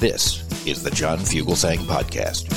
This 0.00 0.42
is 0.66 0.82
the 0.82 0.90
John 0.90 1.18
Fugelsang 1.18 1.80
Podcast. 1.80 2.48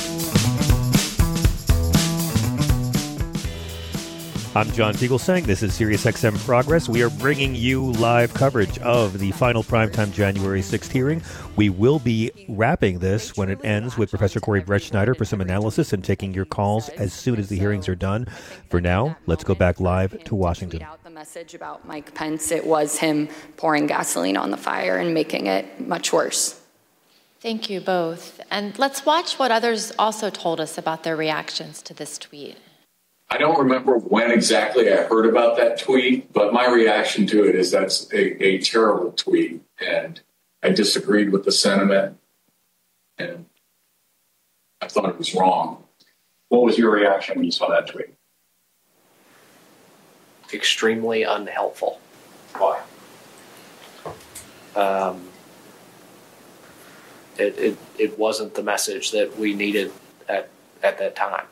I'm 4.55 4.72
John 4.72 4.94
Fugelsang. 4.94 5.44
This 5.44 5.61
is 5.61 5.77
SiriusXM 5.77 6.38
Progress. 6.45 6.88
We 6.88 7.03
are 7.03 7.09
bringing 7.09 7.53
you 7.53 7.91
live 7.91 8.33
coverage 8.33 8.77
of 8.77 9.19
the 9.19 9.31
final 9.31 9.61
primetime 9.61 10.14
January 10.14 10.61
6th 10.61 10.89
hearing. 10.89 11.21
We 11.58 11.69
will 11.69 11.99
be 11.99 12.31
wrapping 12.47 12.99
this 12.99 13.36
when 13.36 13.49
it 13.49 13.59
ends 13.66 13.97
with 13.97 14.09
Professor 14.09 14.39
Corey 14.39 14.61
Brettschneider 14.61 15.14
for 15.14 15.25
some 15.25 15.41
analysis 15.41 15.91
and 15.91 16.02
taking 16.02 16.33
your 16.33 16.45
calls 16.45 16.88
as 16.88 17.11
soon 17.11 17.39
as 17.39 17.49
the 17.49 17.59
hearings 17.59 17.89
are 17.89 17.95
done. 17.95 18.25
For 18.69 18.80
now, 18.80 19.17
let's 19.25 19.44
go 19.44 19.53
back 19.53 19.81
live 19.81 20.23
to 20.23 20.33
Washington. 20.33 20.86
The 21.03 21.09
message 21.09 21.55
about 21.55 21.86
Mike 21.86 22.14
Pence, 22.14 22.53
it 22.53 22.66
was 22.66 22.99
him 22.99 23.27
pouring 23.58 23.86
gasoline 23.86 24.38
on 24.38 24.49
the 24.49 24.55
fire 24.55 24.95
and 24.95 25.14
making 25.14 25.47
it 25.47 25.81
much 25.86 26.14
worse. 26.14 26.62
Thank 27.44 27.69
you 27.69 27.81
both. 27.81 28.39
And 28.49 28.80
let's 28.80 29.05
watch 29.05 29.38
what 29.38 29.52
others 29.52 29.91
also 29.99 30.30
told 30.30 30.61
us 30.61 30.77
about 30.77 31.03
their 31.03 31.17
reactions 31.17 31.81
to 31.81 31.94
this 31.94 32.17
tweet. 32.17 32.55
I 33.30 33.38
don't 33.38 33.59
remember 33.59 33.97
when 33.97 34.31
exactly 34.31 34.89
I 34.89 35.03
heard 35.03 35.25
about 35.25 35.58
that 35.58 35.77
tweet, 35.77 36.31
but 36.31 36.53
my 36.53 36.67
reaction 36.67 37.27
to 37.27 37.44
it 37.44 37.55
is 37.55 37.69
that's 37.69 38.09
a, 38.14 38.41
a 38.41 38.61
terrible 38.61 39.11
tweet. 39.11 39.61
And 39.86 40.21
I 40.64 40.69
disagreed 40.69 41.33
with 41.33 41.44
the 41.44 41.52
sentiment 41.52 42.17
and 43.17 43.45
I 44.80 44.88
thought 44.88 45.09
it 45.09 45.17
was 45.17 45.36
wrong. 45.36 45.83
What 46.47 46.64
was 46.64 46.77
your 46.77 46.91
reaction 46.91 47.36
when 47.36 47.44
you 47.44 47.52
saw 47.52 47.67
that 47.71 47.88
tweet? 47.88 48.14
Extremely 50.53 51.23
unhelpful. 51.23 51.99
Why? 52.55 52.80
Um, 54.77 55.27
it, 57.38 57.58
it, 57.58 57.77
it 57.98 58.20
wasn't 58.20 58.55
the 58.55 58.64
message 58.64 59.11
that 59.11 59.38
we 59.38 59.54
needed 59.54 59.92
at, 60.27 60.49
at 60.82 60.99
that 60.99 61.16
time. 61.16 61.45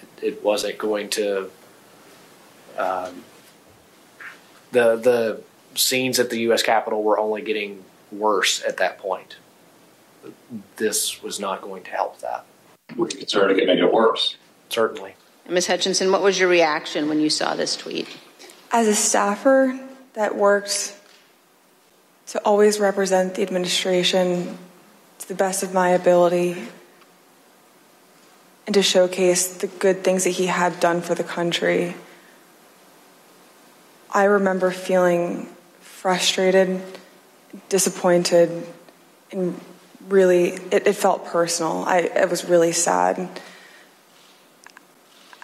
It, 0.00 0.24
it 0.24 0.44
wasn't 0.44 0.78
going 0.78 1.10
to. 1.10 1.50
Um, 2.78 3.24
the 4.70 4.96
the 4.96 5.42
scenes 5.74 6.18
at 6.18 6.30
the 6.30 6.40
U.S. 6.40 6.62
Capitol 6.62 7.02
were 7.02 7.18
only 7.18 7.42
getting 7.42 7.84
worse 8.10 8.62
at 8.66 8.78
that 8.78 8.98
point. 8.98 9.36
This 10.76 11.22
was 11.22 11.40
not 11.40 11.62
going 11.62 11.82
to 11.84 11.90
help 11.90 12.20
that. 12.20 12.44
Were 12.96 13.08
you 13.08 13.16
concerned 13.16 13.52
it 13.52 13.54
could 13.56 13.66
make 13.66 13.78
it 13.78 13.92
worse? 13.92 14.36
Certainly. 14.68 15.14
Ms. 15.48 15.66
Hutchinson, 15.66 16.12
what 16.12 16.22
was 16.22 16.38
your 16.38 16.48
reaction 16.48 17.08
when 17.08 17.20
you 17.20 17.28
saw 17.28 17.54
this 17.54 17.76
tweet? 17.76 18.08
As 18.70 18.86
a 18.86 18.94
staffer 18.94 19.78
that 20.14 20.36
worked 20.36 20.96
to 22.32 22.40
always 22.46 22.80
represent 22.80 23.34
the 23.34 23.42
administration 23.42 24.56
to 25.18 25.28
the 25.28 25.34
best 25.34 25.62
of 25.62 25.74
my 25.74 25.90
ability 25.90 26.56
and 28.66 28.72
to 28.72 28.80
showcase 28.80 29.58
the 29.58 29.66
good 29.66 30.02
things 30.02 30.24
that 30.24 30.30
he 30.30 30.46
had 30.46 30.80
done 30.80 31.02
for 31.02 31.14
the 31.14 31.22
country. 31.22 31.94
I 34.10 34.24
remember 34.24 34.70
feeling 34.70 35.46
frustrated, 35.80 36.80
disappointed, 37.68 38.66
and 39.30 39.60
really, 40.08 40.52
it, 40.70 40.86
it 40.86 40.96
felt 40.96 41.26
personal. 41.26 41.84
I, 41.86 41.98
it 41.98 42.30
was 42.30 42.46
really 42.46 42.72
sad. 42.72 43.28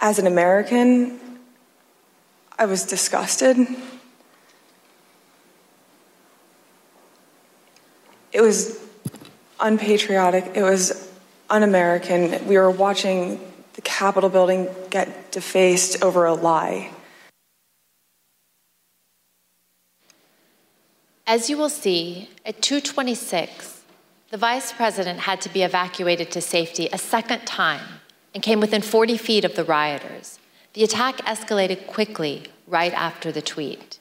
As 0.00 0.18
an 0.18 0.26
American, 0.26 1.20
I 2.58 2.64
was 2.64 2.84
disgusted. 2.84 3.58
It 8.32 8.40
was 8.40 8.78
unpatriotic. 9.60 10.52
It 10.54 10.62
was 10.62 11.10
un 11.50 11.62
American. 11.62 12.46
We 12.46 12.56
were 12.56 12.70
watching 12.70 13.40
the 13.74 13.82
Capitol 13.82 14.28
building 14.28 14.68
get 14.90 15.32
defaced 15.32 16.02
over 16.02 16.26
a 16.26 16.34
lie. 16.34 16.90
As 21.26 21.50
you 21.50 21.58
will 21.58 21.68
see, 21.68 22.30
at 22.46 22.62
226, 22.62 23.82
the 24.30 24.36
vice 24.36 24.72
president 24.72 25.20
had 25.20 25.40
to 25.42 25.48
be 25.50 25.62
evacuated 25.62 26.30
to 26.30 26.40
safety 26.40 26.88
a 26.92 26.98
second 26.98 27.46
time 27.46 28.00
and 28.34 28.42
came 28.42 28.60
within 28.60 28.82
40 28.82 29.16
feet 29.16 29.44
of 29.44 29.54
the 29.54 29.64
rioters. 29.64 30.38
The 30.72 30.84
attack 30.84 31.18
escalated 31.18 31.86
quickly 31.86 32.46
right 32.66 32.92
after 32.94 33.30
the 33.30 33.42
tweet. 33.42 33.98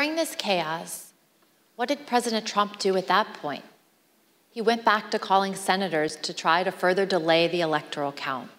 During 0.00 0.16
this 0.16 0.34
chaos, 0.34 1.12
what 1.76 1.90
did 1.90 2.06
President 2.06 2.46
Trump 2.46 2.78
do 2.78 2.96
at 2.96 3.06
that 3.08 3.34
point? 3.34 3.64
He 4.50 4.62
went 4.62 4.82
back 4.82 5.10
to 5.10 5.18
calling 5.18 5.54
senators 5.54 6.16
to 6.22 6.32
try 6.32 6.64
to 6.64 6.72
further 6.72 7.04
delay 7.04 7.48
the 7.48 7.60
electoral 7.60 8.10
count. 8.10 8.50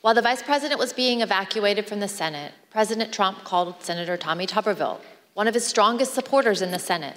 While 0.00 0.14
the 0.14 0.22
vice 0.22 0.40
president 0.40 0.78
was 0.78 0.92
being 0.92 1.22
evacuated 1.22 1.88
from 1.88 1.98
the 1.98 2.06
Senate, 2.06 2.52
President 2.70 3.12
Trump 3.12 3.42
called 3.42 3.82
Senator 3.82 4.16
Tommy 4.16 4.46
Tuberville, 4.46 5.00
one 5.34 5.48
of 5.48 5.54
his 5.54 5.66
strongest 5.66 6.14
supporters 6.14 6.62
in 6.62 6.70
the 6.70 6.78
Senate. 6.78 7.16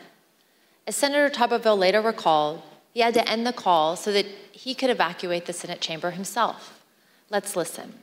As 0.88 0.96
Senator 0.96 1.30
Tuberville 1.30 1.78
later 1.78 2.02
recalled, 2.02 2.64
he 2.92 3.02
had 3.02 3.14
to 3.14 3.30
end 3.30 3.46
the 3.46 3.54
call 3.54 3.96
so 3.96 4.12
that 4.12 4.26
he 4.52 4.74
could 4.74 4.90
evacuate 4.90 5.46
the 5.46 5.54
Senate 5.54 5.80
chamber 5.80 6.10
himself. 6.10 6.82
Let's 7.30 7.56
listen. 7.56 7.94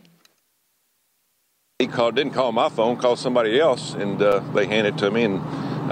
He 1.81 1.87
called, 1.87 2.17
didn't 2.17 2.33
call 2.33 2.51
my 2.51 2.69
phone, 2.69 2.97
called 2.97 3.21
somebody 3.21 3.61
else, 3.61 3.95
and 3.95 4.21
uh, 4.21 4.41
they 4.53 4.67
handed 4.67 4.97
it 4.97 4.99
to 4.99 5.13
me. 5.13 5.23
And 5.23 5.39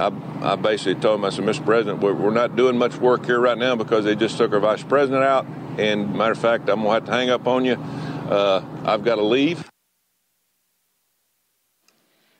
I, 0.00 0.10
I 0.42 0.56
basically 0.56 0.96
told 0.96 1.20
him, 1.20 1.24
I 1.24 1.30
said, 1.30 1.44
Mr. 1.44 1.64
President, 1.64 2.00
we're, 2.00 2.12
we're, 2.12 2.32
not 2.32 2.56
doing 2.56 2.76
much 2.76 2.96
work 2.96 3.24
here 3.24 3.38
right 3.38 3.56
now 3.56 3.76
because 3.76 4.04
they 4.04 4.16
just 4.16 4.36
took 4.36 4.52
our 4.52 4.58
vice 4.58 4.82
president 4.82 5.22
out. 5.22 5.46
And 5.78 6.12
matter 6.12 6.32
of 6.32 6.40
fact, 6.40 6.68
I'm 6.68 6.82
going 6.82 6.86
to 6.86 6.92
have 6.94 7.04
to 7.04 7.12
hang 7.12 7.30
up 7.30 7.46
on 7.46 7.64
you. 7.64 7.74
Uh, 7.74 8.64
I've 8.84 9.04
got 9.04 9.14
to 9.14 9.22
leave. 9.22 9.70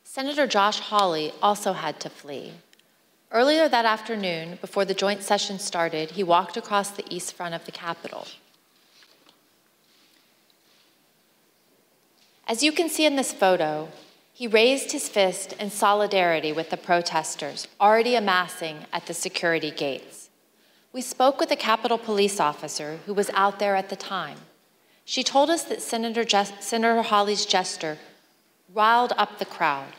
Senator 0.03 0.49
Josh 0.49 0.81
Hawley 0.81 1.33
also 1.41 1.73
had 1.73 2.01
to 2.01 2.11
flee. 2.11 2.55
Earlier 3.31 3.69
that 3.69 3.85
afternoon, 3.85 4.59
before 4.61 4.85
the 4.85 4.93
joint 4.93 5.23
session 5.23 5.61
started, 5.61 6.11
he 6.11 6.25
walked 6.25 6.57
across 6.57 6.91
the 6.91 7.05
east 7.15 7.35
front 7.35 7.55
of 7.55 7.65
the 7.65 7.71
Capitol. 7.71 8.27
As 12.49 12.63
you 12.63 12.71
can 12.71 12.89
see 12.89 13.05
in 13.05 13.17
this 13.17 13.33
photo, 13.33 13.89
he 14.33 14.47
raised 14.47 14.93
his 14.93 15.09
fist 15.09 15.55
in 15.55 15.71
solidarity 15.71 16.53
with 16.53 16.71
the 16.71 16.77
protesters 16.77 17.67
already 17.81 18.15
amassing 18.15 18.87
at 18.93 19.07
the 19.07 19.15
security 19.15 19.71
gates. 19.71 20.31
We 20.93 21.01
spoke 21.01 21.41
with 21.41 21.51
a 21.51 21.57
Capitol 21.57 21.99
police 21.99 22.39
officer 22.39 23.01
who 23.07 23.15
was 23.15 23.31
out 23.31 23.59
there 23.59 23.75
at 23.75 23.89
the 23.89 23.97
time. 23.97 24.39
She 25.05 25.25
told 25.25 25.51
us 25.51 25.65
that 25.65 25.83
Senator, 25.83 26.25
Just- 26.25 26.63
Senator 26.63 27.03
Hawley's 27.03 27.47
gesture 27.47 27.99
riled 28.73 29.13
up 29.17 29.39
the 29.39 29.45
crowd, 29.45 29.95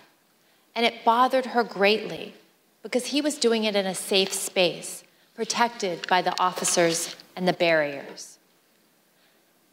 and 0.73 0.85
it 0.85 1.03
bothered 1.03 1.47
her 1.47 1.63
greatly 1.63 2.33
because 2.81 3.07
he 3.07 3.21
was 3.21 3.37
doing 3.37 3.65
it 3.65 3.75
in 3.75 3.85
a 3.85 3.95
safe 3.95 4.31
space, 4.31 5.03
protected 5.35 6.07
by 6.07 6.21
the 6.21 6.39
officers 6.39 7.15
and 7.35 7.47
the 7.47 7.53
barriers. 7.53 8.37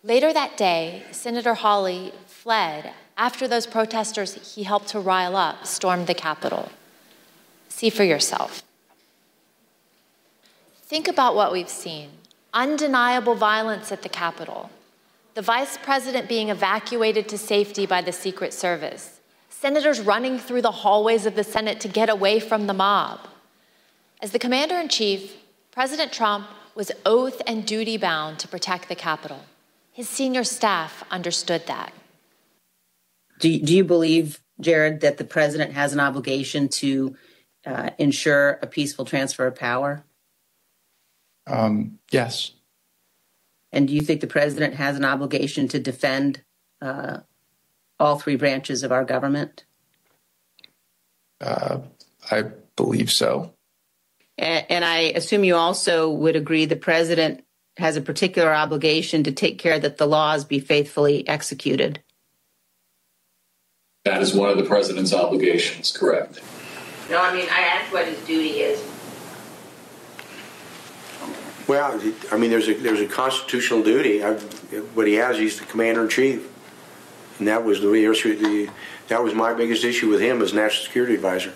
Later 0.03 0.33
that 0.33 0.57
day, 0.57 1.03
Senator 1.13 1.55
Hawley 1.55 2.13
fled 2.45 2.93
after 3.17 3.49
those 3.49 3.67
protesters 3.67 4.55
he 4.55 4.65
helped 4.65 4.89
to 4.89 5.01
rile 5.01 5.35
up 5.35 5.67
stormed 5.67 6.07
the 6.07 6.13
Capitol. 6.13 6.71
See 7.69 7.89
for 7.89 8.05
yourself. 8.05 8.63
Think 10.83 11.09
about 11.09 11.35
what 11.35 11.53
we've 11.53 11.71
seen 11.71 12.11
undeniable 12.53 13.35
violence 13.35 13.91
at 13.91 14.03
the 14.03 14.11
Capitol, 14.11 14.69
the 15.33 15.41
vice 15.41 15.79
president 15.79 16.29
being 16.29 16.51
evacuated 16.51 17.31
to 17.31 17.39
safety 17.39 17.87
by 17.87 18.03
the 18.03 18.13
Secret 18.13 18.53
Service, 18.53 19.21
senators 19.49 20.01
running 20.01 20.39
through 20.39 20.61
the 20.61 20.79
hallways 20.83 21.25
of 21.25 21.37
the 21.37 21.45
Senate 21.45 21.81
to 21.81 21.89
get 21.89 22.11
away 22.11 22.39
from 22.39 22.67
the 22.67 22.75
mob. 22.75 23.21
As 24.21 24.33
the 24.33 24.39
commander 24.39 24.79
in 24.79 24.89
chief, 24.89 25.35
President 25.73 26.13
Trump 26.13 26.47
was 26.75 26.93
oath 27.07 27.41
and 27.47 27.65
duty 27.65 27.97
bound 27.97 28.39
to 28.39 28.47
protect 28.47 28.91
the 28.91 28.95
Capitol. 28.95 29.47
His 29.95 30.11
senior 30.11 30.45
staff 30.45 31.03
understood 31.11 31.67
that. 31.69 31.95
Do, 33.45 33.59
do 33.59 33.77
you 33.77 33.85
believe, 33.85 34.41
Jared, 34.59 35.03
that 35.03 35.19
the 35.19 35.25
president 35.25 35.73
has 35.73 35.93
an 35.93 36.01
obligation 36.01 36.71
to 36.81 37.15
uh, 37.67 37.91
ensure 37.99 38.59
a 38.63 38.67
peaceful 38.67 39.05
transfer 39.05 39.47
of 39.47 39.55
power? 39.55 40.03
Um, 41.47 41.99
yes. 42.11 42.53
And 43.71 43.87
do 43.87 43.93
you 43.93 44.01
think 44.01 44.23
the 44.23 44.27
president 44.27 44.77
has 44.77 44.97
an 44.97 45.05
obligation 45.05 45.69
to 45.69 45.79
defend 45.79 46.43
uh, 46.81 47.19
all 48.01 48.19
three 48.19 48.37
branches 48.37 48.83
of 48.83 48.93
our 48.93 49.05
government? 49.05 49.67
Uh, 51.39 51.81
I 52.31 52.45
believe 52.77 53.13
so. 53.13 53.53
And, 54.39 54.65
and 54.71 54.85
I 54.87 55.01
assume 55.01 55.45
you 55.45 55.57
also 55.57 56.11
would 56.11 56.35
agree 56.35 56.65
the 56.65 56.77
president 56.77 57.45
has 57.77 57.99
a 57.99 58.01
particular 58.01 58.55
obligation 58.55 59.25
to 59.25 59.33
take 59.33 59.59
care 59.59 59.79
that 59.79 59.99
the 59.99 60.07
laws 60.07 60.47
be 60.47 60.61
faithfully 60.61 61.29
executed. 61.29 62.03
That 64.05 64.21
is 64.21 64.35
one 64.35 64.51
of 64.51 64.59
the 64.59 64.65
president's 64.65 65.15
obligations, 65.15 65.91
correct? 65.91 66.43
No, 67.09 67.23
I 67.23 67.35
mean, 67.35 67.47
I 67.51 67.61
asked 67.61 67.91
what 67.91 68.07
his 68.07 68.19
duty 68.27 68.61
is. 68.61 68.79
Well, 71.67 71.99
I 72.31 72.37
mean, 72.37 72.51
there's 72.51 72.69
a 72.69 72.75
there's 72.75 73.01
a 73.01 73.07
constitutional 73.07 73.83
duty. 73.83 74.23
I, 74.23 74.35
what 74.93 75.07
he 75.07 75.15
has, 75.15 75.39
he's 75.39 75.59
the 75.59 75.65
commander 75.65 76.03
in 76.03 76.11
chief, 76.11 76.47
and 77.39 77.49
that 77.49 77.65
was 77.65 77.81
the, 77.81 77.87
the 77.89 78.71
that 79.09 79.23
was 79.23 79.33
my 79.33 79.55
biggest 79.55 79.85
issue 79.85 80.11
with 80.11 80.21
him 80.21 80.43
as 80.43 80.53
national 80.53 80.85
security 80.85 81.15
advisor. 81.15 81.55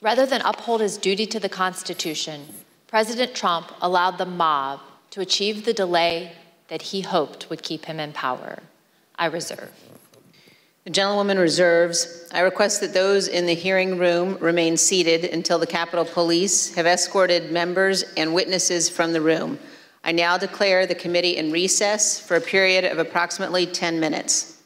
Rather 0.00 0.24
than 0.24 0.40
uphold 0.46 0.80
his 0.80 0.96
duty 0.96 1.26
to 1.26 1.38
the 1.38 1.50
Constitution, 1.50 2.46
President 2.86 3.34
Trump 3.34 3.70
allowed 3.82 4.16
the 4.16 4.24
mob 4.24 4.80
to 5.10 5.20
achieve 5.20 5.66
the 5.66 5.74
delay 5.74 6.32
that 6.68 6.80
he 6.80 7.02
hoped 7.02 7.50
would 7.50 7.62
keep 7.62 7.84
him 7.84 8.00
in 8.00 8.14
power. 8.14 8.60
I 9.16 9.26
reserve. 9.26 9.89
The 10.84 10.90
gentlewoman 10.90 11.38
reserves. 11.38 12.26
I 12.32 12.40
request 12.40 12.80
that 12.80 12.94
those 12.94 13.28
in 13.28 13.44
the 13.44 13.54
hearing 13.54 13.98
room 13.98 14.38
remain 14.40 14.78
seated 14.78 15.26
until 15.26 15.58
the 15.58 15.66
Capitol 15.66 16.06
Police 16.06 16.74
have 16.74 16.86
escorted 16.86 17.52
members 17.52 18.02
and 18.16 18.32
witnesses 18.32 18.88
from 18.88 19.12
the 19.12 19.20
room. 19.20 19.58
I 20.04 20.12
now 20.12 20.38
declare 20.38 20.86
the 20.86 20.94
committee 20.94 21.36
in 21.36 21.52
recess 21.52 22.18
for 22.18 22.36
a 22.36 22.40
period 22.40 22.86
of 22.86 22.98
approximately 22.98 23.66
10 23.66 24.00
minutes. 24.00 24.56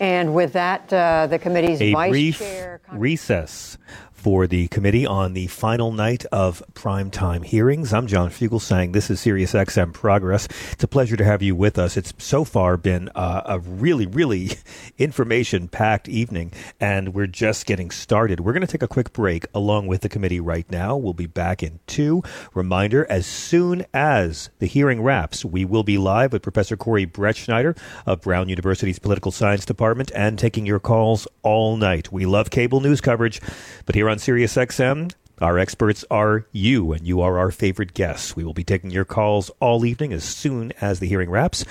And 0.00 0.34
with 0.34 0.54
that, 0.54 0.92
uh, 0.92 1.28
the 1.28 1.38
committee's 1.38 1.80
a 1.80 1.92
vice 1.92 2.10
brief 2.10 2.38
chair. 2.40 2.80
recess 2.90 3.78
for 4.22 4.46
the 4.46 4.68
committee 4.68 5.04
on 5.04 5.32
the 5.32 5.48
final 5.48 5.90
night 5.90 6.24
of 6.30 6.62
primetime 6.74 7.44
hearings. 7.44 7.92
I'm 7.92 8.06
John 8.06 8.30
Fugelsang. 8.30 8.92
This 8.92 9.10
is 9.10 9.18
Sirius 9.18 9.52
XM 9.52 9.92
Progress. 9.92 10.46
It's 10.70 10.84
a 10.84 10.86
pleasure 10.86 11.16
to 11.16 11.24
have 11.24 11.42
you 11.42 11.56
with 11.56 11.76
us. 11.76 11.96
It's 11.96 12.14
so 12.18 12.44
far 12.44 12.76
been 12.76 13.08
uh, 13.16 13.42
a 13.44 13.58
really, 13.58 14.06
really 14.06 14.50
information 14.98 15.66
packed 15.66 16.08
evening, 16.08 16.52
and 16.78 17.14
we're 17.14 17.26
just 17.26 17.66
getting 17.66 17.90
started. 17.90 18.38
We're 18.38 18.52
going 18.52 18.64
to 18.64 18.70
take 18.70 18.84
a 18.84 18.86
quick 18.86 19.12
break 19.12 19.44
along 19.52 19.88
with 19.88 20.02
the 20.02 20.08
committee 20.08 20.38
right 20.38 20.70
now. 20.70 20.96
We'll 20.96 21.14
be 21.14 21.26
back 21.26 21.60
in 21.60 21.80
two. 21.88 22.22
Reminder 22.54 23.04
as 23.10 23.26
soon 23.26 23.84
as 23.92 24.50
the 24.60 24.66
hearing 24.66 25.02
wraps, 25.02 25.44
we 25.44 25.64
will 25.64 25.82
be 25.82 25.98
live 25.98 26.32
with 26.32 26.42
Professor 26.42 26.76
Corey 26.76 27.06
Brettschneider 27.08 27.76
of 28.06 28.20
Brown 28.20 28.48
University's 28.48 29.00
Political 29.00 29.32
Science 29.32 29.64
Department 29.64 30.12
and 30.14 30.38
taking 30.38 30.64
your 30.64 30.78
calls 30.78 31.26
all 31.42 31.76
night. 31.76 32.12
We 32.12 32.24
love 32.24 32.50
cable 32.50 32.80
news 32.80 33.00
coverage, 33.00 33.40
but 33.84 33.96
here 33.96 34.11
on 34.11 34.11
Sirius 34.18 34.56
XM, 34.56 35.12
our 35.40 35.58
experts 35.58 36.04
are 36.10 36.46
you, 36.52 36.92
and 36.92 37.06
you 37.06 37.20
are 37.20 37.38
our 37.38 37.50
favorite 37.50 37.94
guests. 37.94 38.36
We 38.36 38.44
will 38.44 38.52
be 38.52 38.64
taking 38.64 38.90
your 38.90 39.04
calls 39.04 39.50
all 39.60 39.84
evening 39.84 40.12
as 40.12 40.24
soon 40.24 40.72
as 40.80 41.00
the 41.00 41.08
hearing 41.08 41.30
wraps 41.30 41.64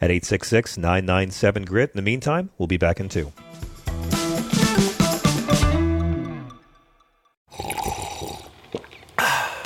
at 0.00 0.10
866 0.10 0.76
997 0.78 1.64
GRIT. 1.64 1.90
In 1.90 1.96
the 1.96 2.02
meantime, 2.02 2.50
we'll 2.58 2.66
be 2.66 2.76
back 2.76 3.00
in 3.00 3.08
two. 3.08 3.32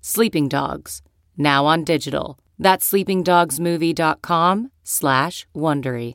Sleeping 0.00 0.48
Dogs, 0.48 1.02
now 1.36 1.66
on 1.66 1.84
digital. 1.84 2.38
That's 2.58 2.90
sleepingdogsmovie.com 2.90 4.70
slash 4.84 5.46
Wondery. 5.54 6.14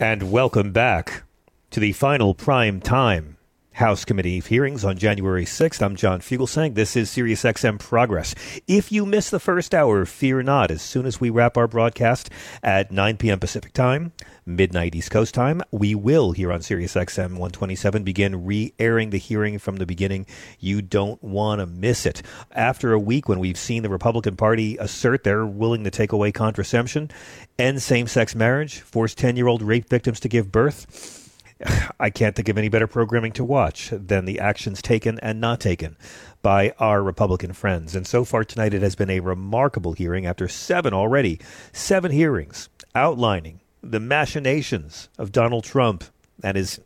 And 0.00 0.32
welcome 0.32 0.72
back 0.72 1.22
to 1.70 1.78
the 1.78 1.92
final 1.92 2.34
prime 2.34 2.80
time 2.80 3.36
House 3.72 4.04
Committee 4.04 4.40
hearings 4.40 4.84
on 4.84 4.98
January 4.98 5.44
6th. 5.44 5.80
I'm 5.80 5.96
John 5.96 6.20
Fugelsang. 6.20 6.74
This 6.74 6.94
is 6.94 7.10
Sirius 7.10 7.42
XM 7.42 7.78
Progress. 7.78 8.34
If 8.68 8.92
you 8.92 9.06
missed 9.06 9.30
the 9.30 9.40
first 9.40 9.74
hour, 9.74 10.04
fear 10.04 10.42
not. 10.42 10.70
As 10.70 10.82
soon 10.82 11.06
as 11.06 11.20
we 11.20 11.30
wrap 11.30 11.56
our 11.56 11.66
broadcast 11.66 12.28
at 12.62 12.92
9 12.92 13.16
p.m. 13.16 13.40
Pacific 13.40 13.72
Time, 13.72 14.12
midnight 14.44 14.94
East 14.94 15.10
Coast 15.10 15.34
time, 15.34 15.62
we 15.70 15.94
will 15.94 16.32
here 16.32 16.52
on 16.52 16.62
Sirius 16.62 16.94
XM 16.94 17.30
127 17.32 18.02
begin 18.02 18.44
re-airing 18.44 19.10
the 19.10 19.18
hearing 19.18 19.58
from 19.58 19.76
the 19.76 19.86
beginning. 19.86 20.26
You 20.58 20.82
don't 20.82 21.22
want 21.22 21.60
to 21.60 21.66
miss 21.66 22.06
it. 22.06 22.22
After 22.52 22.92
a 22.92 22.98
week 22.98 23.28
when 23.28 23.38
we've 23.38 23.58
seen 23.58 23.82
the 23.82 23.88
Republican 23.88 24.36
Party 24.36 24.76
assert 24.78 25.24
they're 25.24 25.46
willing 25.46 25.84
to 25.84 25.90
take 25.90 26.12
away 26.12 26.32
contraception, 26.32 27.10
end 27.58 27.82
same-sex 27.82 28.34
marriage, 28.34 28.80
force 28.80 29.14
10-year-old 29.14 29.62
rape 29.62 29.88
victims 29.88 30.20
to 30.20 30.28
give 30.28 30.52
birth, 30.52 31.22
I 32.00 32.10
can't 32.10 32.34
think 32.34 32.48
of 32.48 32.58
any 32.58 32.68
better 32.68 32.86
programming 32.86 33.32
to 33.32 33.44
watch 33.44 33.90
than 33.92 34.24
the 34.24 34.40
actions 34.40 34.82
taken 34.82 35.18
and 35.20 35.40
not 35.40 35.60
taken 35.60 35.96
by 36.42 36.74
our 36.78 37.02
Republican 37.02 37.52
friends. 37.52 37.94
And 37.94 38.06
so 38.06 38.24
far 38.24 38.44
tonight, 38.44 38.74
it 38.74 38.82
has 38.82 38.96
been 38.96 39.10
a 39.10 39.20
remarkable 39.20 39.92
hearing 39.92 40.26
after 40.26 40.48
seven 40.48 40.92
already, 40.92 41.40
seven 41.72 42.10
hearings 42.10 42.68
outlining 42.94 43.60
the 43.82 44.00
machinations 44.00 45.08
of 45.18 45.32
Donald 45.32 45.64
Trump 45.64 46.04
and 46.42 46.56
his 46.56 46.80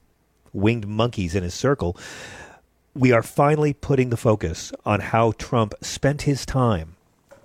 winged 0.52 0.86
monkeys 0.86 1.34
in 1.34 1.42
his 1.42 1.54
circle. 1.54 1.96
We 2.94 3.12
are 3.12 3.22
finally 3.22 3.74
putting 3.74 4.10
the 4.10 4.16
focus 4.16 4.72
on 4.84 5.00
how 5.00 5.32
Trump 5.32 5.74
spent 5.82 6.22
his 6.22 6.46
time 6.46 6.96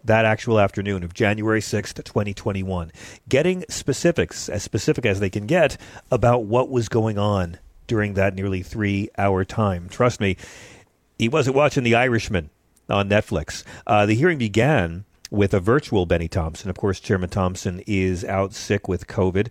that 0.03 0.25
actual 0.25 0.59
afternoon 0.59 1.03
of 1.03 1.13
January 1.13 1.61
6th, 1.61 2.03
2021, 2.03 2.91
getting 3.29 3.63
specifics, 3.69 4.49
as 4.49 4.63
specific 4.63 5.05
as 5.05 5.19
they 5.19 5.29
can 5.29 5.45
get, 5.45 5.77
about 6.09 6.43
what 6.45 6.69
was 6.69 6.89
going 6.89 7.17
on 7.17 7.57
during 7.87 8.13
that 8.15 8.33
nearly 8.33 8.63
three 8.63 9.09
hour 9.17 9.45
time. 9.45 9.87
Trust 9.89 10.19
me, 10.19 10.37
he 11.17 11.29
wasn't 11.29 11.55
watching 11.55 11.83
The 11.83 11.95
Irishman 11.95 12.49
on 12.89 13.09
Netflix. 13.09 13.63
Uh, 13.85 14.05
the 14.05 14.15
hearing 14.15 14.37
began 14.37 15.05
with 15.31 15.55
a 15.55 15.59
virtual 15.59 16.05
Bennie 16.05 16.27
Thompson. 16.27 16.69
Of 16.69 16.77
course, 16.77 16.99
Chairman 16.99 17.29
Thompson 17.29 17.81
is 17.87 18.23
out 18.23 18.53
sick 18.53 18.87
with 18.87 19.07
COVID 19.07 19.47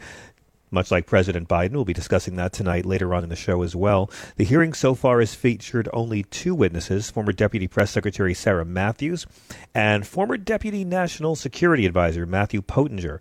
much 0.70 0.90
like 0.90 1.06
President 1.06 1.48
Biden. 1.48 1.72
We'll 1.72 1.84
be 1.84 1.92
discussing 1.92 2.36
that 2.36 2.52
tonight 2.52 2.86
later 2.86 3.12
on 3.14 3.22
in 3.22 3.28
the 3.28 3.36
show 3.36 3.62
as 3.62 3.74
well. 3.74 4.10
The 4.36 4.44
hearing 4.44 4.72
so 4.72 4.94
far 4.94 5.20
has 5.20 5.34
featured 5.34 5.88
only 5.92 6.22
two 6.24 6.54
witnesses 6.54 7.10
former 7.10 7.32
Deputy 7.32 7.66
Press 7.66 7.90
Secretary 7.90 8.34
Sarah 8.34 8.64
Matthews 8.64 9.26
and 9.74 10.06
former 10.06 10.36
Deputy 10.36 10.84
National 10.84 11.36
Security 11.36 11.86
Advisor 11.86 12.26
Matthew 12.26 12.62
Pottinger. 12.62 13.20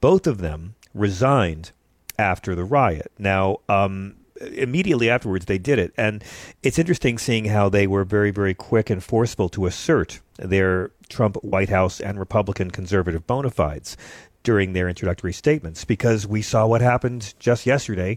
Both 0.00 0.26
of 0.26 0.38
them 0.38 0.74
resigned 0.94 1.72
after 2.18 2.54
the 2.54 2.64
riot. 2.64 3.10
Now, 3.18 3.58
um, 3.68 4.16
immediately 4.40 5.10
afterwards, 5.10 5.46
they 5.46 5.58
did 5.58 5.78
it. 5.78 5.92
And 5.96 6.24
it's 6.62 6.78
interesting 6.78 7.18
seeing 7.18 7.46
how 7.46 7.68
they 7.68 7.86
were 7.86 8.04
very, 8.04 8.30
very 8.30 8.54
quick 8.54 8.90
and 8.90 9.02
forceful 9.02 9.48
to 9.50 9.66
assert 9.66 10.20
their 10.38 10.90
Trump 11.08 11.36
White 11.42 11.68
House 11.68 12.00
and 12.00 12.18
Republican 12.18 12.70
conservative 12.70 13.26
bona 13.26 13.50
fides 13.50 13.96
during 14.42 14.72
their 14.72 14.88
introductory 14.88 15.32
statements 15.32 15.84
because 15.84 16.26
we 16.26 16.42
saw 16.42 16.66
what 16.66 16.80
happened 16.80 17.34
just 17.38 17.66
yesterday 17.66 18.16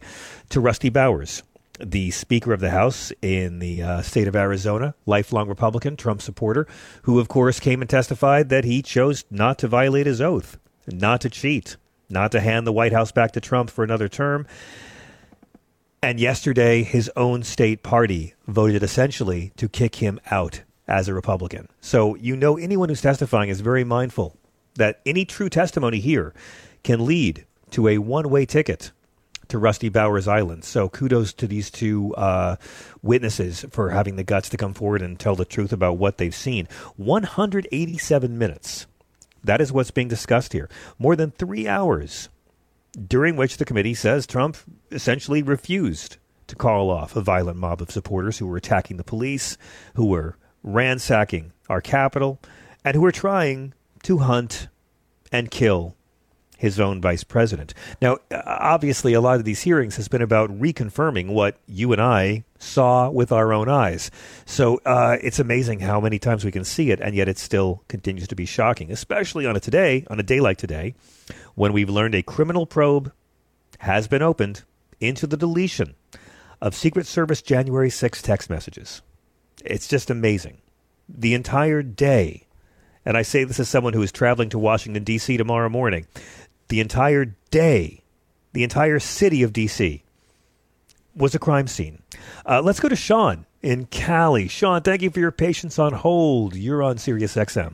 to 0.50 0.62
Rusty 0.62 0.90
Bowers, 0.90 1.44
the 1.80 2.12
Speaker 2.12 2.54
of 2.54 2.60
the 2.60 2.70
House 2.70 3.12
in 3.22 3.60
the 3.60 3.82
uh, 3.82 4.02
state 4.02 4.28
of 4.28 4.36
Arizona, 4.36 4.96
lifelong 5.06 5.50
Republican, 5.50 5.98
Trump 5.98 6.22
supporter, 6.22 6.68
who, 7.04 7.20
of 7.20 7.28
course, 7.28 7.60
came 7.60 7.82
and 7.82 7.90
testified 7.90 8.50
that 8.50 8.64
he 8.64 8.82
chose 8.82 9.26
not 9.30 9.58
to 9.60 9.68
violate 9.68 10.06
his 10.06 10.22
oath, 10.22 10.58
not 10.88 11.20
to 11.22 11.30
cheat, 11.30 11.76
not 12.10 12.32
to 12.32 12.40
hand 12.40 12.66
the 12.66 12.74
White 12.74 12.94
House 12.94 13.12
back 13.12 13.32
to 13.32 13.42
Trump 13.42 13.70
for 13.70 13.84
another 13.84 14.08
term. 14.08 14.46
And 16.04 16.20
yesterday, 16.20 16.84
his 16.84 17.10
own 17.16 17.44
state 17.44 17.82
party 17.82 18.34
voted 18.46 18.84
essentially 18.84 19.54
to 19.56 19.70
kick 19.70 19.96
him 19.96 20.20
out 20.30 20.64
as 20.86 21.08
a 21.08 21.14
Republican. 21.14 21.70
So 21.80 22.16
you 22.16 22.36
know 22.36 22.58
anyone 22.58 22.90
who's 22.90 23.00
testifying 23.00 23.48
is 23.48 23.62
very 23.62 23.86
mindful 23.86 24.36
that 24.76 25.00
any 25.06 25.24
true 25.24 25.48
testimony 25.48 26.02
here 26.02 26.34
can 26.84 27.06
lead 27.06 27.46
to 27.72 27.88
a 27.88 28.00
one 28.00 28.30
way 28.30 28.46
ticket 28.46 28.92
to 29.48 29.58
Rusty 29.58 29.88
Bowers 29.88 30.28
Island. 30.28 30.66
So 30.66 30.90
kudos 30.90 31.32
to 31.36 31.48
these 31.48 31.72
two 31.72 32.14
uh, 32.16 32.58
witnesses 33.02 33.66
for 33.72 33.92
having 33.92 34.18
the 34.18 34.26
guts 34.26 34.50
to 34.50 34.58
come 34.58 34.74
forward 34.74 35.02
and 35.02 35.18
tell 35.18 35.38
the 35.38 35.46
truth 35.46 35.72
about 35.72 35.98
what 35.98 36.18
they've 36.18 36.36
seen. 36.36 36.68
187 36.98 38.38
minutes. 38.38 38.88
That 39.42 39.62
is 39.62 39.72
what's 39.72 39.92
being 39.92 40.10
discussed 40.10 40.52
here. 40.52 40.70
More 41.00 41.16
than 41.16 41.32
three 41.32 41.66
hours, 41.66 42.28
during 43.08 43.36
which 43.36 43.58
the 43.58 43.66
committee 43.66 43.94
says 43.94 44.28
Trump 44.28 44.58
essentially 44.92 45.42
refused 45.42 46.18
to 46.48 46.56
call 46.56 46.90
off 46.90 47.16
a 47.16 47.22
violent 47.22 47.58
mob 47.58 47.82
of 47.82 47.92
supporters 47.92 48.38
who 48.38 48.48
were 48.48 48.58
attacking 48.58 48.98
the 48.98 49.04
police, 49.04 49.58
who 49.96 50.06
were 50.06 50.38
ransacking 50.62 51.52
our 51.70 51.82
Capitol, 51.82 52.40
and 52.86 52.96
who 52.96 53.02
were 53.02 53.12
trying 53.12 53.74
to 54.04 54.20
hunt 54.20 54.68
and 55.32 55.50
kill 55.50 55.96
his 56.64 56.80
own 56.80 57.02
vice 57.02 57.26
president. 57.26 57.74
Now, 58.02 58.20
obviously, 58.32 59.12
a 59.12 59.20
lot 59.20 59.36
of 59.36 59.44
these 59.44 59.64
hearings 59.64 59.98
has 59.98 60.08
been 60.08 60.22
about 60.22 60.50
reconfirming 60.50 61.34
what 61.34 61.58
you 61.68 61.92
and 61.92 62.02
I 62.02 62.46
saw 62.58 63.10
with 63.10 63.34
our 63.34 63.52
own 63.52 63.68
eyes. 63.68 64.10
So 64.46 64.80
uh, 64.86 65.18
it's 65.22 65.40
amazing 65.40 65.82
how 65.82 66.00
many 66.00 66.20
times 66.20 66.46
we 66.46 66.54
can 66.54 66.64
see 66.64 66.90
it, 66.90 67.02
and 67.02 67.16
yet 67.16 67.28
it 67.28 67.38
still 67.38 67.84
continues 67.90 68.30
to 68.30 68.36
be 68.36 68.46
shocking, 68.46 68.94
especially 68.94 69.46
on 69.46 69.58
a 69.58 69.60
today, 69.60 70.06
on 70.10 70.22
a 70.22 70.24
day 70.24 70.40
like 70.40 70.58
today, 70.58 70.96
when 71.56 71.74
we've 71.74 71.90
learned 71.90 72.16
a 72.16 72.24
criminal 72.24 72.66
probe 72.66 73.12
has 73.80 74.08
been 74.08 74.22
opened 74.22 74.64
into 75.02 75.28
the 75.28 75.36
deletion 75.36 75.96
of 76.62 76.76
Secret 76.76 77.08
Service 77.08 77.42
January 77.42 77.90
6 77.90 78.22
text 78.22 78.50
messages. 78.50 79.02
It's 79.66 79.90
just 79.90 80.10
amazing. 80.10 80.62
The 81.10 81.34
entire 81.34 81.84
day 81.84 82.48
and 83.06 83.18
I 83.18 83.22
say 83.22 83.44
this 83.44 83.60
as 83.60 83.70
someone 83.70 83.94
who 83.94 84.02
is 84.02 84.12
traveling 84.12 84.50
to 84.50 84.60
Washington, 84.60 85.04
D.C. 85.04 85.36
tomorrow 85.38 85.70
morning, 85.70 86.08
the 86.68 86.80
entire 86.80 87.36
day, 87.52 88.04
the 88.54 88.64
entire 88.64 89.00
city 89.00 89.44
of 89.44 89.54
D.C. 89.54 90.04
was 91.16 91.36
a 91.36 91.40
crime 91.40 91.68
scene. 91.68 92.02
Uh, 92.46 92.62
let's 92.62 92.80
go 92.80 92.90
to 92.90 92.96
Sean 92.96 93.46
in 93.62 93.86
Cali. 93.86 94.48
Sean, 94.48 94.82
thank 94.82 95.02
you 95.02 95.10
for 95.10 95.20
your 95.20 95.32
patience 95.32 95.80
on 95.80 95.94
hold. 95.94 96.56
You're 96.56 96.84
on 96.84 96.98
Sirius 96.98 97.36
XM. 97.36 97.74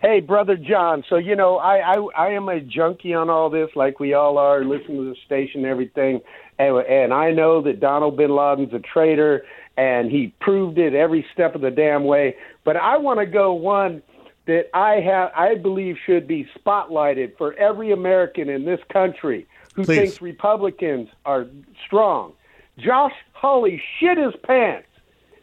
Hey, 0.00 0.18
brother 0.18 0.56
John. 0.56 1.04
So 1.08 1.14
you 1.14 1.36
know, 1.36 1.58
I, 1.58 1.94
I 1.94 1.96
I 2.16 2.28
am 2.30 2.48
a 2.48 2.60
junkie 2.60 3.14
on 3.14 3.30
all 3.30 3.50
this, 3.50 3.70
like 3.76 4.00
we 4.00 4.14
all 4.14 4.36
are, 4.36 4.64
listening 4.64 4.96
to 4.96 5.10
the 5.10 5.16
station 5.24 5.60
and 5.60 5.70
everything. 5.70 6.20
And, 6.58 6.76
and 6.78 7.14
I 7.14 7.30
know 7.30 7.62
that 7.62 7.78
Donald 7.78 8.16
Bin 8.16 8.34
Laden's 8.34 8.74
a 8.74 8.80
traitor, 8.80 9.44
and 9.76 10.10
he 10.10 10.34
proved 10.40 10.78
it 10.78 10.94
every 10.94 11.24
step 11.32 11.54
of 11.54 11.60
the 11.60 11.70
damn 11.70 12.04
way. 12.04 12.34
But 12.64 12.76
I 12.76 12.96
want 12.98 13.20
to 13.20 13.26
go 13.26 13.52
one 13.52 14.02
that 14.46 14.68
I 14.74 15.00
have, 15.00 15.30
I 15.36 15.54
believe, 15.54 15.96
should 16.04 16.26
be 16.26 16.48
spotlighted 16.58 17.36
for 17.36 17.54
every 17.54 17.92
American 17.92 18.48
in 18.48 18.64
this 18.64 18.80
country 18.92 19.46
who 19.74 19.84
Please. 19.84 19.96
thinks 19.96 20.22
Republicans 20.22 21.08
are 21.24 21.46
strong. 21.86 22.32
Josh 22.78 23.14
Hawley 23.32 23.82
shit 23.98 24.18
his 24.18 24.34
pants 24.42 24.88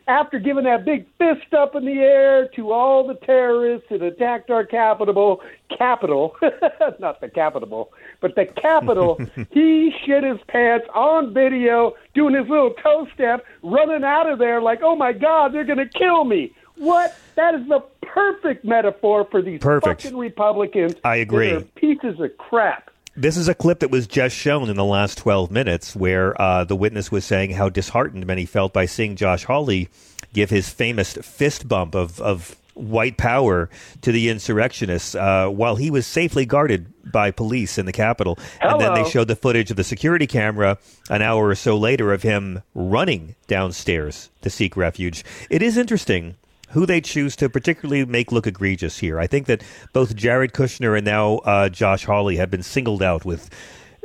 after 0.09 0.39
giving 0.39 0.63
that 0.63 0.83
big 0.83 1.05
fist 1.19 1.53
up 1.53 1.75
in 1.75 1.85
the 1.85 1.99
air 1.99 2.47
to 2.55 2.71
all 2.71 3.07
the 3.07 3.13
terrorists 3.13 3.87
that 3.91 4.01
attacked 4.01 4.49
our 4.49 4.65
capital, 4.65 5.41
capital, 5.77 6.35
not 6.99 7.21
the 7.21 7.29
capital, 7.29 7.93
but 8.19 8.35
the 8.35 8.45
capital. 8.45 9.19
he 9.51 9.93
shit 10.03 10.23
his 10.23 10.39
pants 10.47 10.87
on 10.95 11.31
video, 11.33 11.93
doing 12.15 12.33
his 12.33 12.49
little 12.49 12.71
toe 12.71 13.07
step, 13.13 13.45
running 13.61 14.03
out 14.03 14.27
of 14.27 14.39
there 14.39 14.61
like, 14.61 14.79
"Oh 14.81 14.95
my 14.95 15.13
God, 15.13 15.53
they're 15.53 15.63
going 15.63 15.77
to 15.77 15.85
kill 15.85 16.25
me." 16.25 16.53
What? 16.75 17.15
That 17.39 17.55
is 17.55 17.69
the 17.69 17.79
perfect 18.01 18.65
metaphor 18.65 19.25
for 19.31 19.41
these 19.41 19.61
Perfect. 19.61 20.01
fucking 20.01 20.17
Republicans. 20.17 20.95
I 21.05 21.15
agree. 21.15 21.63
pieces 21.75 22.19
of 22.19 22.37
crap. 22.37 22.91
This 23.15 23.37
is 23.37 23.47
a 23.47 23.53
clip 23.53 23.79
that 23.79 23.89
was 23.89 24.07
just 24.07 24.35
shown 24.35 24.69
in 24.69 24.75
the 24.75 24.83
last 24.83 25.17
12 25.19 25.49
minutes 25.49 25.95
where 25.95 26.39
uh, 26.39 26.65
the 26.65 26.75
witness 26.75 27.13
was 27.13 27.23
saying 27.23 27.51
how 27.51 27.69
disheartened 27.69 28.27
many 28.27 28.45
felt 28.45 28.73
by 28.73 28.85
seeing 28.85 29.15
Josh 29.15 29.45
Hawley 29.45 29.87
give 30.33 30.49
his 30.49 30.69
famous 30.69 31.13
fist 31.13 31.65
bump 31.65 31.95
of, 31.95 32.19
of 32.19 32.57
white 32.73 33.15
power 33.15 33.69
to 34.01 34.11
the 34.11 34.27
insurrectionists 34.27 35.15
uh, 35.15 35.47
while 35.47 35.77
he 35.77 35.89
was 35.89 36.05
safely 36.05 36.45
guarded 36.45 36.91
by 37.09 37.31
police 37.31 37.77
in 37.77 37.85
the 37.85 37.93
Capitol. 37.93 38.37
Hello. 38.59 38.73
And 38.73 38.81
then 38.81 38.93
they 39.01 39.09
showed 39.09 39.29
the 39.29 39.35
footage 39.37 39.71
of 39.71 39.77
the 39.77 39.85
security 39.85 40.27
camera 40.27 40.77
an 41.09 41.21
hour 41.21 41.47
or 41.47 41.55
so 41.55 41.77
later 41.77 42.11
of 42.11 42.21
him 42.21 42.63
running 42.75 43.35
downstairs 43.47 44.29
to 44.41 44.49
seek 44.49 44.75
refuge. 44.75 45.23
It 45.49 45.61
is 45.61 45.77
interesting 45.77 46.35
who 46.71 46.85
they 46.85 47.01
choose 47.01 47.35
to 47.37 47.49
particularly 47.49 48.05
make 48.05 48.31
look 48.31 48.47
egregious 48.47 48.99
here. 48.99 49.19
I 49.19 49.27
think 49.27 49.47
that 49.47 49.63
both 49.93 50.15
Jared 50.15 50.53
Kushner 50.53 50.95
and 50.97 51.05
now 51.05 51.37
uh, 51.39 51.69
Josh 51.69 52.05
Hawley 52.05 52.37
have 52.37 52.51
been 52.51 52.63
singled 52.63 53.01
out 53.01 53.25
with 53.25 53.49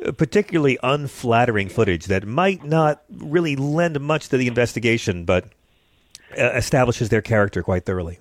uh, 0.04 0.12
particularly 0.12 0.78
unflattering 0.82 1.68
footage 1.68 2.06
that 2.06 2.26
might 2.26 2.64
not 2.64 3.02
really 3.10 3.56
lend 3.56 4.00
much 4.00 4.28
to 4.30 4.36
the 4.36 4.46
investigation, 4.46 5.24
but 5.24 5.44
uh, 6.38 6.50
establishes 6.54 7.08
their 7.10 7.22
character 7.22 7.62
quite 7.62 7.84
thoroughly. 7.84 8.18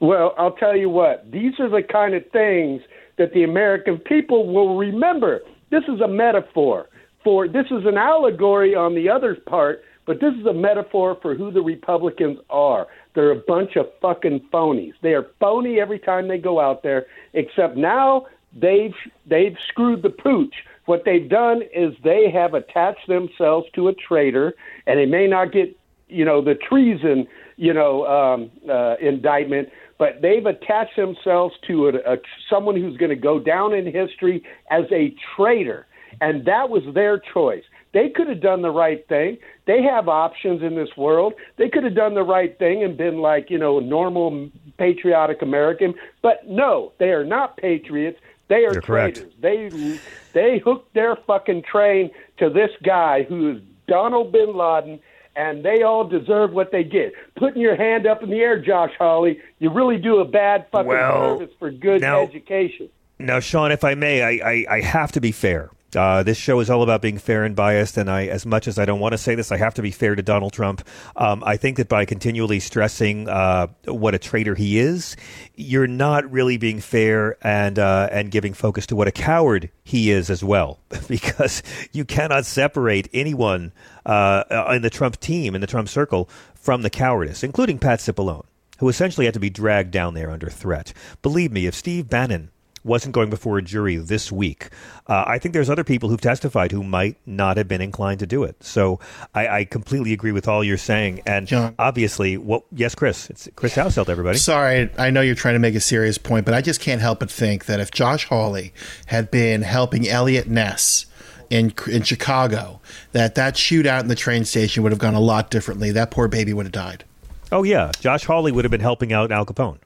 Well, 0.00 0.34
I'll 0.36 0.56
tell 0.56 0.76
you 0.76 0.88
what, 0.88 1.30
these 1.30 1.60
are 1.60 1.68
the 1.68 1.82
kind 1.82 2.14
of 2.14 2.28
things 2.32 2.82
that 3.18 3.32
the 3.34 3.44
American 3.44 3.98
people 3.98 4.52
will 4.52 4.76
remember. 4.76 5.42
This 5.70 5.84
is 5.88 6.00
a 6.00 6.08
metaphor 6.08 6.88
for, 7.22 7.46
this 7.46 7.66
is 7.70 7.86
an 7.86 7.96
allegory 7.96 8.74
on 8.74 8.96
the 8.96 9.08
other 9.08 9.36
part, 9.46 9.84
but 10.06 10.20
this 10.20 10.34
is 10.34 10.46
a 10.46 10.52
metaphor 10.52 11.16
for 11.22 11.34
who 11.36 11.52
the 11.52 11.62
Republicans 11.62 12.38
are. 12.50 12.88
They're 13.14 13.30
a 13.30 13.42
bunch 13.46 13.76
of 13.76 13.86
fucking 14.00 14.48
phonies. 14.52 14.94
They 15.02 15.14
are 15.14 15.26
phony 15.38 15.80
every 15.80 15.98
time 15.98 16.28
they 16.28 16.38
go 16.38 16.60
out 16.60 16.82
there, 16.82 17.06
except 17.34 17.76
now 17.76 18.26
they've 18.58 18.94
they've 19.26 19.56
screwed 19.68 20.02
the 20.02 20.10
pooch. 20.10 20.54
What 20.86 21.02
they've 21.04 21.28
done 21.28 21.62
is 21.74 21.94
they 22.02 22.30
have 22.30 22.54
attached 22.54 23.06
themselves 23.06 23.66
to 23.74 23.88
a 23.88 23.94
traitor, 23.94 24.54
and 24.86 24.98
they 24.98 25.06
may 25.06 25.26
not 25.26 25.52
get 25.52 25.76
you 26.08 26.24
know 26.24 26.42
the 26.42 26.54
treason 26.54 27.26
you 27.56 27.72
know 27.72 28.06
um, 28.06 28.50
uh, 28.68 28.96
indictment, 29.00 29.68
but 29.98 30.22
they've 30.22 30.46
attached 30.46 30.96
themselves 30.96 31.54
to 31.66 31.88
a, 31.88 32.14
a 32.14 32.16
someone 32.48 32.76
who's 32.76 32.96
going 32.96 33.10
to 33.10 33.16
go 33.16 33.38
down 33.38 33.74
in 33.74 33.84
history 33.84 34.42
as 34.70 34.84
a 34.90 35.14
traitor, 35.36 35.86
and 36.20 36.44
that 36.46 36.70
was 36.70 36.82
their 36.94 37.18
choice. 37.18 37.64
They 37.92 38.08
could 38.08 38.28
have 38.28 38.40
done 38.40 38.62
the 38.62 38.70
right 38.70 39.06
thing. 39.08 39.36
They 39.66 39.82
have 39.82 40.08
options 40.08 40.62
in 40.62 40.74
this 40.76 40.88
world. 40.96 41.34
They 41.58 41.68
could 41.68 41.84
have 41.84 41.94
done 41.94 42.14
the 42.14 42.22
right 42.22 42.58
thing 42.58 42.82
and 42.82 42.96
been 42.96 43.18
like, 43.18 43.50
you 43.50 43.58
know, 43.58 43.80
normal 43.80 44.48
patriotic 44.78 45.42
American. 45.42 45.94
But 46.22 46.48
no, 46.48 46.92
they 46.98 47.10
are 47.10 47.24
not 47.24 47.56
patriots. 47.58 48.18
They 48.48 48.64
are 48.64 48.72
You're 48.72 48.82
correct. 48.82 49.16
traitors. 49.18 49.34
They 49.40 49.98
they 50.32 50.58
hooked 50.58 50.94
their 50.94 51.16
fucking 51.16 51.62
train 51.62 52.10
to 52.38 52.48
this 52.50 52.70
guy 52.82 53.22
who 53.24 53.52
is 53.56 53.62
Donald 53.86 54.32
bin 54.32 54.56
Laden, 54.56 54.98
and 55.36 55.64
they 55.64 55.82
all 55.82 56.04
deserve 56.06 56.52
what 56.52 56.72
they 56.72 56.84
get. 56.84 57.12
Putting 57.36 57.60
your 57.60 57.76
hand 57.76 58.06
up 58.06 58.22
in 58.22 58.30
the 58.30 58.40
air, 58.40 58.58
Josh 58.58 58.92
Hawley, 58.98 59.38
you 59.58 59.70
really 59.70 59.98
do 59.98 60.18
a 60.18 60.24
bad 60.24 60.66
fucking 60.72 60.88
Well, 60.88 61.38
service 61.38 61.54
for 61.58 61.70
good 61.70 62.00
now- 62.00 62.22
education. 62.22 62.88
Now, 63.18 63.38
Sean, 63.40 63.70
if 63.70 63.84
I 63.84 63.94
may, 63.94 64.22
I, 64.22 64.50
I, 64.50 64.66
I 64.76 64.80
have 64.80 65.12
to 65.12 65.20
be 65.20 65.30
fair. 65.30 65.70
Uh, 65.94 66.22
this 66.22 66.38
show 66.38 66.60
is 66.60 66.70
all 66.70 66.82
about 66.82 67.02
being 67.02 67.18
fair 67.18 67.44
and 67.44 67.54
biased, 67.54 67.96
and 67.96 68.10
I, 68.10 68.26
as 68.26 68.46
much 68.46 68.66
as 68.66 68.78
I 68.78 68.84
don't 68.84 69.00
want 69.00 69.12
to 69.12 69.18
say 69.18 69.34
this, 69.34 69.52
I 69.52 69.58
have 69.58 69.74
to 69.74 69.82
be 69.82 69.90
fair 69.90 70.14
to 70.14 70.22
Donald 70.22 70.52
Trump. 70.52 70.86
Um, 71.16 71.42
I 71.44 71.56
think 71.56 71.76
that 71.76 71.88
by 71.88 72.04
continually 72.04 72.60
stressing 72.60 73.28
uh, 73.28 73.66
what 73.84 74.14
a 74.14 74.18
traitor 74.18 74.54
he 74.54 74.78
is, 74.78 75.16
you're 75.54 75.86
not 75.86 76.30
really 76.30 76.56
being 76.56 76.80
fair 76.80 77.36
and 77.42 77.78
uh, 77.78 78.08
and 78.10 78.30
giving 78.30 78.54
focus 78.54 78.86
to 78.86 78.96
what 78.96 79.08
a 79.08 79.12
coward 79.12 79.70
he 79.84 80.10
is 80.10 80.30
as 80.30 80.42
well, 80.42 80.80
because 81.08 81.62
you 81.92 82.04
cannot 82.04 82.46
separate 82.46 83.08
anyone 83.12 83.72
uh, 84.06 84.44
in 84.74 84.82
the 84.82 84.90
Trump 84.90 85.20
team 85.20 85.54
in 85.54 85.60
the 85.60 85.66
Trump 85.66 85.88
circle 85.88 86.28
from 86.54 86.82
the 86.82 86.90
cowardice, 86.90 87.42
including 87.42 87.78
Pat 87.78 87.98
Cipollone, 87.98 88.46
who 88.78 88.88
essentially 88.88 89.26
had 89.26 89.34
to 89.34 89.40
be 89.40 89.50
dragged 89.50 89.90
down 89.90 90.14
there 90.14 90.30
under 90.30 90.48
threat. 90.48 90.92
Believe 91.20 91.52
me, 91.52 91.66
if 91.66 91.74
Steve 91.74 92.08
Bannon 92.08 92.50
wasn't 92.84 93.14
going 93.14 93.30
before 93.30 93.58
a 93.58 93.62
jury 93.62 93.96
this 93.96 94.32
week. 94.32 94.68
Uh, 95.06 95.24
I 95.26 95.38
think 95.38 95.52
there's 95.52 95.70
other 95.70 95.84
people 95.84 96.08
who've 96.08 96.20
testified 96.20 96.72
who 96.72 96.82
might 96.82 97.16
not 97.26 97.56
have 97.56 97.68
been 97.68 97.80
inclined 97.80 98.20
to 98.20 98.26
do 98.26 98.44
it. 98.44 98.62
So 98.62 99.00
I, 99.34 99.48
I 99.48 99.64
completely 99.64 100.12
agree 100.12 100.32
with 100.32 100.48
all 100.48 100.64
you're 100.64 100.76
saying. 100.78 101.22
And 101.26 101.46
John, 101.46 101.74
obviously, 101.78 102.36
what? 102.36 102.64
Yes, 102.72 102.94
Chris. 102.94 103.30
It's 103.30 103.48
Chris 103.56 103.74
Houselt, 103.74 104.08
everybody. 104.08 104.38
Sorry, 104.38 104.90
I 104.98 105.10
know 105.10 105.20
you're 105.20 105.34
trying 105.34 105.54
to 105.54 105.60
make 105.60 105.74
a 105.74 105.80
serious 105.80 106.18
point, 106.18 106.44
but 106.44 106.54
I 106.54 106.60
just 106.60 106.80
can't 106.80 107.00
help 107.00 107.20
but 107.20 107.30
think 107.30 107.66
that 107.66 107.80
if 107.80 107.90
Josh 107.90 108.26
Hawley 108.26 108.72
had 109.06 109.30
been 109.30 109.62
helping 109.62 110.08
Eliot 110.08 110.48
Ness 110.48 111.06
in 111.50 111.72
in 111.88 112.02
Chicago, 112.02 112.80
that 113.12 113.34
that 113.34 113.54
shootout 113.54 114.00
in 114.00 114.08
the 114.08 114.14
train 114.14 114.44
station 114.44 114.82
would 114.82 114.92
have 114.92 114.98
gone 114.98 115.14
a 115.14 115.20
lot 115.20 115.50
differently. 115.50 115.90
That 115.92 116.10
poor 116.10 116.28
baby 116.28 116.52
would 116.52 116.66
have 116.66 116.72
died. 116.72 117.04
Oh 117.50 117.62
yeah, 117.62 117.92
Josh 118.00 118.24
Hawley 118.24 118.50
would 118.50 118.64
have 118.64 118.70
been 118.70 118.80
helping 118.80 119.12
out 119.12 119.30
Al 119.30 119.44
Capone. 119.44 119.78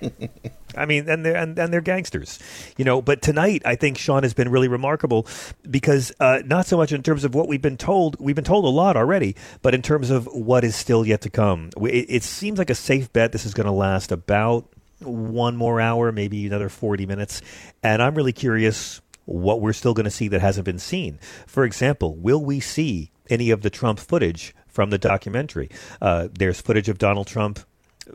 I 0.78 0.86
mean, 0.86 1.08
and 1.08 1.24
they're 1.24 1.36
and, 1.36 1.58
and 1.58 1.72
they're 1.72 1.80
gangsters, 1.80 2.38
you 2.76 2.84
know. 2.84 3.02
But 3.02 3.22
tonight, 3.22 3.62
I 3.64 3.74
think 3.74 3.98
Sean 3.98 4.22
has 4.22 4.34
been 4.34 4.48
really 4.48 4.68
remarkable 4.68 5.26
because 5.68 6.12
uh, 6.20 6.42
not 6.44 6.66
so 6.66 6.76
much 6.76 6.92
in 6.92 7.02
terms 7.02 7.24
of 7.24 7.34
what 7.34 7.48
we've 7.48 7.62
been 7.62 7.76
told. 7.76 8.18
We've 8.20 8.36
been 8.36 8.44
told 8.44 8.64
a 8.64 8.68
lot 8.68 8.96
already, 8.96 9.36
but 9.62 9.74
in 9.74 9.82
terms 9.82 10.10
of 10.10 10.26
what 10.26 10.64
is 10.64 10.76
still 10.76 11.04
yet 11.04 11.20
to 11.22 11.30
come. 11.30 11.70
It, 11.82 12.06
it 12.08 12.22
seems 12.22 12.58
like 12.58 12.70
a 12.70 12.74
safe 12.74 13.12
bet. 13.12 13.32
This 13.32 13.44
is 13.44 13.54
going 13.54 13.66
to 13.66 13.72
last 13.72 14.12
about 14.12 14.68
one 15.00 15.56
more 15.56 15.80
hour, 15.80 16.12
maybe 16.12 16.46
another 16.46 16.68
forty 16.68 17.06
minutes, 17.06 17.42
and 17.82 18.02
I'm 18.02 18.14
really 18.14 18.32
curious 18.32 19.00
what 19.24 19.60
we're 19.60 19.74
still 19.74 19.92
going 19.92 20.04
to 20.04 20.10
see 20.10 20.28
that 20.28 20.40
hasn't 20.40 20.64
been 20.64 20.78
seen. 20.78 21.18
For 21.46 21.64
example, 21.64 22.16
will 22.16 22.42
we 22.42 22.60
see 22.60 23.10
any 23.28 23.50
of 23.50 23.60
the 23.60 23.68
Trump 23.68 23.98
footage 23.98 24.54
from 24.66 24.88
the 24.88 24.96
documentary? 24.96 25.68
Uh, 26.00 26.28
there's 26.32 26.62
footage 26.62 26.88
of 26.88 26.96
Donald 26.96 27.26
Trump 27.26 27.60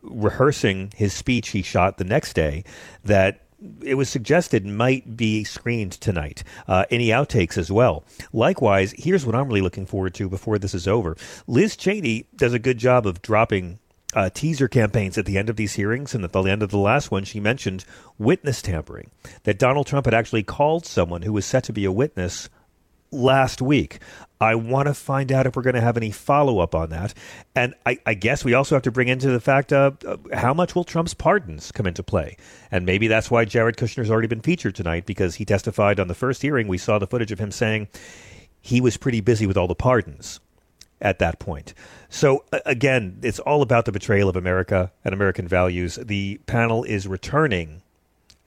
rehearsing 0.01 0.91
his 0.95 1.13
speech 1.13 1.49
he 1.49 1.61
shot 1.61 1.97
the 1.97 2.03
next 2.03 2.33
day 2.33 2.63
that 3.03 3.41
it 3.81 3.95
was 3.95 4.09
suggested 4.09 4.65
might 4.65 5.15
be 5.15 5.43
screened 5.43 5.93
tonight. 5.93 6.43
Uh, 6.67 6.85
any 6.89 7.07
outtakes 7.07 7.57
as 7.57 7.71
well. 7.71 8.03
Likewise, 8.33 8.93
here's 8.97 9.25
what 9.25 9.35
I'm 9.35 9.47
really 9.47 9.61
looking 9.61 9.85
forward 9.85 10.13
to 10.15 10.27
before 10.27 10.59
this 10.59 10.73
is 10.73 10.87
over. 10.87 11.15
Liz 11.47 11.77
Cheney 11.77 12.27
does 12.35 12.53
a 12.53 12.59
good 12.59 12.77
job 12.77 13.07
of 13.07 13.21
dropping 13.21 13.79
uh, 14.15 14.29
teaser 14.29 14.67
campaigns 14.67 15.17
at 15.17 15.25
the 15.25 15.37
end 15.37 15.49
of 15.49 15.55
these 15.55 15.73
hearings, 15.73 16.13
and 16.13 16.23
at 16.23 16.33
the 16.33 16.43
end 16.43 16.61
of 16.61 16.69
the 16.69 16.77
last 16.77 17.09
one, 17.09 17.23
she 17.23 17.39
mentioned 17.39 17.85
witness 18.17 18.61
tampering. 18.61 19.09
That 19.43 19.59
Donald 19.59 19.87
Trump 19.87 20.05
had 20.05 20.13
actually 20.13 20.43
called 20.43 20.85
someone 20.85 21.23
who 21.23 21.33
was 21.33 21.45
set 21.45 21.63
to 21.65 21.73
be 21.73 21.85
a 21.85 21.91
witness 21.91 22.49
last 23.13 23.61
week. 23.61 23.99
I 24.41 24.55
want 24.55 24.87
to 24.87 24.93
find 24.93 25.31
out 25.31 25.47
if 25.47 25.55
we're 25.55 25.61
going 25.61 25.75
to 25.75 25.81
have 25.81 25.95
any 25.95 26.11
follow 26.11 26.59
up 26.59 26.75
on 26.75 26.89
that. 26.89 27.13
And 27.55 27.73
I, 27.85 27.99
I 28.05 28.13
guess 28.13 28.43
we 28.43 28.53
also 28.53 28.75
have 28.75 28.81
to 28.83 28.91
bring 28.91 29.07
into 29.07 29.29
the 29.29 29.39
fact 29.39 29.71
uh, 29.71 29.91
how 30.33 30.53
much 30.53 30.75
will 30.75 30.83
Trump's 30.83 31.13
pardons 31.13 31.71
come 31.71 31.87
into 31.87 32.03
play? 32.03 32.35
And 32.69 32.85
maybe 32.85 33.07
that's 33.07 33.31
why 33.31 33.45
Jared 33.45 33.77
Kushner's 33.77 34.11
already 34.11 34.27
been 34.27 34.41
featured 34.41 34.75
tonight 34.75 35.05
because 35.05 35.35
he 35.35 35.45
testified 35.45 35.99
on 35.99 36.09
the 36.09 36.15
first 36.15 36.41
hearing. 36.41 36.67
We 36.67 36.77
saw 36.77 36.99
the 36.99 37.07
footage 37.07 37.31
of 37.31 37.39
him 37.39 37.51
saying 37.51 37.87
he 38.59 38.81
was 38.81 38.97
pretty 38.97 39.21
busy 39.21 39.45
with 39.45 39.55
all 39.55 39.67
the 39.67 39.75
pardons 39.75 40.41
at 40.99 41.19
that 41.19 41.37
point. 41.37 41.73
So 42.09 42.43
again, 42.65 43.19
it's 43.21 43.39
all 43.39 43.61
about 43.61 43.85
the 43.85 43.91
betrayal 43.91 44.29
of 44.29 44.35
America 44.35 44.91
and 45.05 45.13
American 45.13 45.47
values. 45.47 45.99
The 46.01 46.39
panel 46.47 46.83
is 46.83 47.07
returning 47.07 47.82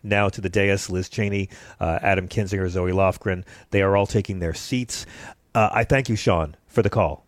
now 0.06 0.28
to 0.28 0.40
the 0.40 0.48
dais. 0.48 0.88
Liz 0.88 1.08
Cheney, 1.08 1.48
uh, 1.80 1.98
Adam 2.02 2.28
Kinzinger, 2.28 2.68
Zoe 2.68 2.92
Lofgren. 2.92 3.44
They 3.70 3.82
are 3.82 3.96
all 3.96 4.06
taking 4.06 4.38
their 4.38 4.54
seats. 4.54 5.06
Uh, 5.54 5.68
I 5.72 5.84
thank 5.84 6.08
you, 6.08 6.16
Sean, 6.16 6.56
for 6.66 6.82
the 6.82 6.90
call. 6.90 7.24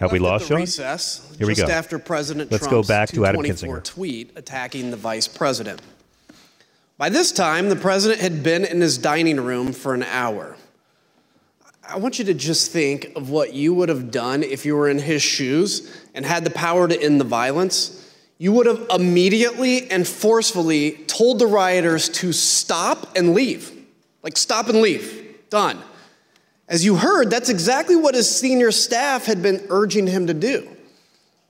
Have 0.00 0.12
we 0.12 0.18
lost 0.18 0.48
Sean? 0.48 0.60
Recess, 0.60 1.34
Here 1.36 1.46
we 1.46 1.54
just 1.54 1.68
go. 1.68 1.72
after 1.74 1.98
President 1.98 2.50
Let's 2.50 2.66
Trump's 2.66 2.88
go 2.88 2.92
back 2.92 3.10
to 3.10 3.26
Adam 3.26 3.42
224 3.42 3.78
Kinzinger. 3.80 3.84
tweet 3.84 4.32
attacking 4.36 4.90
the 4.90 4.96
vice 4.96 5.28
president. 5.28 5.82
By 6.96 7.08
this 7.10 7.32
time, 7.32 7.68
the 7.68 7.76
president 7.76 8.20
had 8.20 8.42
been 8.42 8.64
in 8.64 8.80
his 8.80 8.96
dining 8.98 9.40
room 9.40 9.72
for 9.72 9.92
an 9.94 10.02
hour. 10.04 10.56
I 11.86 11.98
want 11.98 12.18
you 12.18 12.24
to 12.26 12.34
just 12.34 12.70
think 12.70 13.12
of 13.16 13.30
what 13.30 13.52
you 13.52 13.74
would 13.74 13.88
have 13.88 14.10
done 14.10 14.42
if 14.42 14.64
you 14.64 14.76
were 14.76 14.88
in 14.88 14.98
his 14.98 15.22
shoes 15.22 16.04
and 16.14 16.24
had 16.24 16.44
the 16.44 16.50
power 16.50 16.86
to 16.86 17.02
end 17.02 17.20
the 17.20 17.24
violence. 17.24 17.99
You 18.40 18.52
would 18.52 18.64
have 18.64 18.86
immediately 18.88 19.90
and 19.90 20.08
forcefully 20.08 20.92
told 21.06 21.38
the 21.38 21.46
rioters 21.46 22.08
to 22.08 22.32
stop 22.32 23.14
and 23.14 23.34
leave. 23.34 23.70
Like, 24.22 24.38
stop 24.38 24.70
and 24.70 24.80
leave. 24.80 25.36
Done. 25.50 25.78
As 26.66 26.82
you 26.82 26.96
heard, 26.96 27.28
that's 27.28 27.50
exactly 27.50 27.96
what 27.96 28.14
his 28.14 28.34
senior 28.34 28.70
staff 28.70 29.26
had 29.26 29.42
been 29.42 29.66
urging 29.68 30.06
him 30.06 30.26
to 30.28 30.32
do. 30.32 30.66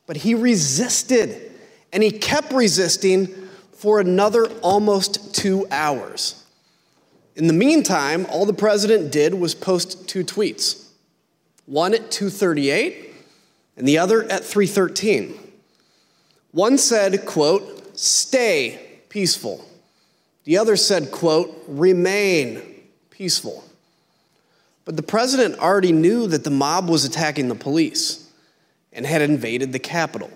But 0.06 0.16
he 0.16 0.34
resisted, 0.34 1.52
and 1.92 2.02
he 2.02 2.10
kept 2.10 2.52
resisting 2.52 3.28
for 3.70 4.00
another 4.00 4.46
almost 4.60 5.32
two 5.32 5.68
hours. 5.70 6.44
In 7.36 7.46
the 7.46 7.52
meantime, 7.52 8.26
all 8.26 8.46
the 8.46 8.52
president 8.52 9.12
did 9.12 9.34
was 9.34 9.54
post 9.54 10.08
two 10.08 10.24
tweets. 10.24 10.88
One 11.66 11.94
at 11.94 12.10
238 12.10 13.14
and 13.76 13.86
the 13.86 13.98
other 13.98 14.24
at 14.24 14.42
313. 14.44 15.49
One 16.52 16.78
said, 16.78 17.24
quote, 17.26 17.98
stay 17.98 19.00
peaceful. 19.08 19.64
The 20.44 20.58
other 20.58 20.76
said, 20.76 21.12
quote, 21.12 21.64
remain 21.68 22.62
peaceful. 23.10 23.64
But 24.84 24.96
the 24.96 25.02
president 25.02 25.58
already 25.58 25.92
knew 25.92 26.26
that 26.26 26.42
the 26.42 26.50
mob 26.50 26.88
was 26.88 27.04
attacking 27.04 27.48
the 27.48 27.54
police 27.54 28.28
and 28.92 29.06
had 29.06 29.22
invaded 29.22 29.72
the 29.72 29.78
Capitol. 29.78 30.30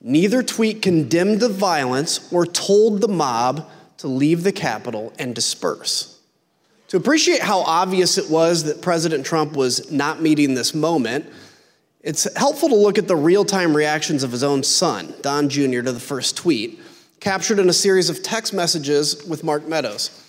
Neither 0.00 0.42
tweet 0.42 0.82
condemned 0.82 1.40
the 1.40 1.48
violence 1.48 2.30
or 2.32 2.44
told 2.44 3.00
the 3.00 3.08
mob 3.08 3.70
to 3.98 4.08
leave 4.08 4.42
the 4.42 4.52
Capitol 4.52 5.12
and 5.18 5.34
disperse. 5.34 6.20
To 6.88 6.96
appreciate 6.96 7.40
how 7.40 7.60
obvious 7.60 8.18
it 8.18 8.30
was 8.30 8.64
that 8.64 8.82
President 8.82 9.24
Trump 9.24 9.54
was 9.54 9.90
not 9.90 10.20
meeting 10.20 10.54
this 10.54 10.74
moment, 10.74 11.26
it's 12.06 12.32
helpful 12.36 12.68
to 12.68 12.76
look 12.76 12.98
at 12.98 13.08
the 13.08 13.16
real 13.16 13.44
time 13.44 13.76
reactions 13.76 14.22
of 14.22 14.30
his 14.30 14.44
own 14.44 14.62
son, 14.62 15.12
Don 15.22 15.48
Jr., 15.48 15.82
to 15.82 15.90
the 15.90 15.98
first 15.98 16.36
tweet, 16.36 16.78
captured 17.18 17.58
in 17.58 17.68
a 17.68 17.72
series 17.72 18.08
of 18.08 18.22
text 18.22 18.54
messages 18.54 19.26
with 19.26 19.42
Mark 19.42 19.66
Meadows. 19.66 20.22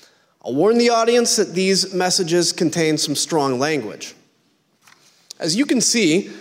I'll 0.44 0.56
warn 0.56 0.80
the 0.80 0.90
audience 0.90 1.36
that 1.36 1.54
these 1.54 1.94
messages 1.94 2.52
contain 2.52 2.98
some 2.98 3.14
strong 3.14 3.60
language. 3.60 4.16
As 5.40 5.56
you 5.56 5.68
can 5.68 5.80
see, 5.80 6.32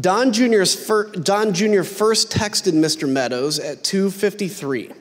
Don, 0.00 0.32
Jr.'s 0.32 0.74
fir- 0.74 1.10
Don 1.10 1.52
Jr. 1.52 1.82
first 1.82 2.30
texted 2.30 2.72
Mr. 2.72 3.06
Meadows 3.06 3.58
at 3.58 3.84
2:53. 3.84 4.92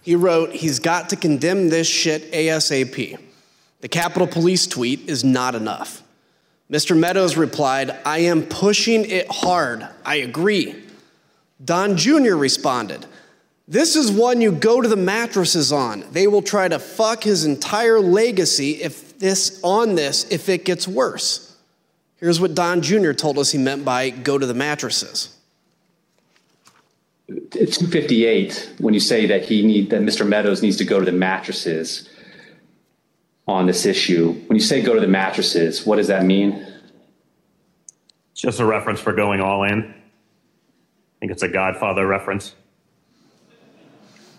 He 0.00 0.16
wrote, 0.16 0.54
"He's 0.54 0.78
got 0.78 1.10
to 1.10 1.16
condemn 1.16 1.68
this 1.68 1.86
shit 1.86 2.32
ASAP. 2.32 3.18
The 3.82 3.88
Capitol 3.88 4.26
Police 4.26 4.66
tweet 4.66 5.02
is 5.06 5.22
not 5.22 5.54
enough." 5.54 6.03
Mr. 6.70 6.96
Meadows 6.96 7.36
replied, 7.36 7.94
"I 8.04 8.20
am 8.20 8.42
pushing 8.42 9.04
it 9.04 9.26
hard. 9.30 9.86
I 10.04 10.16
agree." 10.16 10.74
Don 11.64 11.96
Jr. 11.96 12.34
responded, 12.34 13.06
this 13.66 13.96
is 13.96 14.12
one 14.12 14.42
you 14.42 14.52
go 14.52 14.82
to 14.82 14.88
the 14.88 14.96
mattresses 14.96 15.72
on. 15.72 16.04
They 16.12 16.26
will 16.26 16.42
try 16.42 16.68
to 16.68 16.78
fuck 16.78 17.24
his 17.24 17.46
entire 17.46 17.98
legacy 17.98 18.82
if 18.82 19.18
this 19.18 19.58
on 19.62 19.94
this 19.94 20.26
if 20.30 20.50
it 20.50 20.64
gets 20.66 20.86
worse. 20.86 21.52
Here's 22.16 22.40
what 22.40 22.54
Don 22.54 22.82
Jr. 22.82 23.12
told 23.12 23.38
us 23.38 23.52
he 23.52 23.58
meant 23.58 23.84
by 23.84 24.10
go 24.10 24.36
to 24.36 24.46
the 24.46 24.54
mattresses. 24.54 25.30
At 27.30 27.72
258, 27.72 28.68
when 28.78 28.92
you 28.92 29.00
say 29.00 29.24
that 29.26 29.46
he 29.46 29.62
need 29.62 29.88
that 29.90 30.02
Mr. 30.02 30.28
Meadows 30.28 30.60
needs 30.60 30.76
to 30.76 30.84
go 30.84 30.98
to 30.98 31.06
the 31.06 31.12
mattresses, 31.12 32.06
on 33.46 33.66
this 33.66 33.84
issue. 33.86 34.32
When 34.46 34.56
you 34.56 34.64
say 34.64 34.82
go 34.82 34.94
to 34.94 35.00
the 35.00 35.06
mattresses, 35.06 35.84
what 35.84 35.96
does 35.96 36.08
that 36.08 36.24
mean? 36.24 36.66
It's 38.32 38.40
just 38.40 38.60
a 38.60 38.64
reference 38.64 39.00
for 39.00 39.12
going 39.12 39.40
all 39.40 39.64
in. 39.64 39.82
I 39.82 41.18
think 41.20 41.32
it's 41.32 41.42
a 41.42 41.48
Godfather 41.48 42.06
reference. 42.06 42.54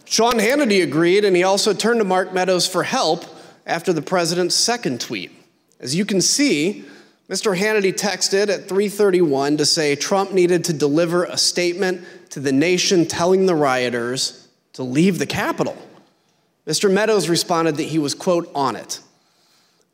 Sean 0.06 0.34
Hannity 0.34 0.84
agreed, 0.84 1.26
and 1.26 1.36
he 1.36 1.44
also 1.44 1.74
turned 1.74 2.00
to 2.00 2.06
Mark 2.06 2.34
Meadows 2.34 2.68
for 2.68 2.84
help 2.84 3.26
after 3.66 3.92
the 3.92 4.02
president's 4.02 4.56
second 4.56 5.02
tweet. 5.02 5.32
As 5.80 5.96
you 5.96 6.06
can 6.06 6.22
see, 6.22 6.86
Mr. 7.30 7.58
Hannity 7.58 7.92
texted 7.92 8.50
at 8.50 8.68
3:31 8.68 9.58
to 9.58 9.66
say 9.66 9.96
Trump 9.96 10.32
needed 10.32 10.64
to 10.66 10.74
deliver 10.74 11.24
a 11.24 11.38
statement 11.38 12.02
to 12.30 12.40
the 12.40 12.52
nation 12.52 13.08
telling 13.08 13.48
the 13.48 13.56
rioters 13.56 14.48
to 14.74 14.84
leave 14.84 15.18
the 15.18 15.26
Capitol. 15.26 15.76
Mr. 16.66 16.92
Meadows 16.92 17.30
responded 17.30 17.78
that 17.78 17.84
he 17.84 18.00
was 18.00 18.16
quote 18.16 18.50
on 18.56 18.76
it. 18.76 19.00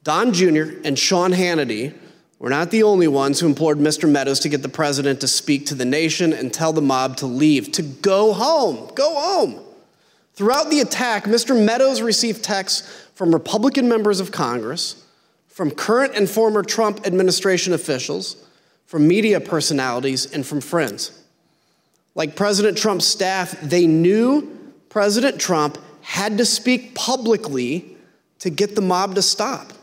Don 0.04 0.34
Jr. 0.34 0.80
and 0.84 0.98
Sean 0.98 1.32
Hannity 1.32 1.94
were 2.40 2.50
not 2.50 2.72
the 2.72 2.82
only 2.84 3.08
ones 3.08 3.40
who 3.40 3.46
implored 3.46 3.78
Mr. 3.78 4.10
Meadows 4.10 4.40
to 4.40 4.50
get 4.50 4.64
the 4.64 4.70
president 4.70 5.22
to 5.22 5.28
speak 5.28 5.68
to 5.68 5.76
the 5.76 5.86
nation 5.86 6.34
and 6.34 6.52
tell 6.52 6.74
the 6.74 6.82
mob 6.82 7.18
to 7.18 7.28
leave, 7.28 7.72
to 7.74 7.84
go 7.84 8.34
home, 8.34 8.90
go 8.96 9.14
home. 9.14 9.60
Throughout 10.34 10.72
the 10.72 10.80
attack, 10.80 11.26
Mr. 11.26 11.62
Meadows 11.62 12.02
received 12.02 12.44
texts 12.44 13.08
from 13.14 13.32
Republican 13.32 13.88
members 13.88 14.20
of 14.20 14.32
Congress, 14.32 15.06
from 15.50 15.70
current 15.70 16.16
and 16.16 16.28
former 16.28 16.64
Trump 16.64 17.06
administration 17.06 17.74
officials, 17.74 18.44
from 18.88 19.08
media 19.08 19.40
personalities, 19.40 20.34
and 20.34 20.44
from 20.44 20.62
friends. 20.62 21.12
Like 22.16 22.36
President 22.36 22.78
Trump's 22.78 23.06
staff, 23.06 23.52
they 23.62 23.86
knew 23.86 24.74
President 24.90 25.40
Trump 25.40 25.78
had 26.02 26.38
to 26.38 26.46
speak 26.46 26.96
publicly 26.96 27.98
to 28.40 28.50
get 28.50 28.76
the 28.76 28.82
mob 28.82 29.16
to 29.16 29.22
stop. 29.22 29.74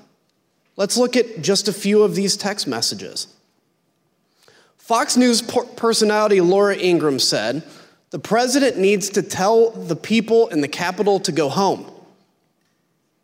Let's 0.77 0.97
look 0.97 1.17
at 1.17 1.43
just 1.43 1.69
a 1.69 1.73
few 1.73 2.03
of 2.03 2.15
these 2.15 2.37
text 2.37 2.67
messages. 2.67 3.29
Fox 4.77 5.17
News 5.17 5.43
personality 5.43 6.41
Laura 6.41 6.75
Ingraham 6.75 7.19
said, 7.19 7.63
The 8.11 8.19
president 8.19 8.79
needs 8.79 9.11
to 9.11 9.23
tell 9.23 9.71
the 9.71 9.95
people 9.95 10.49
in 10.49 10.61
the 10.61 10.67
Capitol 10.69 11.21
to 11.21 11.31
go 11.31 11.49
home. 11.51 11.91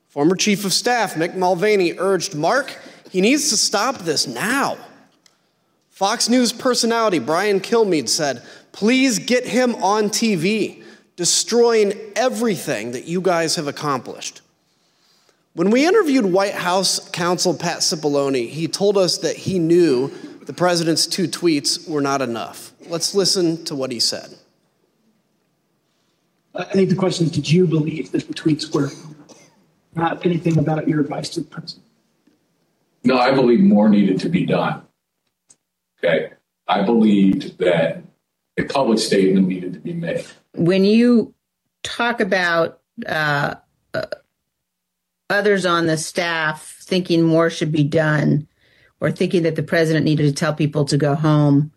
Former 0.08 0.36
Chief 0.36 0.64
of 0.64 0.72
Staff 0.72 1.14
Mick 1.14 1.34
Mulvaney 1.34 1.94
urged 1.98 2.36
Mark, 2.36 2.78
he 3.10 3.20
needs 3.20 3.48
to 3.48 3.56
stop 3.56 4.00
this 4.00 4.26
now. 4.26 4.76
Fox 5.90 6.28
News 6.28 6.52
personality 6.52 7.18
Brian 7.18 7.60
Kilmeade 7.60 8.08
said, 8.08 8.42
Please 8.70 9.18
get 9.18 9.46
him 9.46 9.74
on 9.76 10.10
TV, 10.10 10.83
destroying 11.16 11.92
everything 12.16 12.92
that 12.92 13.04
you 13.04 13.20
guys 13.20 13.56
have 13.56 13.68
accomplished. 13.68 14.40
When 15.54 15.70
we 15.70 15.86
interviewed 15.86 16.26
White 16.26 16.54
House 16.54 17.08
counsel 17.10 17.54
Pat 17.54 17.78
Cipollone, 17.78 18.48
he 18.48 18.66
told 18.66 18.98
us 18.98 19.18
that 19.18 19.36
he 19.36 19.58
knew 19.58 20.08
the 20.46 20.52
president's 20.52 21.06
two 21.06 21.28
tweets 21.28 21.88
were 21.88 22.00
not 22.00 22.20
enough. 22.20 22.72
Let's 22.88 23.14
listen 23.14 23.64
to 23.66 23.74
what 23.74 23.92
he 23.92 24.00
said. 24.00 24.36
I 26.54 26.64
think 26.64 26.90
the 26.90 26.96
question 26.96 27.26
is 27.26 27.32
Did 27.32 27.50
you 27.50 27.66
believe 27.66 28.12
that 28.12 28.26
the 28.26 28.34
tweets 28.34 28.74
were 28.74 28.90
not 29.94 30.24
anything 30.26 30.58
about 30.58 30.88
your 30.88 31.00
advice 31.00 31.28
to 31.30 31.40
the 31.40 31.46
president? 31.46 31.86
No, 33.04 33.18
I 33.18 33.32
believe 33.32 33.60
more 33.60 33.88
needed 33.88 34.20
to 34.20 34.28
be 34.28 34.46
done. 34.46 34.82
Okay. 35.98 36.32
I 36.66 36.82
believed 36.82 37.58
that 37.58 38.02
a 38.58 38.64
public 38.64 38.98
statement 38.98 39.48
needed 39.48 39.72
to 39.74 39.80
be 39.80 39.92
made. 39.92 40.24
When 40.54 40.84
you 40.84 41.34
talk 41.82 42.20
about 42.20 42.80
uh, 43.06 43.56
uh, 43.92 44.02
others 45.30 45.66
on 45.66 45.86
the 45.86 45.96
staff 45.96 46.78
thinking 46.82 47.22
more 47.22 47.50
should 47.50 47.72
be 47.72 47.84
done 47.84 48.46
or 49.00 49.10
thinking 49.10 49.42
that 49.42 49.56
the 49.56 49.62
president 49.62 50.04
needed 50.04 50.24
to 50.24 50.32
tell 50.32 50.54
people 50.54 50.84
to 50.86 50.96
go 50.96 51.14
home, 51.14 51.72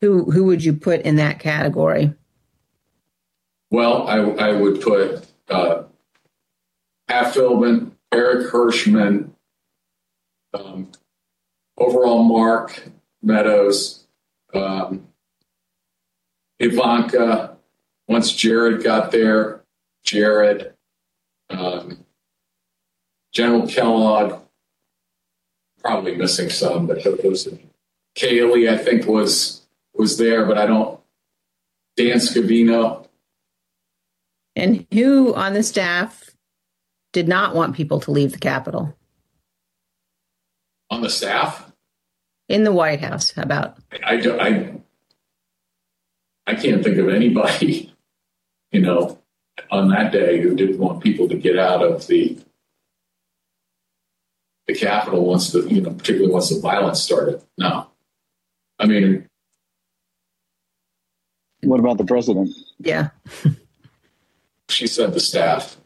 who, 0.00 0.30
who 0.30 0.44
would 0.44 0.64
you 0.64 0.72
put 0.72 1.02
in 1.02 1.16
that 1.16 1.38
category? 1.38 2.12
Well, 3.70 4.06
I, 4.06 4.18
I 4.18 4.52
would 4.52 4.82
put 4.82 5.26
uh, 5.48 5.84
Pat 7.08 7.34
Philbin, 7.34 7.92
Eric 8.12 8.50
Herschmann, 8.50 9.32
um, 10.52 10.90
overall 11.78 12.22
Mark 12.22 12.82
Meadows, 13.22 14.06
um, 14.52 15.08
Ivanka. 16.62 17.56
Once 18.08 18.32
Jared 18.32 18.82
got 18.82 19.10
there, 19.10 19.62
Jared, 20.04 20.74
um, 21.50 22.04
General 23.32 23.66
Kellogg, 23.66 24.40
probably 25.82 26.14
missing 26.16 26.50
some, 26.50 26.86
but 26.86 27.02
those. 27.04 27.48
Kayleigh, 28.14 28.70
I 28.70 28.76
think 28.76 29.06
was 29.06 29.62
was 29.94 30.18
there, 30.18 30.44
but 30.46 30.58
I 30.58 30.66
don't. 30.66 31.00
Dan 31.96 32.18
Scavino. 32.18 33.06
And 34.54 34.86
who 34.92 35.34
on 35.34 35.54
the 35.54 35.62
staff 35.62 36.30
did 37.12 37.26
not 37.26 37.54
want 37.54 37.74
people 37.74 38.00
to 38.00 38.10
leave 38.10 38.32
the 38.32 38.38
Capitol? 38.38 38.94
On 40.90 41.00
the 41.00 41.10
staff? 41.10 41.72
In 42.48 42.64
the 42.64 42.72
White 42.72 43.00
House, 43.00 43.30
how 43.30 43.42
about? 43.42 43.78
I, 44.04 44.16
I, 44.16 44.81
I 46.52 46.54
can't 46.60 46.84
think 46.84 46.98
of 46.98 47.08
anybody, 47.08 47.94
you 48.72 48.80
know, 48.80 49.18
on 49.70 49.88
that 49.88 50.12
day 50.12 50.40
who 50.40 50.54
didn't 50.54 50.78
want 50.78 51.02
people 51.02 51.28
to 51.28 51.34
get 51.34 51.58
out 51.58 51.82
of 51.82 52.06
the 52.06 52.38
the 54.66 54.74
Capitol 54.74 55.24
once 55.24 55.50
the, 55.50 55.62
you 55.62 55.80
know, 55.80 55.90
particularly 55.90 56.32
once 56.32 56.50
the 56.50 56.60
violence 56.60 57.02
started. 57.02 57.42
No. 57.58 57.88
I 58.78 58.86
mean, 58.86 59.26
what 61.62 61.80
about 61.80 61.98
the 61.98 62.04
president? 62.04 62.50
Yeah. 62.78 63.08
she 64.68 64.86
said 64.86 65.14
the 65.14 65.20
staff. 65.20 65.76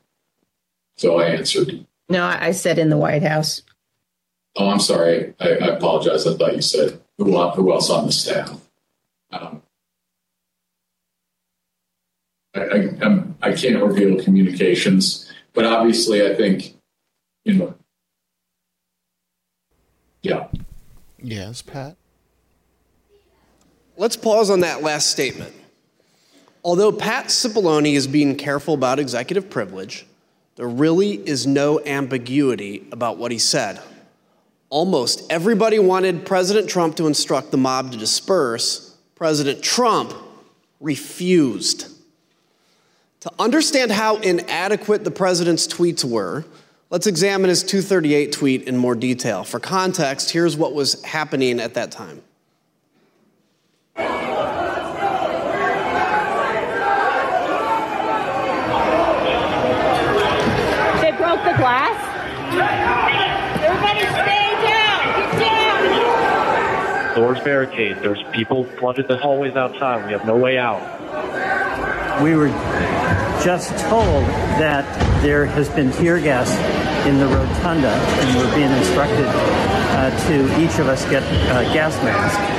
So 0.96 1.20
I 1.20 1.28
answered. 1.28 1.86
No, 2.08 2.24
I 2.24 2.50
said 2.50 2.78
in 2.78 2.90
the 2.90 2.98
White 2.98 3.22
House. 3.22 3.62
Oh, 4.56 4.68
I'm 4.68 4.80
sorry. 4.80 5.34
I, 5.40 5.48
I 5.48 5.66
apologize. 5.76 6.26
I 6.26 6.34
thought 6.34 6.54
you 6.54 6.62
said 6.62 7.00
who, 7.18 7.24
who 7.24 7.72
else 7.72 7.88
on 7.88 8.06
the 8.06 8.12
staff. 8.12 8.60
Um, 9.30 9.62
I, 12.56 12.60
I, 12.60 12.76
I'm, 13.02 13.36
I 13.42 13.52
can't 13.52 13.82
reveal 13.82 14.22
communications, 14.22 15.32
but 15.52 15.64
obviously, 15.64 16.24
I 16.26 16.34
think, 16.34 16.74
you 17.44 17.54
know, 17.54 17.74
yeah. 20.22 20.48
Yes, 21.22 21.62
Pat. 21.62 21.96
Let's 23.96 24.16
pause 24.16 24.50
on 24.50 24.60
that 24.60 24.82
last 24.82 25.10
statement. 25.10 25.54
Although 26.64 26.90
Pat 26.90 27.26
Cipollone 27.26 27.94
is 27.94 28.06
being 28.06 28.36
careful 28.36 28.74
about 28.74 28.98
executive 28.98 29.48
privilege, 29.48 30.04
there 30.56 30.68
really 30.68 31.12
is 31.12 31.46
no 31.46 31.80
ambiguity 31.84 32.86
about 32.90 33.18
what 33.18 33.30
he 33.30 33.38
said. 33.38 33.80
Almost 34.68 35.30
everybody 35.30 35.78
wanted 35.78 36.26
President 36.26 36.68
Trump 36.68 36.96
to 36.96 37.06
instruct 37.06 37.52
the 37.52 37.56
mob 37.56 37.92
to 37.92 37.98
disperse. 37.98 38.96
President 39.14 39.62
Trump 39.62 40.12
refused. 40.80 41.95
To 43.26 43.32
understand 43.40 43.90
how 43.90 44.18
inadequate 44.18 45.02
the 45.02 45.10
president's 45.10 45.66
tweets 45.66 46.04
were, 46.04 46.44
let's 46.90 47.08
examine 47.08 47.48
his 47.48 47.64
238 47.64 48.30
tweet 48.30 48.62
in 48.68 48.76
more 48.76 48.94
detail. 48.94 49.42
For 49.42 49.58
context, 49.58 50.30
here's 50.30 50.56
what 50.56 50.74
was 50.74 51.02
happening 51.02 51.58
at 51.58 51.74
that 51.74 51.90
time. 51.90 52.22
They 53.96 54.04
broke 61.16 61.42
the 61.42 61.56
glass? 61.58 61.98
Everybody 63.60 64.02
stay 64.22 64.54
down! 64.62 65.02
Get 65.16 65.40
down! 65.40 67.16
Doors 67.16 67.40
barricade. 67.40 67.96
There's 68.02 68.22
people 68.30 68.62
flooded 68.78 69.08
the 69.08 69.16
hallways 69.16 69.56
outside. 69.56 70.06
We 70.06 70.12
have 70.12 70.24
no 70.24 70.36
way 70.36 70.58
out. 70.58 70.95
We 72.22 72.34
were 72.34 72.48
just 73.44 73.70
told 73.88 74.24
that 74.58 74.84
there 75.22 75.46
has 75.46 75.68
been 75.68 75.92
tear 75.92 76.20
gas 76.20 76.50
in 77.06 77.18
the 77.18 77.26
rotunda, 77.26 77.90
and 77.90 78.36
we're 78.36 78.54
being 78.54 78.72
instructed 78.72 79.26
uh, 79.26 80.10
to 80.28 80.62
each 80.62 80.78
of 80.78 80.88
us 80.88 81.04
get 81.10 81.22
a 81.22 81.72
gas 81.72 81.94
mask 82.02 82.56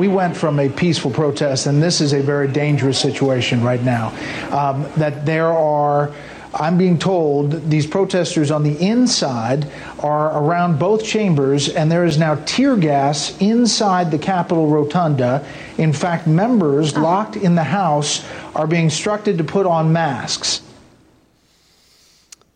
we 0.00 0.08
went 0.08 0.34
from 0.34 0.58
a 0.58 0.70
peaceful 0.70 1.10
protest, 1.10 1.66
and 1.66 1.82
this 1.82 2.00
is 2.00 2.14
a 2.14 2.22
very 2.22 2.48
dangerous 2.48 2.98
situation 2.98 3.62
right 3.62 3.82
now. 3.82 4.08
Um, 4.50 4.86
that 4.96 5.26
there 5.26 5.52
are. 5.52 6.12
I'm 6.52 6.76
being 6.76 6.98
told 6.98 7.70
these 7.70 7.86
protesters 7.86 8.50
on 8.50 8.64
the 8.64 8.76
inside 8.80 9.70
are 10.00 10.42
around 10.42 10.78
both 10.78 11.04
chambers, 11.04 11.68
and 11.68 11.90
there 11.90 12.04
is 12.04 12.18
now 12.18 12.34
tear 12.44 12.76
gas 12.76 13.40
inside 13.40 14.10
the 14.10 14.18
Capitol 14.18 14.66
rotunda. 14.66 15.46
In 15.78 15.92
fact, 15.92 16.26
members 16.26 16.96
locked 16.96 17.36
in 17.36 17.54
the 17.54 17.64
House 17.64 18.24
are 18.56 18.66
being 18.66 18.84
instructed 18.84 19.38
to 19.38 19.44
put 19.44 19.64
on 19.64 19.92
masks. 19.92 20.62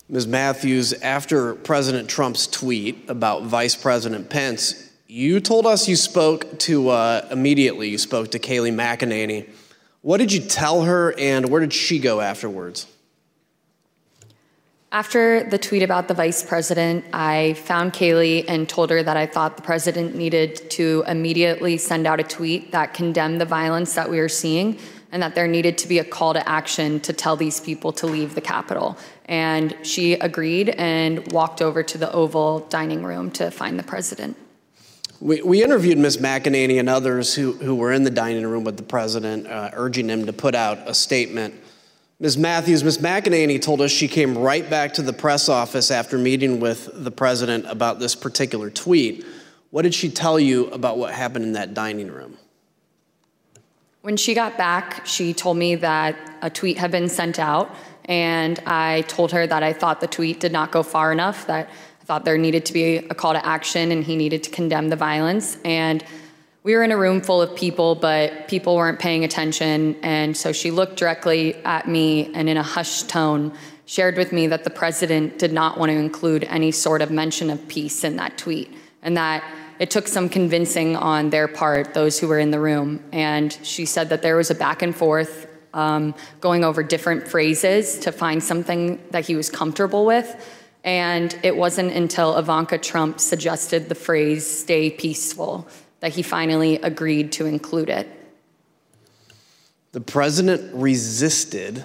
Ms. 0.09 0.27
Matthews, 0.27 0.93
after 0.93 1.55
President 1.55 2.09
Trump's 2.09 2.47
tweet 2.47 3.09
about 3.09 3.43
Vice 3.43 3.75
President 3.75 4.29
Pence, 4.29 4.91
you 5.07 5.39
told 5.39 5.65
us 5.65 5.87
you 5.87 5.95
spoke 5.95 6.59
to, 6.59 6.89
uh, 6.89 7.27
immediately, 7.31 7.89
you 7.89 7.97
spoke 7.97 8.31
to 8.31 8.39
Kayleigh 8.39 8.73
McEnany. 8.73 9.49
What 10.01 10.17
did 10.17 10.33
you 10.33 10.41
tell 10.41 10.83
her, 10.83 11.17
and 11.17 11.49
where 11.49 11.61
did 11.61 11.73
she 11.73 11.97
go 11.97 12.21
afterwards? 12.21 12.85
After 14.95 15.43
the 15.43 15.57
tweet 15.57 15.83
about 15.83 16.07
the 16.07 16.13
vice 16.13 16.41
president, 16.41 17.03
I 17.11 17.55
found 17.65 17.91
Kayleigh 17.91 18.45
and 18.47 18.69
told 18.69 18.91
her 18.91 19.03
that 19.03 19.17
I 19.17 19.25
thought 19.25 19.57
the 19.57 19.61
president 19.61 20.15
needed 20.15 20.71
to 20.71 21.03
immediately 21.05 21.75
send 21.75 22.07
out 22.07 22.21
a 22.21 22.23
tweet 22.23 22.71
that 22.71 22.93
condemned 22.93 23.41
the 23.41 23.45
violence 23.45 23.93
that 23.95 24.09
we 24.09 24.19
were 24.19 24.29
seeing 24.29 24.79
and 25.11 25.21
that 25.21 25.35
there 25.35 25.47
needed 25.47 25.77
to 25.79 25.89
be 25.89 25.99
a 25.99 26.03
call 26.05 26.31
to 26.33 26.47
action 26.47 27.01
to 27.01 27.11
tell 27.11 27.35
these 27.35 27.59
people 27.59 27.91
to 27.91 28.07
leave 28.07 28.35
the 28.35 28.41
Capitol. 28.41 28.97
And 29.25 29.75
she 29.83 30.13
agreed 30.13 30.69
and 30.69 31.29
walked 31.33 31.61
over 31.61 31.83
to 31.83 31.97
the 31.97 32.09
Oval 32.13 32.59
dining 32.69 33.03
room 33.03 33.31
to 33.31 33.51
find 33.51 33.77
the 33.77 33.83
president. 33.83 34.37
We, 35.19 35.41
we 35.41 35.61
interviewed 35.61 35.97
Ms. 35.97 36.19
McEnany 36.19 36.79
and 36.79 36.87
others 36.87 37.35
who, 37.35 37.51
who 37.51 37.75
were 37.75 37.91
in 37.91 38.03
the 38.03 38.11
dining 38.11 38.47
room 38.47 38.63
with 38.63 38.77
the 38.77 38.83
president, 38.83 39.45
uh, 39.47 39.71
urging 39.73 40.07
him 40.07 40.25
to 40.25 40.31
put 40.31 40.55
out 40.55 40.77
a 40.87 40.93
statement. 40.93 41.53
Ms. 42.17 42.37
Matthews, 42.37 42.81
Ms. 42.81 42.99
McEnany 42.99 43.61
told 43.61 43.81
us 43.81 43.91
she 43.91 44.07
came 44.07 44.37
right 44.37 44.69
back 44.69 44.93
to 44.93 45.01
the 45.01 45.11
press 45.11 45.49
office 45.49 45.91
after 45.91 46.17
meeting 46.17 46.61
with 46.61 46.89
the 46.93 47.11
president 47.11 47.65
about 47.67 47.99
this 47.99 48.15
particular 48.15 48.69
tweet. 48.69 49.25
What 49.69 49.81
did 49.81 49.93
she 49.93 50.09
tell 50.09 50.39
you 50.39 50.67
about 50.67 50.97
what 50.97 51.13
happened 51.13 51.43
in 51.43 51.51
that 51.53 51.73
dining 51.73 52.09
room? 52.09 52.37
When 54.01 54.15
she 54.15 54.33
got 54.33 54.57
back, 54.57 55.05
she 55.05 55.33
told 55.33 55.57
me 55.57 55.75
that 55.75 56.15
a 56.41 56.49
tweet 56.49 56.77
had 56.77 56.89
been 56.89 57.09
sent 57.09 57.37
out, 57.37 57.75
and 58.05 58.59
I 58.65 59.01
told 59.09 59.33
her 59.33 59.45
that 59.45 59.61
I 59.61 59.73
thought 59.73 59.99
the 59.99 60.07
tweet 60.07 60.39
did 60.39 60.53
not 60.53 60.71
go 60.71 60.83
far 60.83 61.11
enough, 61.11 61.45
that 61.47 61.67
I 62.01 62.05
thought 62.05 62.23
there 62.23 62.37
needed 62.37 62.65
to 62.67 62.73
be 62.73 62.97
a 62.97 63.15
call 63.15 63.33
to 63.33 63.45
action 63.45 63.91
and 63.91 64.05
he 64.05 64.15
needed 64.15 64.41
to 64.43 64.51
condemn 64.51 64.87
the 64.87 64.95
violence. 64.95 65.57
And 65.65 66.01
we 66.65 66.75
were 66.75 66.81
in 66.81 66.91
a 66.91 66.97
room 66.97 67.21
full 67.21 67.43
of 67.43 67.55
people, 67.55 67.93
but 67.93 68.47
people 68.47 68.75
weren't 68.75 68.97
paying 68.97 69.23
attention. 69.23 69.95
And 70.01 70.35
so 70.35 70.51
she 70.51 70.71
looked 70.71 70.97
directly 70.97 71.53
at 71.63 71.87
me 71.87 72.33
and, 72.33 72.49
in 72.49 72.57
a 72.57 72.63
hushed 72.63 73.07
tone, 73.07 73.53
shared 73.85 74.17
with 74.17 74.33
me 74.33 74.47
that 74.47 74.63
the 74.63 74.71
president 74.71 75.37
did 75.37 75.53
not 75.53 75.77
want 75.77 75.91
to 75.91 75.95
include 75.95 76.43
any 76.45 76.71
sort 76.71 77.03
of 77.03 77.11
mention 77.11 77.51
of 77.51 77.67
peace 77.67 78.03
in 78.03 78.15
that 78.15 78.39
tweet, 78.39 78.73
and 79.03 79.15
that 79.15 79.43
it 79.77 79.91
took 79.91 80.07
some 80.07 80.27
convincing 80.27 80.95
on 80.95 81.29
their 81.29 81.47
part, 81.47 81.93
those 81.93 82.17
who 82.19 82.27
were 82.27 82.39
in 82.39 82.49
the 82.49 82.59
room. 82.59 83.03
And 83.11 83.55
she 83.61 83.85
said 83.85 84.09
that 84.09 84.23
there 84.23 84.35
was 84.35 84.49
a 84.49 84.55
back 84.55 84.81
and 84.81 84.95
forth 84.95 85.47
um, 85.75 86.15
going 86.41 86.63
over 86.63 86.81
different 86.81 87.27
phrases 87.27 87.99
to 87.99 88.11
find 88.11 88.43
something 88.43 88.99
that 89.11 89.27
he 89.27 89.35
was 89.35 89.51
comfortable 89.51 90.03
with. 90.03 90.35
And 90.83 91.37
it 91.43 91.55
wasn't 91.55 91.91
until 91.91 92.37
Ivanka 92.37 92.79
Trump 92.79 93.19
suggested 93.19 93.87
the 93.87 93.95
phrase, 93.95 94.47
stay 94.47 94.89
peaceful, 94.89 95.67
that 96.05 96.13
he 96.13 96.21
finally 96.21 96.75
agreed 96.75 97.31
to 97.31 97.47
include 97.47 97.89
it. 97.89 98.07
The 99.91 100.01
president 100.01 100.71
resisted 100.75 101.83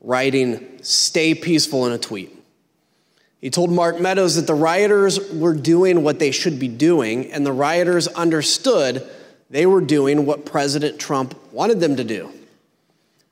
writing 0.00 0.78
stay 0.84 1.34
peaceful 1.34 1.84
in 1.84 1.92
a 1.92 1.98
tweet. 1.98 2.32
He 3.40 3.50
told 3.50 3.72
Mark 3.72 4.00
Meadows 4.00 4.36
that 4.36 4.46
the 4.46 4.54
rioters 4.54 5.18
were 5.32 5.52
doing 5.52 6.04
what 6.04 6.20
they 6.20 6.30
should 6.30 6.60
be 6.60 6.68
doing, 6.68 7.32
and 7.32 7.44
the 7.44 7.50
rioters 7.50 8.06
understood 8.06 9.04
they 9.50 9.66
were 9.66 9.80
doing 9.80 10.26
what 10.26 10.46
President 10.46 11.00
Trump 11.00 11.34
wanted 11.52 11.80
them 11.80 11.96
to 11.96 12.04
do. 12.04 12.30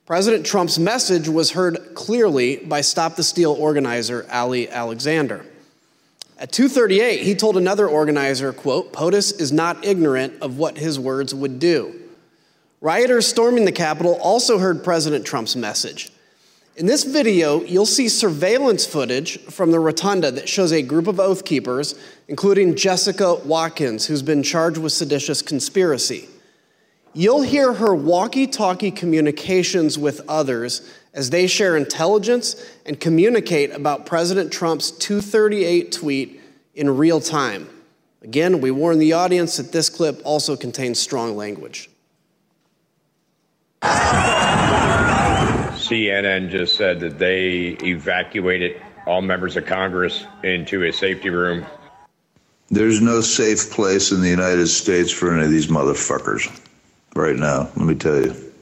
President 0.05 0.45
Trump's 0.45 0.81
message 0.81 1.29
was 1.29 1.53
heard 1.53 1.95
clearly 1.95 2.57
by 2.57 2.81
Stop 2.81 3.15
the 3.15 3.23
Steal 3.23 3.53
organizer 3.53 4.27
Ali 4.33 4.69
Alexander. 4.69 5.47
At 6.39 6.51
2:38, 6.51 7.23
he 7.23 7.35
told 7.35 7.57
another 7.57 7.89
organizer, 7.89 8.53
quote, 8.53 8.93
"POTUS 8.93 9.41
is 9.41 9.53
not 9.53 9.85
ignorant 9.85 10.35
of 10.41 10.59
what 10.59 10.79
his 10.79 10.99
words 10.99 11.35
would 11.35 11.59
do." 11.59 11.95
Rioters 12.81 13.27
storming 13.27 13.65
the 13.65 13.73
Capitol 13.73 14.19
also 14.21 14.59
heard 14.59 14.83
President 14.83 15.25
Trump's 15.25 15.57
message. 15.57 16.11
In 16.77 16.87
this 16.87 17.05
video, 17.05 17.63
you'll 17.63 17.87
see 17.87 18.09
surveillance 18.09 18.85
footage 18.85 19.39
from 19.49 19.71
the 19.71 19.79
rotunda 19.79 20.33
that 20.33 20.49
shows 20.49 20.73
a 20.73 20.83
group 20.83 21.07
of 21.07 21.21
Oath 21.21 21.45
Keepers, 21.45 21.95
including 22.27 22.75
Jessica 22.75 23.37
Watkins, 23.37 24.07
who's 24.07 24.23
been 24.23 24.43
charged 24.43 24.79
with 24.79 24.93
seditious 24.93 25.41
conspiracy. 25.41 26.29
You'll 27.15 27.43
hear 27.43 27.75
her 27.75 27.95
walkie 27.95 28.49
talkie 28.49 28.91
communications 28.91 29.97
with 29.97 30.21
others 30.29 30.83
as 31.15 31.31
they 31.31 31.47
share 31.47 31.77
intelligence 31.77 32.57
and 32.85 33.01
communicate 33.01 33.71
about 33.73 34.05
President 34.05 34.53
Trump's 34.53 34.91
238 34.91 35.93
tweet 35.93 36.41
in 36.75 36.97
real 36.97 37.21
time. 37.21 37.69
Again, 38.23 38.61
we 38.61 38.71
warn 38.71 38.99
the 38.99 39.13
audience 39.13 39.57
that 39.57 39.73
this 39.73 39.89
clip 39.89 40.21
also 40.25 40.57
contains 40.57 40.99
strong 40.99 41.37
language. 41.37 41.89
CNN 45.75 46.51
just 46.51 46.77
said 46.77 47.01
that 47.01 47.19
they 47.19 47.77
evacuated 47.83 48.81
all 49.07 49.21
members 49.21 49.57
of 49.57 49.67
Congress 49.67 50.25
into 50.43 50.85
a 50.85 50.93
safety 50.93 51.29
room. 51.29 51.67
There's 52.71 53.03
no 53.03 53.21
safe 53.21 53.71
place 53.71 54.11
in 54.11 54.23
the 54.23 54.29
United 54.31 54.69
States 54.69 55.13
for 55.13 55.35
any 55.35 55.45
of 55.45 55.51
these 55.51 55.67
motherfuckers 55.67 56.49
right 57.15 57.37
now, 57.37 57.69
let 57.77 57.87
me 57.87 57.95
tell 57.95 58.25
you. 58.25 58.54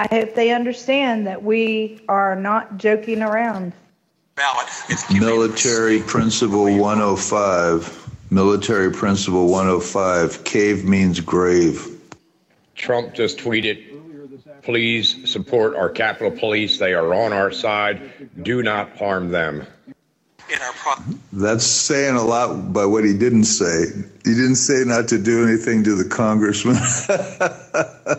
I 0.00 0.06
hope 0.10 0.34
they 0.34 0.50
understand 0.50 1.26
that 1.26 1.42
we 1.42 2.00
are 2.08 2.34
not 2.34 2.78
joking 2.78 3.20
around. 3.20 3.74
Oh 4.38 4.66
Military 5.10 6.00
Principle 6.00 6.74
105. 6.78 8.30
Military 8.30 8.90
Principle 8.92 9.48
105. 9.48 10.42
Cave 10.44 10.86
means 10.86 11.20
grave. 11.20 11.86
Trump 12.74 13.12
just 13.12 13.36
tweeted, 13.36 14.62
please 14.62 15.30
support 15.30 15.76
our 15.76 15.90
Capitol 15.90 16.30
Police. 16.30 16.78
They 16.78 16.94
are 16.94 17.12
on 17.12 17.34
our 17.34 17.50
side. 17.50 18.10
Do 18.42 18.62
not 18.62 18.96
harm 18.96 19.28
them. 19.28 19.66
That's 21.30 21.66
saying 21.66 22.16
a 22.16 22.24
lot 22.24 22.72
by 22.72 22.86
what 22.86 23.04
he 23.04 23.12
didn't 23.12 23.44
say. 23.44 23.84
He 24.24 24.34
didn't 24.34 24.56
say 24.56 24.82
not 24.86 25.08
to 25.08 25.18
do 25.18 25.46
anything 25.46 25.84
to 25.84 25.94
the 25.94 26.08
congressman. 26.08 26.78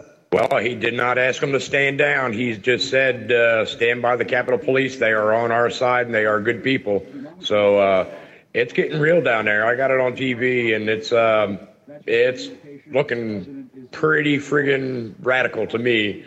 Well, 0.32 0.60
he 0.60 0.76
did 0.76 0.94
not 0.94 1.18
ask 1.18 1.42
them 1.42 1.52
to 1.52 1.60
stand 1.60 1.98
down. 1.98 2.32
He 2.32 2.56
just 2.56 2.90
said, 2.90 3.30
uh, 3.34 3.66
stand 3.66 4.02
by 4.02 4.16
the 4.16 4.24
Capitol 4.24 4.58
Police. 4.58 4.98
They 4.98 5.12
are 5.12 5.34
on 5.34 5.52
our 5.52 5.70
side 5.70 6.06
and 6.06 6.16
they 6.16 6.26
are 6.26 6.40
good 6.40 6.64
people. 6.64 7.06
So 7.42 7.80
uh, 7.80 8.10
it's 8.54 8.72
getting 8.72 9.02
real 9.02 9.22
down 9.22 9.44
there. 9.44 9.66
I 9.66 9.76
got 9.76 9.92
it 9.92 10.00
on 10.00 10.14
TV 10.14 10.74
and 10.74 10.88
it's 10.88 11.12
um, 11.12 11.60
it's 12.06 12.50
looking 12.88 13.70
pretty 13.92 14.38
friggin' 14.38 15.16
radical 15.20 15.68
to 15.68 15.78
me. 15.78 16.24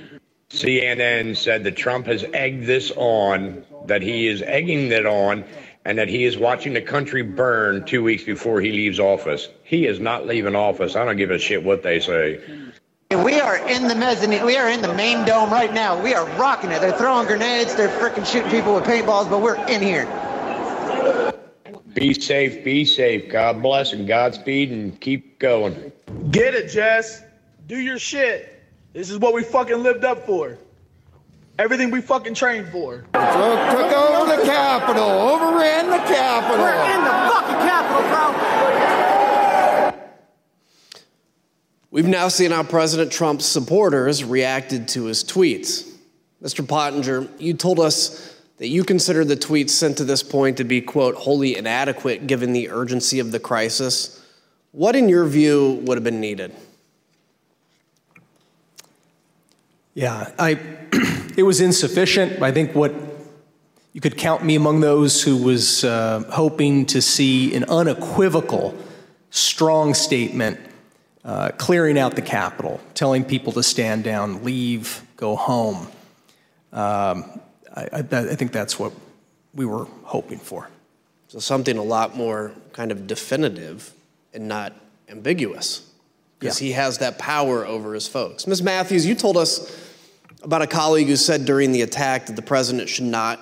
CNN 0.50 1.34
said 1.34 1.64
that 1.64 1.74
Trump 1.74 2.04
has 2.06 2.26
egged 2.34 2.66
this 2.66 2.92
on, 2.94 3.64
that 3.86 4.02
he 4.02 4.26
is 4.26 4.42
egging 4.42 4.92
it 4.92 5.06
on, 5.06 5.44
and 5.86 5.96
that 5.96 6.08
he 6.08 6.24
is 6.24 6.36
watching 6.36 6.74
the 6.74 6.82
country 6.82 7.22
burn 7.22 7.86
two 7.86 8.02
weeks 8.02 8.24
before 8.24 8.60
he 8.60 8.70
leaves 8.70 9.00
office. 9.00 9.48
He 9.62 9.86
is 9.86 9.98
not 9.98 10.26
leaving 10.26 10.54
office. 10.54 10.94
I 10.94 11.06
don't 11.06 11.16
give 11.16 11.30
a 11.30 11.38
shit 11.38 11.64
what 11.64 11.82
they 11.82 12.00
say. 12.00 12.40
We 13.22 13.40
are 13.40 13.56
in 13.68 13.86
the 13.86 13.94
mezzanine. 13.94 14.44
We 14.44 14.56
are 14.56 14.68
in 14.68 14.82
the 14.82 14.92
main 14.92 15.24
dome 15.24 15.50
right 15.50 15.72
now. 15.72 16.02
We 16.02 16.14
are 16.14 16.26
rocking 16.38 16.70
it. 16.72 16.80
They're 16.80 16.96
throwing 16.96 17.26
grenades. 17.26 17.74
They're 17.74 17.88
freaking 17.88 18.26
shooting 18.26 18.50
people 18.50 18.74
with 18.74 18.84
paintballs, 18.84 19.30
but 19.30 19.40
we're 19.40 19.62
in 19.68 19.80
here. 19.82 20.06
Be 21.94 22.12
safe, 22.12 22.64
be 22.64 22.84
safe. 22.84 23.30
God 23.30 23.62
bless 23.62 23.92
and 23.92 24.08
Godspeed 24.08 24.72
and 24.72 25.00
keep 25.00 25.38
going. 25.38 25.92
Get 26.30 26.54
it, 26.54 26.70
Jess. 26.70 27.22
Do 27.68 27.78
your 27.78 27.98
shit. 27.98 28.62
This 28.92 29.10
is 29.10 29.18
what 29.18 29.32
we 29.32 29.44
fucking 29.44 29.82
lived 29.82 30.04
up 30.04 30.26
for. 30.26 30.58
Everything 31.56 31.92
we 31.92 32.00
fucking 32.00 32.34
trained 32.34 32.68
for. 32.70 33.04
Took 33.12 33.94
over 33.94 34.36
the 34.36 34.42
Capitol. 34.44 35.04
Overran 35.04 35.88
the 35.88 35.98
Capitol. 35.98 36.64
We're 36.64 36.74
in 36.74 37.04
the 37.04 37.10
fucking 37.30 37.60
Capitol, 37.68 38.02
bro. 38.08 38.73
We've 41.94 42.08
now 42.08 42.26
seen 42.26 42.50
how 42.50 42.64
President 42.64 43.12
Trump's 43.12 43.46
supporters 43.46 44.24
reacted 44.24 44.88
to 44.88 45.04
his 45.04 45.22
tweets. 45.22 45.88
Mr. 46.42 46.66
Pottinger, 46.66 47.28
you 47.38 47.54
told 47.54 47.78
us 47.78 48.36
that 48.56 48.66
you 48.66 48.82
consider 48.82 49.24
the 49.24 49.36
tweets 49.36 49.70
sent 49.70 49.98
to 49.98 50.04
this 50.04 50.20
point 50.20 50.56
to 50.56 50.64
be, 50.64 50.80
quote, 50.80 51.14
wholly 51.14 51.56
inadequate 51.56 52.26
given 52.26 52.52
the 52.52 52.68
urgency 52.68 53.20
of 53.20 53.30
the 53.30 53.38
crisis. 53.38 54.20
What, 54.72 54.96
in 54.96 55.08
your 55.08 55.24
view, 55.26 55.82
would 55.84 55.96
have 55.96 56.02
been 56.02 56.18
needed? 56.18 56.52
Yeah, 59.94 60.32
I, 60.36 60.58
it 61.36 61.44
was 61.44 61.60
insufficient. 61.60 62.42
I 62.42 62.50
think 62.50 62.74
what 62.74 62.92
you 63.92 64.00
could 64.00 64.18
count 64.18 64.44
me 64.44 64.56
among 64.56 64.80
those 64.80 65.22
who 65.22 65.36
was 65.36 65.84
uh, 65.84 66.24
hoping 66.32 66.86
to 66.86 67.00
see 67.00 67.54
an 67.54 67.62
unequivocal, 67.68 68.76
strong 69.30 69.94
statement 69.94 70.58
uh, 71.24 71.50
clearing 71.56 71.98
out 71.98 72.16
the 72.16 72.22
Capitol, 72.22 72.80
telling 72.94 73.24
people 73.24 73.52
to 73.52 73.62
stand 73.62 74.04
down, 74.04 74.44
leave, 74.44 75.02
go 75.16 75.36
home. 75.36 75.88
Um, 76.72 77.40
I, 77.74 77.88
I, 77.92 77.98
I 78.10 78.34
think 78.34 78.52
that's 78.52 78.78
what 78.78 78.92
we 79.54 79.64
were 79.64 79.86
hoping 80.02 80.38
for. 80.38 80.68
So 81.28 81.38
something 81.38 81.78
a 81.78 81.82
lot 81.82 82.16
more 82.16 82.52
kind 82.72 82.92
of 82.92 83.06
definitive 83.06 83.92
and 84.32 84.48
not 84.48 84.74
ambiguous 85.08 85.90
because 86.38 86.58
he 86.58 86.72
has 86.72 86.98
that 86.98 87.18
power 87.18 87.66
over 87.66 87.94
his 87.94 88.06
folks. 88.06 88.46
Ms. 88.46 88.62
Matthews, 88.62 89.06
you 89.06 89.14
told 89.14 89.36
us 89.36 89.80
about 90.42 90.62
a 90.62 90.66
colleague 90.66 91.06
who 91.06 91.16
said 91.16 91.46
during 91.46 91.72
the 91.72 91.82
attack 91.82 92.26
that 92.26 92.36
the 92.36 92.42
president 92.42 92.88
should 92.88 93.04
not 93.04 93.40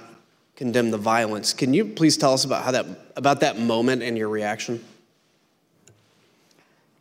condemn 0.55 0.91
the 0.91 0.99
violence. 0.99 1.53
Can 1.53 1.75
you 1.75 1.85
please 1.85 2.17
tell 2.17 2.33
us 2.33 2.45
about 2.45 2.65
how 2.65 2.71
that 2.71 2.87
about 3.17 3.41
that 3.41 3.59
moment 3.59 4.03
and 4.03 4.17
your 4.17 4.29
reaction? 4.29 4.85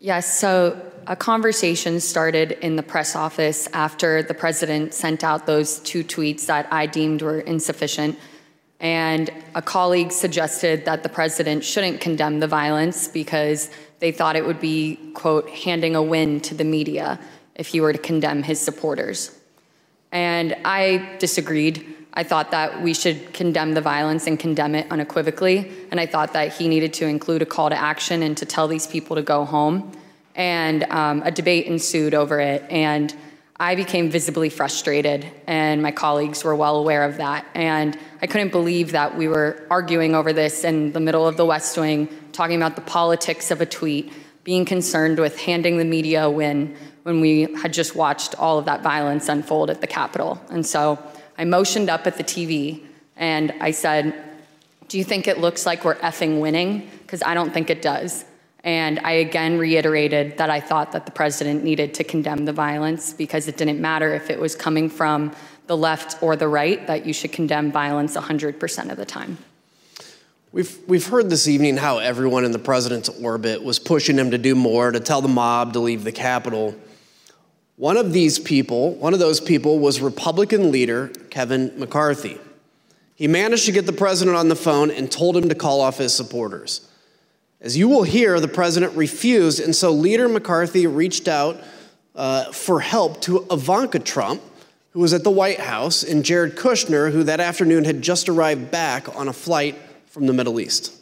Yes, 0.04 0.40
so 0.40 0.82
a 1.06 1.16
conversation 1.16 2.00
started 2.00 2.54
in 2.54 2.76
the 2.76 2.82
press 2.82 3.16
office 3.16 3.68
after 3.72 4.24
the 4.24 4.34
president 4.34 4.96
sent 4.96 5.24
out 5.24 5.46
those 5.46 5.78
two 5.78 6.04
tweets 6.04 6.48
that 6.48 6.68
I 6.74 6.88
deemed 6.88 7.22
were 7.22 7.42
insufficient. 7.42 8.18
And 8.80 9.30
a 9.54 9.62
colleague 9.62 10.12
suggested 10.12 10.86
that 10.86 11.04
the 11.04 11.10
president 11.10 11.64
shouldn't 11.64 12.02
condemn 12.02 12.40
the 12.40 12.48
violence 12.48 13.08
because 13.08 13.70
they 14.00 14.12
thought 14.12 14.36
it 14.36 14.44
would 14.44 14.60
be, 14.60 14.98
quote, 15.14 15.48
handing 15.52 15.96
a 15.96 16.02
win 16.02 16.40
to 16.42 16.56
the 16.56 16.64
media 16.64 17.20
if 17.54 17.68
he 17.68 17.80
were 17.80 17.94
to 17.94 18.00
condemn 18.00 18.42
his 18.42 18.60
supporters. 18.60 19.40
And 20.12 20.56
I 20.66 21.16
disagreed. 21.20 22.01
I 22.14 22.24
thought 22.24 22.52
that 22.52 22.82
we 22.82 22.94
should 22.94 23.34
condemn 23.34 23.74
the 23.74 23.82
violence 23.82 24.28
and 24.28 24.38
condemn 24.38 24.76
it 24.76 24.92
unequivocally. 24.92 25.72
And 25.92 26.00
I 26.00 26.06
thought 26.06 26.34
that 26.34 26.54
he 26.54 26.68
needed 26.68 26.94
to 26.96 27.06
include 27.06 27.42
a 27.42 27.46
call 27.46 27.70
to 27.70 27.76
action 27.76 28.22
and 28.22 28.36
to 28.38 28.46
tell 28.46 28.68
these 28.68 28.86
people 28.88 29.16
to 29.16 29.22
go 29.22 29.46
home. 29.46 29.92
And 30.36 30.84
um, 30.84 31.24
a 31.24 31.32
debate 31.32 31.68
ensued 31.68 32.14
over 32.14 32.40
it. 32.40 32.64
And 32.70 33.14
I 33.62 33.76
became 33.76 34.10
visibly 34.10 34.50
frustrated, 34.50 35.24
and 35.46 35.84
my 35.84 35.92
colleagues 35.92 36.44
were 36.44 36.56
well 36.56 36.78
aware 36.78 37.04
of 37.04 37.18
that. 37.18 37.46
And 37.54 37.96
I 38.20 38.26
couldn't 38.26 38.52
believe 38.52 38.94
that 38.94 39.16
we 39.16 39.28
were 39.28 39.68
arguing 39.70 40.16
over 40.16 40.34
this 40.34 40.64
in 40.64 40.94
the 40.94 41.00
middle 41.00 41.28
of 41.28 41.38
the 41.38 41.46
West 41.46 41.78
Wing, 41.78 42.10
talking 42.32 42.56
about 42.56 42.76
the 42.76 42.82
politics 42.82 43.52
of 43.52 43.62
a 43.62 43.68
tweet, 43.68 44.12
being 44.44 44.66
concerned 44.66 45.20
with 45.20 45.38
handing 45.40 45.78
the 45.78 45.86
media 45.86 46.26
a 46.26 46.30
win 46.32 46.76
when 47.04 47.22
we 47.22 47.54
had 47.54 47.72
just 47.72 47.96
watched 47.96 48.34
all 48.40 48.58
of 48.58 48.66
that 48.66 48.82
violence 48.82 49.30
unfold 49.30 49.70
at 49.70 49.80
the 49.80 49.86
Capitol. 49.86 50.42
And 50.50 50.66
so 50.66 50.98
I 51.38 51.46
motioned 51.46 51.90
up 51.90 52.08
at 52.08 52.18
the 52.18 52.24
TV 52.24 52.86
and 53.16 53.54
I 53.60 53.72
said, 53.72 54.14
Do 54.88 54.98
you 54.98 55.04
think 55.04 55.28
it 55.28 55.40
looks 55.40 55.66
like 55.66 55.86
we're 55.86 55.96
effing 55.96 56.40
winning? 56.40 56.90
Because 57.02 57.22
I 57.24 57.34
don't 57.34 57.54
think 57.54 57.70
it 57.70 57.82
does. 57.82 58.26
And 58.64 59.00
I 59.00 59.14
again 59.14 59.58
reiterated 59.58 60.38
that 60.38 60.50
I 60.50 60.60
thought 60.60 60.92
that 60.92 61.06
the 61.06 61.12
president 61.12 61.64
needed 61.64 61.96
to 61.96 62.04
condemn 62.04 62.46
the 62.46 62.54
violence 62.54 63.14
because 63.14 63.48
it 63.48 63.58
didn't 63.58 63.82
matter 63.82 64.14
if 64.14 64.30
it 64.30 64.40
was 64.40 64.56
coming 64.56 64.90
from 64.90 65.34
the 65.68 65.78
left 65.78 66.22
or 66.22 66.36
the 66.36 66.48
right, 66.48 66.86
that 66.88 67.06
you 67.06 67.14
should 67.14 67.32
condemn 67.32 67.72
violence 67.72 68.16
100% 68.16 68.92
of 68.92 68.98
the 68.98 69.06
time. 69.06 69.38
We've, 70.52 70.78
we've 70.86 71.08
heard 71.08 71.30
this 71.30 71.48
evening 71.48 71.78
how 71.78 72.00
everyone 72.00 72.44
in 72.44 72.52
the 72.52 72.60
president's 72.60 73.08
orbit 73.08 73.64
was 73.64 73.80
pushing 73.80 74.18
him 74.18 74.32
to 74.32 74.38
do 74.38 74.54
more, 74.54 74.92
to 74.92 75.00
tell 75.00 75.22
the 75.22 75.30
mob 75.30 75.74
to 75.74 75.80
leave 75.80 76.04
the 76.04 76.12
Capitol. 76.12 76.76
One 77.82 77.98
of 77.98 78.14
these 78.14 78.38
people, 78.38 78.94
one 78.94 79.16
of 79.16 79.20
those 79.20 79.40
people, 79.40 79.80
was 79.80 80.02
Republican 80.02 80.72
leader 80.72 81.08
Kevin 81.32 81.74
McCarthy. 81.80 82.40
He 83.16 83.28
managed 83.28 83.66
to 83.66 83.72
get 83.72 83.88
the 83.88 83.92
president 83.92 84.38
on 84.38 84.50
the 84.50 84.56
phone 84.56 84.92
and 84.92 85.12
told 85.12 85.36
him 85.36 85.50
to 85.50 85.56
call 85.56 85.82
off 85.82 85.98
his 85.98 86.14
supporters. 86.14 86.88
As 87.60 87.76
you 87.76 87.90
will 87.90 88.04
hear, 88.04 88.40
the 88.40 88.48
president 88.48 88.96
refused, 88.96 89.60
and 89.60 89.76
so 89.76 89.90
Leader 89.90 90.30
McCarthy 90.30 90.86
reached 90.86 91.28
out 91.28 91.60
uh, 92.16 92.52
for 92.52 92.82
help 92.82 93.20
to 93.22 93.48
Ivanka 93.50 93.98
Trump, 93.98 94.44
who 94.92 95.00
was 95.00 95.12
at 95.12 95.24
the 95.24 95.32
White 95.32 95.60
House, 95.60 96.04
and 96.04 96.24
Jared 96.24 96.56
Kushner, 96.56 97.12
who 97.12 97.24
that 97.24 97.40
afternoon 97.40 97.86
had 97.86 98.04
just 98.04 98.30
arrived 98.30 98.70
back 98.70 99.16
on 99.16 99.28
a 99.28 99.34
flight 99.34 99.76
from 100.06 100.28
the 100.28 100.34
Middle 100.34 100.60
East. 100.60 101.02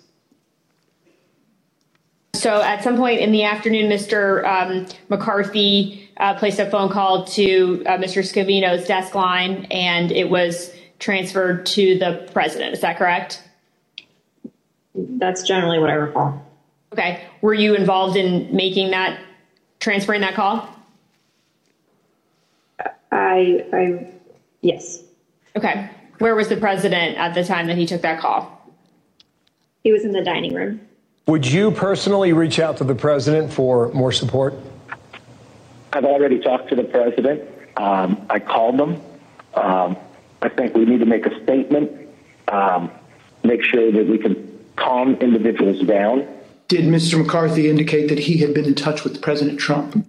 So 2.36 2.62
at 2.62 2.86
some 2.86 2.96
point 2.96 3.20
in 3.20 3.34
the 3.34 3.44
afternoon, 3.44 3.92
Mr. 3.92 4.46
Um, 4.46 4.88
McCarthy 5.10 6.09
uh, 6.20 6.34
placed 6.36 6.60
a 6.60 6.70
phone 6.70 6.90
call 6.90 7.26
to 7.26 7.84
uh, 7.86 7.98
Mr. 7.98 8.24
Scavino's 8.24 8.86
desk 8.86 9.16
line, 9.16 9.66
and 9.72 10.12
it 10.12 10.30
was 10.30 10.74
transferred 11.00 11.66
to 11.66 11.98
the 11.98 12.30
president. 12.34 12.74
Is 12.74 12.82
that 12.82 12.98
correct? 12.98 13.42
That's 14.94 15.44
generally 15.44 15.80
what 15.80 15.90
I 15.90 15.94
recall. 15.94 16.46
Okay. 16.92 17.24
Were 17.42 17.54
you 17.54 17.76
involved 17.76 18.18
in 18.18 18.54
making 18.54 18.92
that, 18.92 19.20
transferring 19.80 20.22
that 20.22 20.36
call? 20.36 20.68
I, 23.12 23.66
I, 23.72 24.14
yes. 24.62 25.02
Okay. 25.56 25.90
Where 26.18 26.36
was 26.36 26.50
the 26.50 26.58
president 26.58 27.18
at 27.18 27.34
the 27.34 27.46
time 27.46 27.68
that 27.68 27.78
he 27.78 27.86
took 27.86 28.02
that 28.02 28.20
call? 28.20 28.56
He 29.84 29.94
was 29.94 30.04
in 30.04 30.12
the 30.12 30.24
dining 30.24 30.54
room. 30.54 30.82
Would 31.28 31.50
you 31.50 31.72
personally 31.72 32.34
reach 32.34 32.60
out 32.60 32.78
to 32.78 32.84
the 32.84 32.96
president 32.96 33.54
for 33.54 33.90
more 33.94 34.12
support? 34.12 34.56
I've 35.92 36.06
already 36.06 36.40
talked 36.40 36.70
to 36.70 36.76
the 36.76 36.84
president. 36.84 37.42
Um, 37.78 38.26
I 38.30 38.40
called 38.40 38.78
them. 38.78 39.02
Um, 39.54 39.98
I 40.42 40.50
think 40.50 40.76
we 40.76 40.86
need 40.86 41.00
to 41.00 41.06
make 41.06 41.26
a 41.26 41.44
statement, 41.44 41.92
um, 42.48 42.92
make 43.44 43.64
sure 43.64 43.92
that 43.92 44.08
we 44.08 44.18
can 44.18 44.66
calm 44.76 45.16
individuals 45.16 45.82
down. 45.86 46.28
Did 46.68 46.86
Mr. 46.86 47.18
McCarthy 47.18 47.70
indicate 47.70 48.10
that 48.10 48.20
he 48.20 48.38
had 48.38 48.54
been 48.54 48.66
in 48.66 48.76
touch 48.76 49.04
with 49.04 49.22
President 49.22 49.60
Trump? 49.60 50.06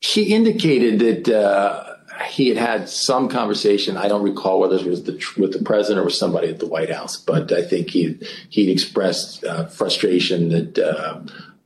He 0.00 0.34
indicated 0.34 0.98
that 1.00 1.34
uh, 1.34 1.96
he 2.26 2.48
had 2.48 2.56
had 2.56 2.88
some 2.88 3.28
conversation. 3.28 3.96
I 3.96 4.08
don't 4.08 4.22
recall 4.22 4.60
whether 4.60 4.76
it 4.76 4.84
was 4.84 5.04
the, 5.04 5.22
with 5.36 5.52
the 5.52 5.62
president 5.62 6.00
or 6.00 6.04
with 6.04 6.14
somebody 6.14 6.48
at 6.48 6.58
the 6.58 6.66
White 6.66 6.90
House, 6.90 7.16
but 7.16 7.52
I 7.52 7.62
think 7.62 7.90
he 7.90 8.18
he'd 8.50 8.70
expressed 8.70 9.44
uh, 9.44 9.66
frustration 9.66 10.48
that 10.50 10.78
uh, 10.78 11.20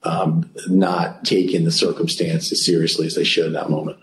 um, 0.04 0.50
not 0.68 1.24
taking 1.24 1.64
the 1.64 1.70
circumstance 1.70 2.50
as 2.52 2.64
seriously 2.64 3.06
as 3.06 3.14
they 3.14 3.24
should 3.24 3.46
in 3.46 3.52
that 3.52 3.70
moment. 3.70 3.98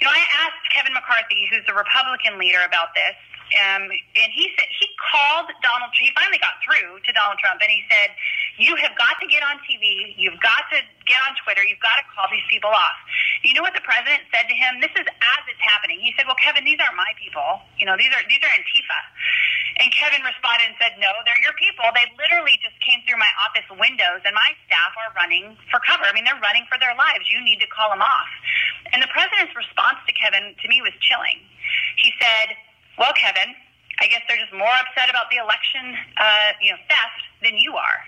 You 0.00 0.06
know, 0.06 0.12
I 0.12 0.24
asked 0.44 0.64
Kevin 0.74 0.94
McCarthy, 0.94 1.48
who's 1.50 1.64
the 1.66 1.74
Republican 1.74 2.38
leader, 2.38 2.60
about 2.66 2.88
this, 2.94 3.16
um, 3.60 3.84
and 3.92 4.28
he 4.32 4.48
said 4.56 4.68
he 4.80 4.88
called 4.96 5.52
Donald. 5.60 5.92
Trump 5.92 6.08
he 6.08 6.12
finally 6.16 6.40
got 6.40 6.56
through 6.64 7.00
to 7.04 7.10
Donald 7.12 7.36
Trump, 7.38 7.60
and 7.60 7.68
he 7.68 7.84
said, 7.90 8.16
"You 8.58 8.76
have 8.76 8.94
got 8.96 9.16
to 9.20 9.26
get 9.28 9.42
on 9.42 9.60
TV. 9.64 10.16
You've 10.16 10.40
got 10.40 10.68
to 10.72 10.78
get 11.08 11.20
on 11.28 11.36
Twitter. 11.44 11.64
You've 11.64 11.82
got 11.82 12.00
to 12.00 12.04
call 12.12 12.28
these 12.32 12.44
people 12.50 12.70
off." 12.70 12.98
You 13.42 13.54
know 13.54 13.62
what 13.62 13.74
the 13.74 13.84
president 13.84 14.26
said 14.32 14.48
to 14.48 14.54
him? 14.54 14.80
This 14.80 14.92
is 14.96 15.06
as 15.06 15.42
it's 15.48 15.60
happening. 15.60 16.00
He 16.00 16.12
said, 16.16 16.26
"Well, 16.26 16.38
Kevin, 16.40 16.64
these 16.64 16.78
aren't 16.80 16.96
my 16.96 17.12
people. 17.16 17.62
You 17.78 17.86
know, 17.86 17.96
these 17.96 18.12
are 18.12 18.22
these 18.28 18.42
are 18.42 18.52
Antifa." 18.52 19.00
And 19.80 19.88
Kevin 19.90 20.22
responded 20.22 20.68
and 20.68 20.76
said, 20.76 20.96
"No, 21.00 21.10
they're 21.24 21.42
your 21.42 21.56
people. 21.56 21.88
They 21.96 22.06
literally 22.16 22.60
just 22.60 22.76
came 22.84 23.00
through 23.08 23.18
my 23.18 23.30
office 23.44 23.66
windows, 23.72 24.24
and 24.24 24.34
my 24.36 24.50
staff 24.68 24.92
are 25.00 25.12
running 25.16 25.56
for 25.72 25.80
cover. 25.82 26.04
I 26.04 26.12
mean, 26.12 26.24
they're 26.28 26.42
running 26.42 26.68
for 26.68 26.76
their 26.76 26.94
lives. 26.94 27.30
You 27.30 27.40
need 27.40 27.60
to 27.60 27.68
call 27.68 27.88
them 27.90 28.02
off." 28.02 28.30
And 28.92 29.00
the 29.00 29.08
president's 29.08 29.56
response 29.56 29.98
to 30.04 30.12
Kevin, 30.12 30.52
to 30.52 30.66
me, 30.68 30.84
was 30.84 30.92
chilling. 31.00 31.40
He 31.96 32.12
said 32.20 32.56
well, 32.98 33.12
Kevin, 33.16 33.54
I 34.00 34.06
guess 34.06 34.20
they're 34.28 34.40
just 34.40 34.52
more 34.52 34.72
upset 34.84 35.08
about 35.08 35.30
the 35.30 35.40
election, 35.40 35.96
uh, 36.16 36.52
you 36.60 36.72
know, 36.72 36.80
theft 36.88 37.20
than 37.42 37.56
you 37.56 37.76
are. 37.76 37.98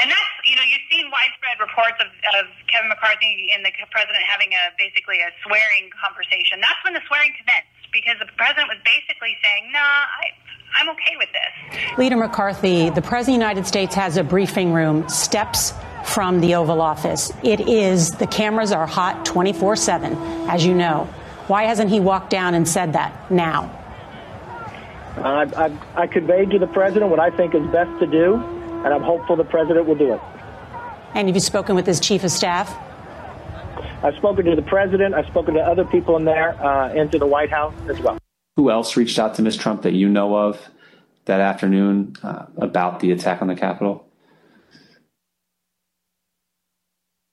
And 0.00 0.08
that's, 0.10 0.32
you 0.48 0.56
know, 0.56 0.64
you've 0.64 0.86
seen 0.88 1.12
widespread 1.12 1.60
reports 1.60 2.00
of, 2.00 2.08
of 2.40 2.48
Kevin 2.68 2.88
McCarthy 2.88 3.52
and 3.52 3.64
the 3.64 3.72
president 3.92 4.24
having 4.24 4.52
a 4.56 4.72
basically 4.80 5.20
a 5.20 5.30
swearing 5.44 5.92
conversation. 5.92 6.60
That's 6.64 6.80
when 6.82 6.96
the 6.96 7.04
swearing 7.06 7.32
commenced 7.36 7.68
because 7.92 8.16
the 8.18 8.28
president 8.40 8.72
was 8.72 8.80
basically 8.84 9.36
saying, 9.44 9.68
nah, 9.72 10.08
I, 10.08 10.32
I'm 10.74 10.88
okay 10.90 11.14
with 11.20 11.28
this. 11.32 11.98
Leader 11.98 12.16
McCarthy, 12.16 12.90
the 12.90 13.02
President 13.02 13.20
of 13.20 13.26
the 13.26 13.32
United 13.32 13.66
States 13.66 13.94
has 13.94 14.16
a 14.16 14.24
briefing 14.24 14.72
room 14.72 15.08
steps 15.08 15.74
from 16.04 16.40
the 16.40 16.54
Oval 16.54 16.80
Office. 16.80 17.32
It 17.44 17.68
is, 17.68 18.10
the 18.12 18.26
cameras 18.26 18.72
are 18.72 18.86
hot 18.86 19.24
24 19.24 19.76
7, 19.76 20.14
as 20.48 20.64
you 20.64 20.74
know. 20.74 21.04
Why 21.46 21.64
hasn't 21.64 21.90
he 21.90 22.00
walked 22.00 22.30
down 22.30 22.54
and 22.54 22.66
said 22.66 22.94
that 22.94 23.30
now? 23.30 23.78
I, 25.16 25.42
I, 25.56 26.02
I 26.02 26.06
conveyed 26.06 26.50
to 26.50 26.58
the 26.58 26.66
president 26.66 27.10
what 27.10 27.20
I 27.20 27.30
think 27.30 27.54
is 27.54 27.66
best 27.68 28.00
to 28.00 28.06
do, 28.06 28.42
and 28.84 28.92
I'm 28.92 29.02
hopeful 29.02 29.36
the 29.36 29.44
president 29.44 29.86
will 29.86 29.94
do 29.94 30.14
it. 30.14 30.20
And 31.14 31.28
have 31.28 31.36
you 31.36 31.40
spoken 31.40 31.76
with 31.76 31.86
his 31.86 32.00
chief 32.00 32.24
of 32.24 32.30
staff? 32.30 32.74
I've 34.02 34.16
spoken 34.16 34.44
to 34.46 34.56
the 34.56 34.62
president. 34.62 35.14
I've 35.14 35.26
spoken 35.26 35.54
to 35.54 35.60
other 35.60 35.84
people 35.84 36.16
in 36.16 36.24
there 36.24 36.60
uh, 36.62 36.88
and 36.88 37.10
to 37.12 37.18
the 37.18 37.26
White 37.26 37.50
House 37.50 37.74
as 37.88 38.00
well. 38.00 38.18
Who 38.56 38.70
else 38.70 38.96
reached 38.96 39.18
out 39.18 39.34
to 39.36 39.42
Ms. 39.42 39.56
Trump 39.56 39.82
that 39.82 39.92
you 39.92 40.08
know 40.08 40.36
of 40.36 40.60
that 41.26 41.40
afternoon 41.40 42.16
uh, 42.22 42.46
about 42.56 43.00
the 43.00 43.12
attack 43.12 43.40
on 43.40 43.48
the 43.48 43.54
Capitol? 43.54 44.06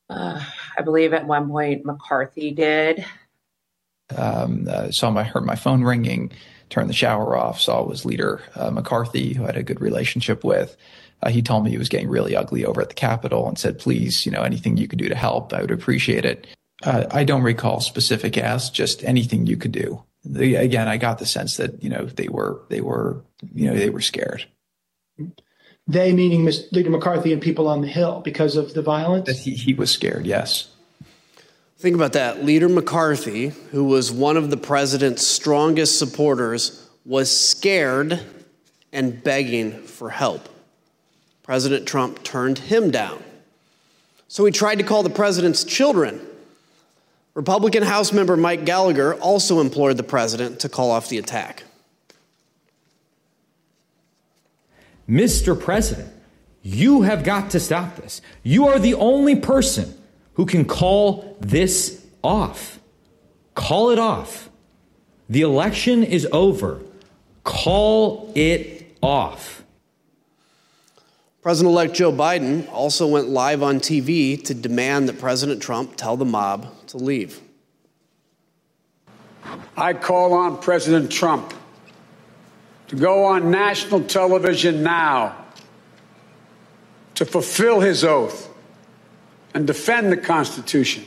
Uh, 0.09 0.43
I 0.77 0.81
believe 0.81 1.13
at 1.13 1.25
one 1.25 1.49
point 1.49 1.85
McCarthy 1.85 2.51
did. 2.51 3.05
Um, 4.15 4.67
uh, 4.69 4.91
saw 4.91 5.11
my 5.11 5.23
heard 5.23 5.45
my 5.45 5.55
phone 5.55 5.83
ringing 5.83 6.31
turned 6.69 6.89
the 6.89 6.93
shower 6.93 7.35
off, 7.35 7.59
saw 7.59 7.83
was 7.83 8.05
leader 8.05 8.41
uh, 8.55 8.71
McCarthy, 8.71 9.33
who 9.33 9.43
I 9.43 9.47
had 9.47 9.57
a 9.57 9.63
good 9.63 9.81
relationship 9.81 10.43
with. 10.43 10.77
Uh, 11.21 11.29
he 11.29 11.41
told 11.41 11.63
me 11.63 11.71
he 11.71 11.77
was 11.77 11.89
getting 11.89 12.07
really 12.07 12.35
ugly 12.35 12.65
over 12.65 12.81
at 12.81 12.89
the 12.89 12.95
Capitol 12.95 13.47
and 13.47 13.57
said, 13.57 13.79
please, 13.79 14.25
you 14.25 14.31
know, 14.31 14.41
anything 14.41 14.77
you 14.77 14.87
could 14.87 14.99
do 14.99 15.09
to 15.09 15.15
help, 15.15 15.53
I 15.53 15.61
would 15.61 15.71
appreciate 15.71 16.25
it. 16.25 16.47
Uh, 16.83 17.05
I 17.11 17.25
don't 17.25 17.43
recall 17.43 17.81
specific 17.81 18.37
asks, 18.37 18.69
just 18.69 19.03
anything 19.03 19.45
you 19.45 19.57
could 19.57 19.73
do. 19.73 20.03
The, 20.23 20.55
again, 20.55 20.87
I 20.87 20.97
got 20.97 21.19
the 21.19 21.25
sense 21.25 21.57
that, 21.57 21.83
you 21.83 21.89
know, 21.89 22.05
they 22.05 22.27
were, 22.29 22.61
they 22.69 22.81
were, 22.81 23.23
you 23.53 23.69
know, 23.69 23.77
they 23.77 23.89
were 23.89 24.01
scared. 24.01 24.45
They 25.87 26.13
meaning 26.13 26.45
Ms. 26.45 26.67
Leader 26.71 26.89
McCarthy 26.89 27.33
and 27.33 27.41
people 27.41 27.67
on 27.67 27.81
the 27.81 27.87
Hill 27.87 28.21
because 28.23 28.55
of 28.55 28.73
the 28.73 28.81
violence? 28.81 29.29
He, 29.43 29.55
he 29.55 29.73
was 29.73 29.91
scared, 29.91 30.25
yes. 30.25 30.69
Think 31.79 31.95
about 31.95 32.13
that. 32.13 32.43
Leader 32.43 32.69
McCarthy, 32.69 33.47
who 33.71 33.85
was 33.85 34.11
one 34.11 34.37
of 34.37 34.49
the 34.49 34.57
president's 34.57 35.25
strongest 35.25 35.97
supporters, 35.97 36.87
was 37.05 37.35
scared 37.35 38.19
and 38.91 39.23
begging 39.23 39.71
for 39.83 40.09
help. 40.09 40.47
President 41.49 41.87
Trump 41.87 42.21
turned 42.21 42.59
him 42.59 42.91
down. 42.91 43.23
So 44.27 44.45
he 44.45 44.51
tried 44.51 44.75
to 44.75 44.83
call 44.83 45.01
the 45.01 45.09
president's 45.09 45.63
children. 45.63 46.21
Republican 47.33 47.81
House 47.81 48.13
member 48.13 48.37
Mike 48.37 48.65
Gallagher 48.65 49.15
also 49.15 49.59
implored 49.59 49.97
the 49.97 50.03
president 50.03 50.59
to 50.59 50.69
call 50.69 50.91
off 50.91 51.09
the 51.09 51.17
attack. 51.17 51.63
Mr. 55.09 55.59
President, 55.59 56.13
you 56.61 57.01
have 57.01 57.23
got 57.23 57.49
to 57.49 57.59
stop 57.59 57.95
this. 57.95 58.21
You 58.43 58.67
are 58.67 58.77
the 58.77 58.93
only 58.93 59.35
person 59.35 59.99
who 60.35 60.45
can 60.45 60.65
call 60.65 61.35
this 61.39 62.05
off. 62.23 62.79
Call 63.55 63.89
it 63.89 63.97
off. 63.97 64.51
The 65.27 65.41
election 65.41 66.03
is 66.03 66.27
over. 66.31 66.79
Call 67.43 68.31
it 68.35 68.95
off. 69.01 69.58
President 71.41 71.71
elect 71.71 71.93
Joe 71.93 72.11
Biden 72.11 72.69
also 72.69 73.07
went 73.07 73.29
live 73.29 73.63
on 73.63 73.79
TV 73.79 74.43
to 74.43 74.53
demand 74.53 75.07
that 75.07 75.19
President 75.19 75.61
Trump 75.61 75.95
tell 75.95 76.17
the 76.17 76.25
mob 76.25 76.67
to 76.87 76.97
leave. 76.97 77.39
I 79.77 79.93
call 79.93 80.33
on 80.33 80.61
President 80.61 81.09
Trump 81.09 81.53
to 82.89 82.97
go 82.97 83.23
on 83.23 83.51
national 83.51 84.03
television 84.03 84.83
now 84.83 85.45
to 87.15 87.25
fulfill 87.25 87.79
his 87.79 88.03
oath 88.03 88.49
and 89.53 89.65
defend 89.65 90.11
the 90.11 90.17
Constitution 90.17 91.05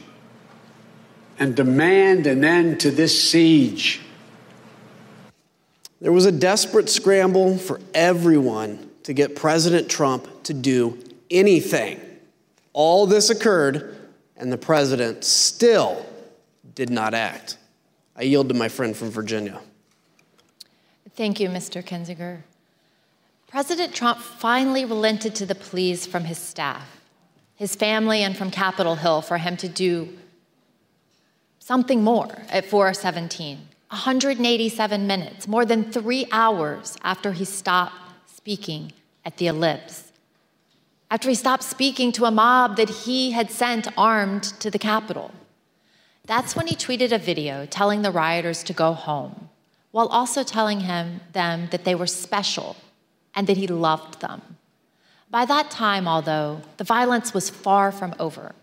and 1.38 1.54
demand 1.54 2.26
an 2.26 2.42
end 2.42 2.80
to 2.80 2.90
this 2.90 3.30
siege. 3.30 4.00
There 6.00 6.12
was 6.12 6.24
a 6.24 6.32
desperate 6.32 6.88
scramble 6.88 7.58
for 7.58 7.80
everyone 7.92 8.91
to 9.05 9.12
get 9.12 9.36
President 9.36 9.88
Trump 9.88 10.44
to 10.44 10.55
do 10.55 10.98
anything. 11.30 12.00
All 12.72 13.07
this 13.07 13.30
occurred, 13.30 13.96
and 14.36 14.53
the 14.53 14.59
president 14.59 15.24
still 15.24 16.07
did 16.74 16.90
not 16.90 17.14
act. 17.14 17.59
I 18.16 18.22
yield 18.22 18.48
to 18.48 18.55
my 18.55 18.68
friend 18.68 18.96
from 18.96 19.11
Virginia. 19.11 19.61
Thank 21.14 21.40
you, 21.40 21.48
Mr. 21.48 21.82
Kinzinger. 21.84 22.42
President 23.48 23.94
Trump 23.94 24.18
finally 24.18 24.84
relented 24.84 25.34
to 25.34 25.46
the 25.46 25.55
pleas 25.55 26.07
from 26.07 26.24
his 26.24 26.38
staff, 26.38 27.00
his 27.55 27.74
family, 27.74 28.22
and 28.22 28.36
from 28.36 28.50
Capitol 28.50 28.94
Hill 28.94 29.20
for 29.20 29.36
him 29.36 29.59
to 29.59 29.68
do 29.68 30.09
something 31.59 32.03
more 32.03 32.44
at 32.48 32.64
417. 32.64 33.68
187 33.90 35.07
minutes, 35.07 35.46
more 35.46 35.66
than 35.66 35.92
three 35.92 36.24
hours 36.32 36.96
after 37.03 37.32
he 37.32 37.44
stopped 37.44 37.94
speaking 38.43 38.93
at 39.24 39.36
the 39.36 39.47
ellipse. 39.47 40.11
After 41.12 41.28
he 41.28 41.34
stopped 41.36 41.62
speaking 41.62 42.11
to 42.11 42.24
a 42.24 42.32
mob 42.32 42.76
that 42.76 42.90
he 43.05 43.30
had 43.30 43.53
sent 43.53 43.86
armed 43.97 44.43
to 44.59 44.68
the 44.68 44.80
Capitol. 44.80 45.30
That's 46.24 46.57
when 46.57 46.66
he 46.66 46.74
tweeted 46.74 47.12
a 47.12 47.18
video 47.18 47.66
telling 47.66 48.03
the 48.03 48.11
rioters 48.11 48.64
to 48.64 48.72
go 48.72 48.95
home, 48.95 49.49
while 49.93 50.09
also 50.09 50.43
telling 50.43 50.80
him, 50.80 51.20
them 51.32 51.68
that 51.70 51.84
they 51.84 51.95
were 51.95 52.09
special 52.09 52.74
and 53.32 53.47
that 53.47 53.59
he 53.59 53.68
loved 53.68 54.20
them. 54.20 54.43
By 55.30 55.45
that 55.45 55.70
time, 55.70 56.09
although, 56.09 56.62
the 56.78 56.90
violence 56.99 57.32
was 57.32 57.49
far 57.49 57.93
from 57.93 58.12
over. 58.18 58.57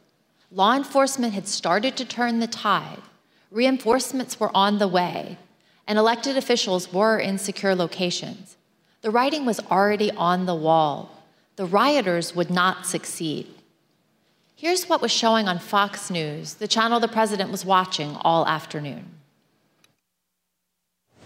Law 0.51 0.75
enforcement 0.75 1.33
had 1.33 1.47
started 1.47 1.95
to 1.95 2.03
turn 2.03 2.39
the 2.39 2.47
tide, 2.47 3.01
reinforcements 3.49 4.41
were 4.41 4.51
on 4.53 4.77
the 4.77 4.89
way, 4.89 5.37
and 5.87 5.97
elected 5.97 6.35
officials 6.35 6.91
were 6.91 7.17
in 7.17 7.37
secure 7.37 7.75
locations. 7.75 8.57
The 9.01 9.11
writing 9.11 9.45
was 9.45 9.59
already 9.71 10.11
on 10.11 10.45
the 10.45 10.55
wall. 10.55 11.23
The 11.55 11.65
rioters 11.65 12.35
would 12.35 12.49
not 12.49 12.85
succeed. 12.85 13.47
Here's 14.55 14.89
what 14.89 15.01
was 15.01 15.11
showing 15.11 15.47
on 15.47 15.57
Fox 15.59 16.09
News, 16.09 16.55
the 16.55 16.67
channel 16.67 16.99
the 16.99 17.07
president 17.07 17.49
was 17.49 17.63
watching 17.63 18.17
all 18.21 18.45
afternoon. 18.45 19.05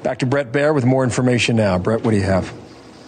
Back 0.04 0.20
to 0.20 0.26
Bret 0.26 0.52
Baier 0.52 0.76
with 0.76 0.86
more 0.86 1.04
information 1.04 1.56
now. 1.56 1.80
Brett, 1.80 2.04
what 2.04 2.12
do 2.12 2.18
you 2.18 2.24
have? 2.24 2.54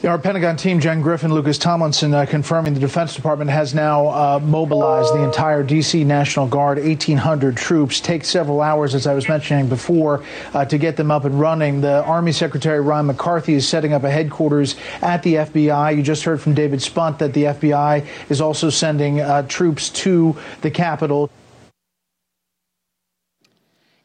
Our 0.06 0.20
Pentagon 0.20 0.56
team, 0.56 0.80
Jen 0.80 1.02
Griffin, 1.02 1.34
Lucas 1.34 1.58
Tomlinson, 1.58 2.14
uh, 2.14 2.28
confirming 2.28 2.76
the 2.76 2.80
Defense 2.80 3.16
Department 3.16 3.50
has 3.50 3.74
now 3.74 4.08
uh, 4.10 4.40
mobilized 4.40 5.12
the 5.16 5.24
entire 5.24 5.64
D.C. 5.64 6.04
National 6.04 6.46
Guard, 6.46 6.78
1,800 6.78 7.58
troops. 7.58 8.00
Takes 8.00 8.28
several 8.28 8.62
hours, 8.62 8.94
as 8.94 9.08
I 9.08 9.16
was 9.16 9.28
mentioning 9.28 9.68
before, 9.68 10.24
uh, 10.54 10.64
to 10.66 10.78
get 10.78 10.96
them 10.96 11.10
up 11.10 11.26
and 11.26 11.40
running. 11.40 11.82
The 11.82 12.04
Army 12.04 12.34
Secretary 12.34 12.80
Ryan 12.82 13.08
McCarthy 13.08 13.56
is 13.56 13.68
setting 13.68 13.94
up 13.94 14.04
a 14.04 14.12
headquarters 14.12 14.76
at 15.02 15.24
the 15.24 15.36
FBI. 15.36 15.98
You 15.98 16.04
just 16.04 16.24
heard 16.24 16.40
from 16.40 16.54
David 16.54 16.84
Spunt 16.84 17.18
that 17.18 17.34
the 17.34 17.46
FBI 17.46 18.06
is 18.30 18.42
also 18.42 18.70
sending 18.70 19.22
uh, 19.22 19.42
troops 19.48 19.90
to 19.90 20.38
the 20.62 20.70
Capitol. 20.70 21.32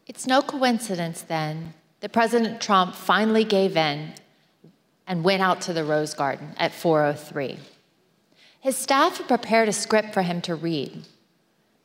It's 0.07 0.27
no 0.27 0.41
coincidence, 0.41 1.21
then, 1.21 1.75
that 2.01 2.13
President 2.13 2.63
Trump 2.63 2.95
finally 2.95 3.45
gave 3.45 3.77
in 3.77 4.15
and 5.11 5.25
went 5.25 5.43
out 5.43 5.61
to 5.61 5.73
the 5.73 5.83
Rose 5.83 6.15
Garden 6.15 6.55
at 6.57 6.73
403. 6.73 7.59
His 8.61 8.77
staff 8.77 9.19
had 9.19 9.27
prepared 9.27 9.69
a 9.69 9.73
script 9.73 10.15
for 10.15 10.23
him 10.23 10.41
to 10.43 10.55
read, 10.55 11.03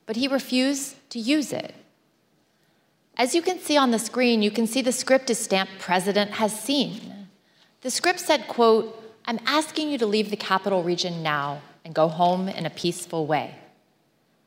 but 0.05 0.15
he 0.15 0.27
refused 0.27 0.97
to 1.09 1.17
use 1.17 1.51
it. 1.51 1.73
As 3.17 3.33
you 3.33 3.41
can 3.41 3.57
see 3.57 3.77
on 3.77 3.89
the 3.89 3.97
screen, 3.97 4.43
you 4.43 4.51
can 4.51 4.67
see 4.67 4.83
the 4.83 4.91
script 4.91 5.31
is 5.31 5.39
stamped 5.39 5.79
President 5.79 6.33
has 6.33 6.57
seen. 6.57 7.27
The 7.81 7.89
script 7.89 8.19
said, 8.19 8.47
quote, 8.47 8.95
I'm 9.25 9.39
asking 9.47 9.89
you 9.89 9.97
to 9.97 10.05
leave 10.05 10.29
the 10.29 10.37
capital 10.37 10.83
region 10.83 11.23
now 11.23 11.63
and 11.83 11.95
go 11.95 12.07
home 12.07 12.47
in 12.47 12.67
a 12.67 12.69
peaceful 12.69 13.25
way. 13.25 13.55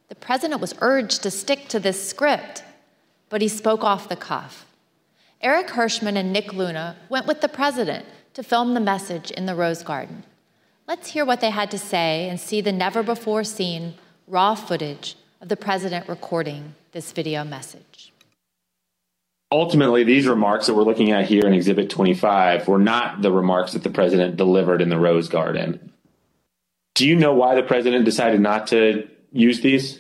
The 0.08 0.14
president 0.14 0.60
was 0.60 0.76
urged 0.80 1.24
to 1.24 1.32
stick 1.32 1.66
to 1.70 1.80
this 1.80 2.08
script, 2.08 2.62
but 3.28 3.42
he 3.42 3.48
spoke 3.48 3.82
off 3.82 4.08
the 4.08 4.14
cuff. 4.14 4.66
Eric 5.40 5.70
Herschmann 5.70 6.16
and 6.16 6.32
Nick 6.32 6.52
Luna 6.52 6.94
went 7.08 7.26
with 7.26 7.40
the 7.40 7.48
president 7.48 8.06
to 8.38 8.44
film 8.44 8.74
the 8.74 8.78
message 8.80 9.32
in 9.32 9.46
the 9.46 9.54
Rose 9.56 9.82
Garden. 9.82 10.22
Let's 10.86 11.10
hear 11.10 11.24
what 11.24 11.40
they 11.40 11.50
had 11.50 11.72
to 11.72 11.78
say 11.78 12.28
and 12.28 12.38
see 12.38 12.60
the 12.60 12.70
never 12.70 13.02
before 13.02 13.42
seen 13.42 13.94
raw 14.28 14.54
footage 14.54 15.16
of 15.40 15.48
the 15.48 15.56
president 15.56 16.08
recording 16.08 16.76
this 16.92 17.10
video 17.10 17.42
message. 17.42 18.12
Ultimately, 19.50 20.04
these 20.04 20.28
remarks 20.28 20.66
that 20.66 20.74
we're 20.74 20.84
looking 20.84 21.10
at 21.10 21.26
here 21.26 21.48
in 21.48 21.52
Exhibit 21.52 21.90
25 21.90 22.68
were 22.68 22.78
not 22.78 23.22
the 23.22 23.32
remarks 23.32 23.72
that 23.72 23.82
the 23.82 23.90
president 23.90 24.36
delivered 24.36 24.80
in 24.80 24.88
the 24.88 25.00
Rose 25.00 25.28
Garden. 25.28 25.92
Do 26.94 27.08
you 27.08 27.16
know 27.16 27.34
why 27.34 27.56
the 27.56 27.64
president 27.64 28.04
decided 28.04 28.40
not 28.40 28.68
to 28.68 29.08
use 29.32 29.62
these? 29.62 29.98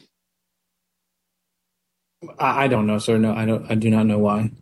I 2.38 2.68
don't 2.68 2.86
know, 2.86 3.00
sir. 3.00 3.18
No, 3.18 3.34
I 3.34 3.46
don't. 3.46 3.68
I 3.68 3.74
do 3.74 3.90
not 3.90 4.06
know 4.06 4.18
why. 4.18 4.52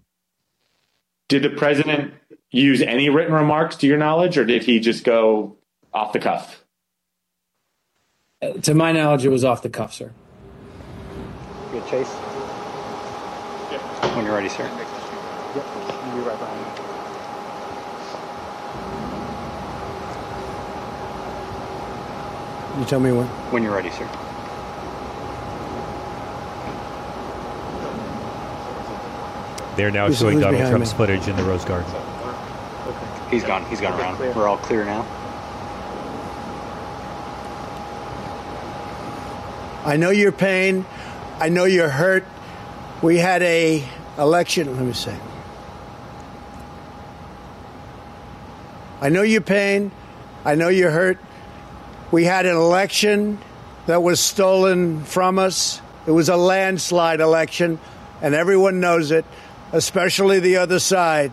Did 1.29 1.43
the 1.43 1.51
president 1.51 2.15
use 2.51 2.83
any 2.83 3.09
written 3.09 3.35
remarks 3.35 3.77
to 3.77 3.87
your 3.87 3.99
knowledge, 3.99 4.39
or 4.39 4.45
did 4.45 4.63
he 4.65 4.81
just 4.81 5.05
go 5.05 5.57
off 5.93 6.13
the 6.13 6.19
cuff? 6.19 6.65
Uh, 8.43 8.53
to 8.53 8.75
my 8.75 8.93
knowledge, 8.93 9.25
it 9.25 9.31
was 9.31 9.45
off 9.45 9.63
the 9.63 9.71
cuff, 9.71 9.93
sir. 9.95 10.13
Good, 11.73 11.87
Chase? 11.89 12.09
When 14.15 14.25
you're 14.25 14.35
ready, 14.35 14.49
sir. 14.49 14.63
Yep, 14.65 15.65
I'll 15.67 16.17
be 16.17 16.23
right 16.29 16.39
behind 16.39 16.79
you. 16.79 16.83
You 22.79 22.85
tell 22.85 23.01
me 23.01 23.11
when. 23.13 23.27
When 23.51 23.63
you're 23.63 23.75
ready, 23.75 23.91
sir. 23.91 24.07
They're 29.77 29.91
now 29.91 30.07
Who's- 30.07 30.19
showing 30.19 30.41
Donald 30.41 30.69
Trump's 30.71 30.93
me? 30.93 30.97
footage 30.97 31.29
in 31.29 31.37
the 31.37 31.43
Rose 31.45 31.65
Garden. 31.65 31.91
He's 33.31 33.43
gone. 33.43 33.65
He's 33.67 33.81
gone 33.81 33.99
around. 33.99 34.19
We're 34.19 34.47
all 34.47 34.59
clear 34.59 34.85
now. 34.85 35.05
I 39.85 39.97
know 39.97 40.11
your 40.11 40.33
pain. 40.33 40.85
I 41.39 41.49
know 41.49 41.65
you're 41.65 41.89
hurt. 41.89 42.25
We 43.03 43.19
had 43.19 43.43
a 43.43 43.85
election. 44.19 44.77
Let 44.77 44.85
me 44.85 44.93
see. 44.93 45.15
I 49.01 49.09
know 49.11 49.23
your 49.23 49.43
pain. 49.43 49.91
I 50.45 50.55
know 50.55 50.69
you're 50.69 50.91
hurt. 50.91 51.19
We 52.11 52.25
had 52.25 52.47
an 52.47 52.57
election 52.57 53.39
that 53.87 54.03
was 54.03 54.21
stolen 54.21 55.05
from 55.05 55.39
us. 55.39 55.81
It 56.07 56.13
was 56.13 56.29
a 56.29 56.37
landslide 56.37 57.21
election, 57.21 57.79
and 58.23 58.35
everyone 58.35 58.81
knows 58.81 59.11
it, 59.11 59.25
especially 59.73 60.41
the 60.41 60.57
other 60.57 60.79
side. 60.79 61.33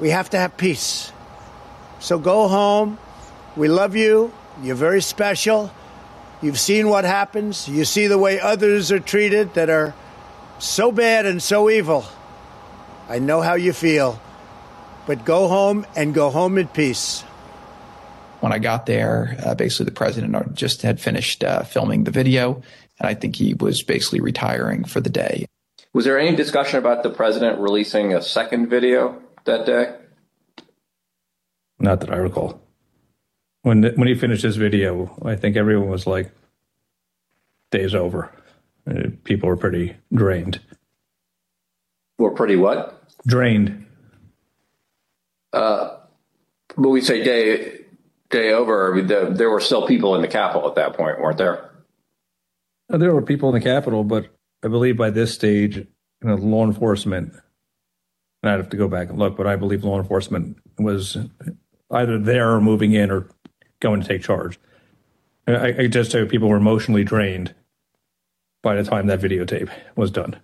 We 0.00 0.10
have 0.10 0.30
to 0.30 0.38
have 0.38 0.56
peace. 0.56 1.12
So 2.00 2.18
go 2.18 2.48
home. 2.48 2.98
We 3.56 3.68
love 3.68 3.96
you. 3.96 4.32
You're 4.62 4.76
very 4.76 5.02
special. 5.02 5.72
You've 6.40 6.58
seen 6.58 6.88
what 6.88 7.04
happens. 7.04 7.68
You 7.68 7.84
see 7.84 8.06
the 8.06 8.18
way 8.18 8.40
others 8.40 8.92
are 8.92 9.00
treated 9.00 9.54
that 9.54 9.70
are 9.70 9.94
so 10.60 10.92
bad 10.92 11.26
and 11.26 11.42
so 11.42 11.68
evil. 11.68 12.04
I 13.08 13.18
know 13.18 13.40
how 13.40 13.54
you 13.54 13.72
feel. 13.72 14.20
But 15.06 15.24
go 15.24 15.48
home 15.48 15.86
and 15.96 16.14
go 16.14 16.30
home 16.30 16.58
in 16.58 16.68
peace. 16.68 17.22
When 18.40 18.52
I 18.52 18.58
got 18.58 18.86
there, 18.86 19.36
uh, 19.44 19.54
basically 19.54 19.86
the 19.86 19.92
president 19.92 20.54
just 20.54 20.82
had 20.82 21.00
finished 21.00 21.42
uh, 21.42 21.64
filming 21.64 22.04
the 22.04 22.12
video, 22.12 22.62
and 23.00 23.08
I 23.08 23.14
think 23.14 23.34
he 23.34 23.54
was 23.54 23.82
basically 23.82 24.20
retiring 24.20 24.84
for 24.84 25.00
the 25.00 25.10
day. 25.10 25.46
Was 25.92 26.04
there 26.04 26.20
any 26.20 26.36
discussion 26.36 26.78
about 26.78 27.02
the 27.02 27.10
president 27.10 27.58
releasing 27.58 28.14
a 28.14 28.22
second 28.22 28.68
video 28.68 29.20
that 29.48 29.66
day? 29.66 29.94
Not 31.78 32.00
that 32.00 32.10
I 32.10 32.16
recall. 32.16 32.60
When 33.62 33.82
when 33.82 34.08
he 34.08 34.14
finished 34.14 34.42
his 34.42 34.56
video, 34.56 35.16
I 35.24 35.36
think 35.36 35.56
everyone 35.56 35.88
was 35.88 36.06
like, 36.06 36.30
"Day's 37.70 37.94
over." 37.94 38.32
People 39.24 39.48
were 39.48 39.56
pretty 39.56 39.96
drained. 40.14 40.60
Were 42.18 42.30
pretty 42.30 42.56
what? 42.56 43.04
Drained. 43.26 43.84
Uh, 45.52 45.98
but 46.76 46.88
we 46.88 47.00
say 47.00 47.22
day 47.22 47.80
day 48.30 48.52
over. 48.52 49.00
The, 49.02 49.32
there 49.34 49.50
were 49.50 49.60
still 49.60 49.86
people 49.86 50.14
in 50.14 50.22
the 50.22 50.28
Capitol 50.28 50.68
at 50.68 50.76
that 50.76 50.94
point, 50.96 51.20
weren't 51.20 51.38
there? 51.38 51.70
There 52.88 53.14
were 53.14 53.22
people 53.22 53.50
in 53.50 53.54
the 53.54 53.64
Capitol, 53.64 54.04
but 54.04 54.26
I 54.64 54.68
believe 54.68 54.96
by 54.96 55.10
this 55.10 55.34
stage, 55.34 55.76
you 55.76 55.86
know, 56.22 56.36
law 56.36 56.64
enforcement. 56.64 57.34
And 58.42 58.50
I'd 58.50 58.58
have 58.58 58.70
to 58.70 58.76
go 58.76 58.88
back 58.88 59.08
and 59.08 59.18
look, 59.18 59.36
but 59.36 59.46
I 59.46 59.56
believe 59.56 59.84
law 59.84 59.98
enforcement 59.98 60.58
was 60.78 61.16
either 61.90 62.18
there 62.18 62.52
or 62.52 62.60
moving 62.60 62.92
in 62.92 63.10
or 63.10 63.28
going 63.80 64.00
to 64.00 64.06
take 64.06 64.22
charge. 64.22 64.58
I, 65.46 65.74
I 65.78 65.86
just 65.86 66.12
you, 66.12 66.26
people 66.26 66.48
were 66.48 66.56
emotionally 66.56 67.04
drained 67.04 67.54
by 68.62 68.74
the 68.74 68.84
time 68.84 69.06
that 69.06 69.20
videotape 69.20 69.70
was 69.96 70.10
done. 70.10 70.36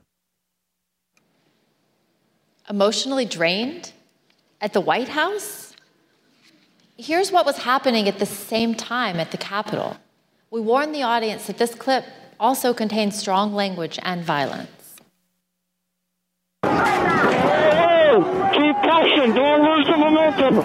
Emotionally 2.68 3.26
drained 3.26 3.92
at 4.60 4.72
the 4.72 4.80
White 4.80 5.08
House? 5.08 5.74
Here's 6.96 7.30
what 7.30 7.44
was 7.44 7.58
happening 7.58 8.08
at 8.08 8.18
the 8.18 8.26
same 8.26 8.74
time 8.74 9.16
at 9.16 9.30
the 9.30 9.36
Capitol. 9.36 9.98
We 10.50 10.60
warned 10.60 10.94
the 10.94 11.02
audience 11.02 11.46
that 11.48 11.58
this 11.58 11.74
clip 11.74 12.04
also 12.40 12.72
contains 12.72 13.18
strong 13.18 13.52
language 13.52 13.98
and 14.02 14.24
violence. 14.24 14.70
Hey. 19.04 19.32
Don't 19.32 19.62
lose 19.62 19.86
the 19.86 19.96
momentum. 19.98 20.64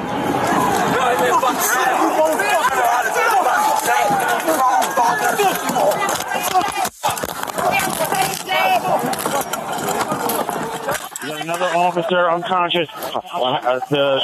Another 11.41 11.65
officer 11.75 12.29
unconscious. 12.29 12.87
Uh, 12.93 13.79
the 13.89 14.19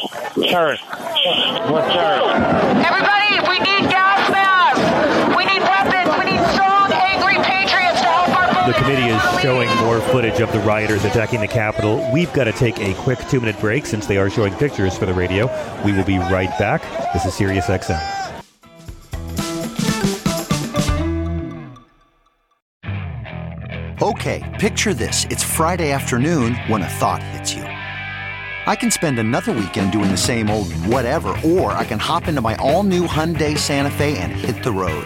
sheriff. 0.48 0.80
What 1.70 1.92
sheriff? 1.92 2.24
Everybody, 2.86 3.40
we 3.50 3.60
need 3.60 3.90
gas 3.90 4.30
masks. 4.32 5.36
We 5.36 5.44
need 5.46 5.62
weapons. 5.62 6.16
We 6.20 6.32
need 6.32 6.44
strong, 6.54 6.92
angry 6.94 7.36
patriots 7.44 8.00
to 8.00 8.08
help 8.08 8.30
our 8.38 8.55
The 8.66 8.74
committee 8.74 9.10
is 9.10 9.42
showing 9.42 9.70
more 9.78 10.02
footage 10.02 10.40
of 10.40 10.52
the 10.52 10.60
rioters 10.62 11.06
attacking 11.06 11.40
the 11.40 11.48
Capitol. 11.48 12.04
We've 12.12 12.34
got 12.34 12.46
to 12.46 12.52
take 12.52 12.80
a 12.80 12.96
quick 12.96 13.20
two 13.30 13.40
minute 13.40 13.60
break 13.60 13.86
since 13.86 14.08
they 14.08 14.18
are 14.18 14.28
showing 14.28 14.56
pictures 14.56 14.98
for 14.98 15.06
the 15.06 15.14
radio. 15.14 15.46
We 15.86 15.94
will 15.94 16.04
be 16.04 16.18
right 16.18 16.50
back. 16.58 16.82
This 17.14 17.26
is 17.26 17.36
Sirius 17.36 17.68
XM. 17.68 18.02
Okay, 24.02 24.58
picture 24.60 24.96
this. 24.96 25.26
It's 25.26 25.44
Friday 25.44 25.92
afternoon 25.92 26.56
when 26.66 26.82
a 26.82 26.90
thought 26.90 27.22
hits 27.22 27.54
you. 27.54 27.62
I 27.62 28.76
can 28.76 28.90
spend 28.90 29.20
another 29.20 29.52
weekend 29.52 29.92
doing 29.92 30.10
the 30.10 30.18
same 30.18 30.50
old 30.50 30.74
whatever, 30.88 31.38
or 31.46 31.72
I 31.74 31.86
can 31.86 32.00
hop 32.00 32.28
into 32.28 32.42
my 32.42 32.56
all 32.56 32.82
new 32.82 33.06
Hyundai 33.06 33.56
Santa 33.60 33.92
Fe 33.92 34.18
and 34.18 34.32
hit 34.32 34.64
the 34.64 34.72
road. 34.72 35.06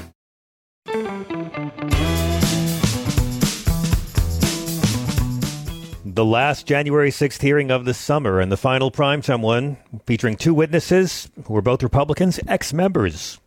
The 6.13 6.25
last 6.25 6.67
January 6.67 7.09
6th 7.09 7.41
hearing 7.41 7.71
of 7.71 7.85
the 7.85 7.93
summer 7.93 8.41
and 8.41 8.51
the 8.51 8.57
final 8.57 8.91
primetime 8.91 9.39
one 9.39 9.77
featuring 10.05 10.35
two 10.35 10.53
witnesses 10.53 11.29
who 11.45 11.53
were 11.53 11.61
both 11.61 11.81
Republicans, 11.81 12.37
ex 12.49 12.73
members 12.73 13.39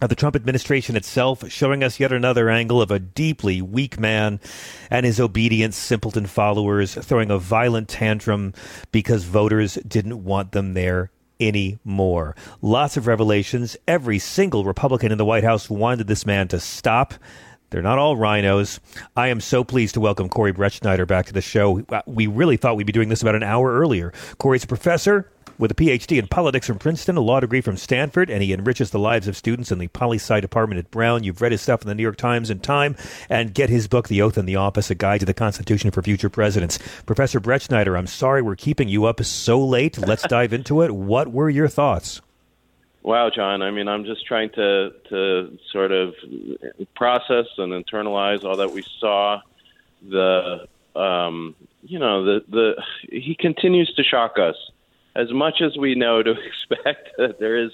of 0.00 0.08
the 0.08 0.16
Trump 0.16 0.34
administration 0.34 0.96
itself, 0.96 1.48
showing 1.48 1.84
us 1.84 2.00
yet 2.00 2.10
another 2.12 2.50
angle 2.50 2.82
of 2.82 2.90
a 2.90 2.98
deeply 2.98 3.62
weak 3.62 4.00
man 4.00 4.40
and 4.90 5.06
his 5.06 5.20
obedient 5.20 5.74
simpleton 5.74 6.26
followers 6.26 6.96
throwing 6.96 7.30
a 7.30 7.38
violent 7.38 7.88
tantrum 7.88 8.52
because 8.90 9.22
voters 9.22 9.74
didn't 9.86 10.24
want 10.24 10.50
them 10.50 10.74
there 10.74 11.12
anymore. 11.38 12.34
Lots 12.60 12.96
of 12.96 13.06
revelations. 13.06 13.76
Every 13.86 14.18
single 14.18 14.64
Republican 14.64 15.12
in 15.12 15.18
the 15.18 15.24
White 15.24 15.44
House 15.44 15.70
wanted 15.70 16.08
this 16.08 16.26
man 16.26 16.48
to 16.48 16.58
stop. 16.58 17.14
They're 17.72 17.80
not 17.80 17.98
all 17.98 18.16
rhinos. 18.18 18.80
I 19.16 19.28
am 19.28 19.40
so 19.40 19.64
pleased 19.64 19.94
to 19.94 20.00
welcome 20.00 20.28
Corey 20.28 20.52
Brettschneider 20.52 21.06
back 21.06 21.24
to 21.26 21.32
the 21.32 21.40
show. 21.40 21.80
Uh, 21.88 22.02
we 22.06 22.26
really 22.26 22.58
thought 22.58 22.76
we'd 22.76 22.86
be 22.86 22.92
doing 22.92 23.08
this 23.08 23.22
about 23.22 23.34
an 23.34 23.42
hour 23.42 23.72
earlier. 23.72 24.12
Corey's 24.36 24.64
a 24.64 24.66
professor 24.66 25.30
with 25.56 25.70
a 25.70 25.74
PhD 25.74 26.18
in 26.18 26.26
politics 26.26 26.66
from 26.66 26.78
Princeton, 26.78 27.16
a 27.16 27.20
law 27.20 27.40
degree 27.40 27.62
from 27.62 27.78
Stanford, 27.78 28.28
and 28.28 28.42
he 28.42 28.52
enriches 28.52 28.90
the 28.90 28.98
lives 28.98 29.26
of 29.26 29.38
students 29.38 29.72
in 29.72 29.78
the 29.78 29.88
poli 29.88 30.18
sci 30.18 30.38
department 30.40 30.80
at 30.80 30.90
Brown. 30.90 31.24
You've 31.24 31.40
read 31.40 31.52
his 31.52 31.62
stuff 31.62 31.80
in 31.80 31.88
the 31.88 31.94
New 31.94 32.02
York 32.02 32.16
Times 32.16 32.50
and 32.50 32.62
Time, 32.62 32.94
and 33.30 33.54
get 33.54 33.70
his 33.70 33.88
book, 33.88 34.08
The 34.08 34.20
Oath 34.20 34.36
and 34.36 34.46
the 34.46 34.56
Office, 34.56 34.90
a 34.90 34.94
guide 34.94 35.20
to 35.20 35.26
the 35.26 35.32
Constitution 35.32 35.90
for 35.90 36.02
future 36.02 36.28
presidents. 36.28 36.78
Professor 37.06 37.40
Brettschneider, 37.40 37.96
I'm 37.96 38.06
sorry 38.06 38.42
we're 38.42 38.54
keeping 38.54 38.88
you 38.88 39.06
up 39.06 39.24
so 39.24 39.64
late. 39.64 39.96
Let's 39.96 40.22
dive 40.28 40.52
into 40.52 40.82
it. 40.82 40.90
What 40.90 41.32
were 41.32 41.48
your 41.48 41.68
thoughts? 41.68 42.20
Wow, 43.02 43.30
John. 43.30 43.62
I 43.62 43.70
mean, 43.70 43.88
I'm 43.88 44.04
just 44.04 44.26
trying 44.26 44.50
to 44.50 44.92
to 45.08 45.58
sort 45.72 45.92
of 45.92 46.14
process 46.94 47.46
and 47.58 47.72
internalize 47.72 48.44
all 48.44 48.56
that 48.58 48.72
we 48.72 48.84
saw. 49.00 49.40
The 50.08 50.68
um, 50.94 51.56
you 51.82 51.98
know 51.98 52.24
the 52.24 52.44
the 52.48 52.82
he 53.10 53.34
continues 53.34 53.92
to 53.94 54.04
shock 54.04 54.38
us. 54.38 54.56
As 55.14 55.30
much 55.32 55.60
as 55.60 55.76
we 55.76 55.94
know 55.94 56.22
to 56.22 56.30
expect 56.46 57.10
that 57.18 57.38
there 57.38 57.56
is 57.56 57.72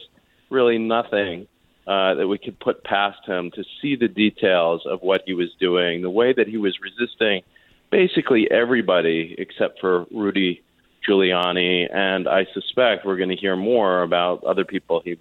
really 0.51 0.79
nothing 0.79 1.47
uh, 1.87 2.15
that 2.15 2.27
we 2.27 2.39
could 2.39 2.59
put 2.59 2.83
past 2.83 3.25
him 3.27 3.51
to 3.53 3.65
see 3.81 3.97
the 3.97 4.09
details 4.09 4.87
of 4.87 5.03
what 5.03 5.23
he 5.27 5.35
was 5.35 5.51
doing, 5.61 6.01
the 6.03 6.11
way 6.11 6.33
that 6.33 6.49
he 6.49 6.57
was 6.57 6.79
resisting 6.81 7.43
basically 7.91 8.51
everybody 8.51 9.35
except 9.39 9.81
for 9.81 10.07
Rudy 10.11 10.63
Giuliani, 11.09 11.89
and 11.93 12.29
I 12.29 12.47
suspect 12.53 13.07
we're 13.07 13.17
going 13.17 13.31
to 13.31 13.37
hear 13.37 13.57
more 13.57 14.03
about 14.03 14.45
other 14.45 14.65
people 14.65 15.01
he 15.05 15.17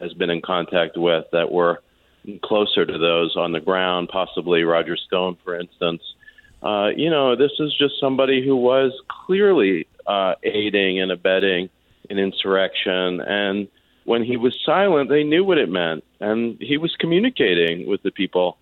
has 0.00 0.12
been 0.14 0.30
in 0.30 0.40
contact 0.40 0.96
with 0.96 1.26
that 1.32 1.50
were 1.52 1.82
closer 2.42 2.84
to 2.84 2.98
those 2.98 3.36
on 3.36 3.52
the 3.52 3.60
ground, 3.60 4.08
possibly 4.08 4.64
Roger 4.64 4.96
Stone, 4.96 5.36
for 5.44 5.58
instance. 5.58 6.02
Uh, 6.62 6.88
you 6.96 7.10
know, 7.10 7.36
this 7.36 7.52
is 7.58 7.74
just 7.76 7.94
somebody 8.00 8.44
who 8.44 8.56
was 8.56 8.92
clearly 9.26 9.86
uh, 10.06 10.34
aiding 10.42 11.00
and 11.00 11.12
abetting 11.12 11.68
an 12.10 12.18
insurrection. 12.18 13.20
And 13.20 13.68
when 14.04 14.24
he 14.24 14.36
was 14.36 14.54
silent, 14.64 15.10
they 15.10 15.22
knew 15.22 15.44
what 15.44 15.58
it 15.58 15.68
meant. 15.68 16.04
And 16.20 16.56
he 16.60 16.78
was 16.78 16.94
communicating 16.98 17.86
with 17.86 18.02
the 18.02 18.10
people 18.10 18.58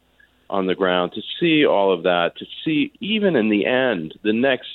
on 0.50 0.66
the 0.66 0.74
ground 0.74 1.12
to 1.12 1.22
see 1.40 1.64
all 1.64 1.92
of 1.92 2.02
that, 2.02 2.36
to 2.36 2.46
see 2.64 2.92
even 3.00 3.36
in 3.36 3.48
the 3.48 3.64
end, 3.66 4.14
the 4.22 4.32
next 4.32 4.68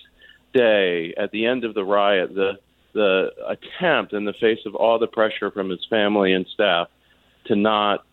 day, 0.53 1.13
at 1.17 1.31
the 1.31 1.45
end 1.45 1.63
of 1.63 1.73
the 1.73 1.83
riot, 1.83 2.33
the 2.33 2.53
the 2.93 3.29
attempt 3.47 4.13
in 4.13 4.25
the 4.25 4.33
face 4.33 4.59
of 4.65 4.73
all 4.73 4.97
the 4.97 5.07
pressure 5.07 5.51
from 5.51 5.69
his 5.69 5.85
family 5.89 6.33
and 6.33 6.47
staff 6.53 6.87
to 7.45 7.55
not 7.55 8.03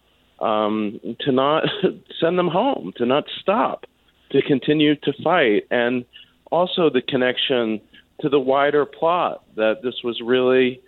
um, 0.41 1.01
to 1.21 1.33
not 1.33 1.65
send 2.21 2.39
them 2.39 2.49
home, 2.49 2.93
to 2.97 3.07
not 3.07 3.25
stop, 3.41 3.87
to 4.31 4.43
continue 4.43 4.95
to 4.97 5.13
fight, 5.25 5.67
and 5.71 6.05
also 6.51 6.91
the 6.91 7.03
connection 7.03 7.81
to 8.21 8.29
the 8.29 8.41
wider 8.41 8.87
plot 8.87 9.45
that 9.57 9.83
this 9.83 9.95
was 10.05 10.21
really 10.23 10.81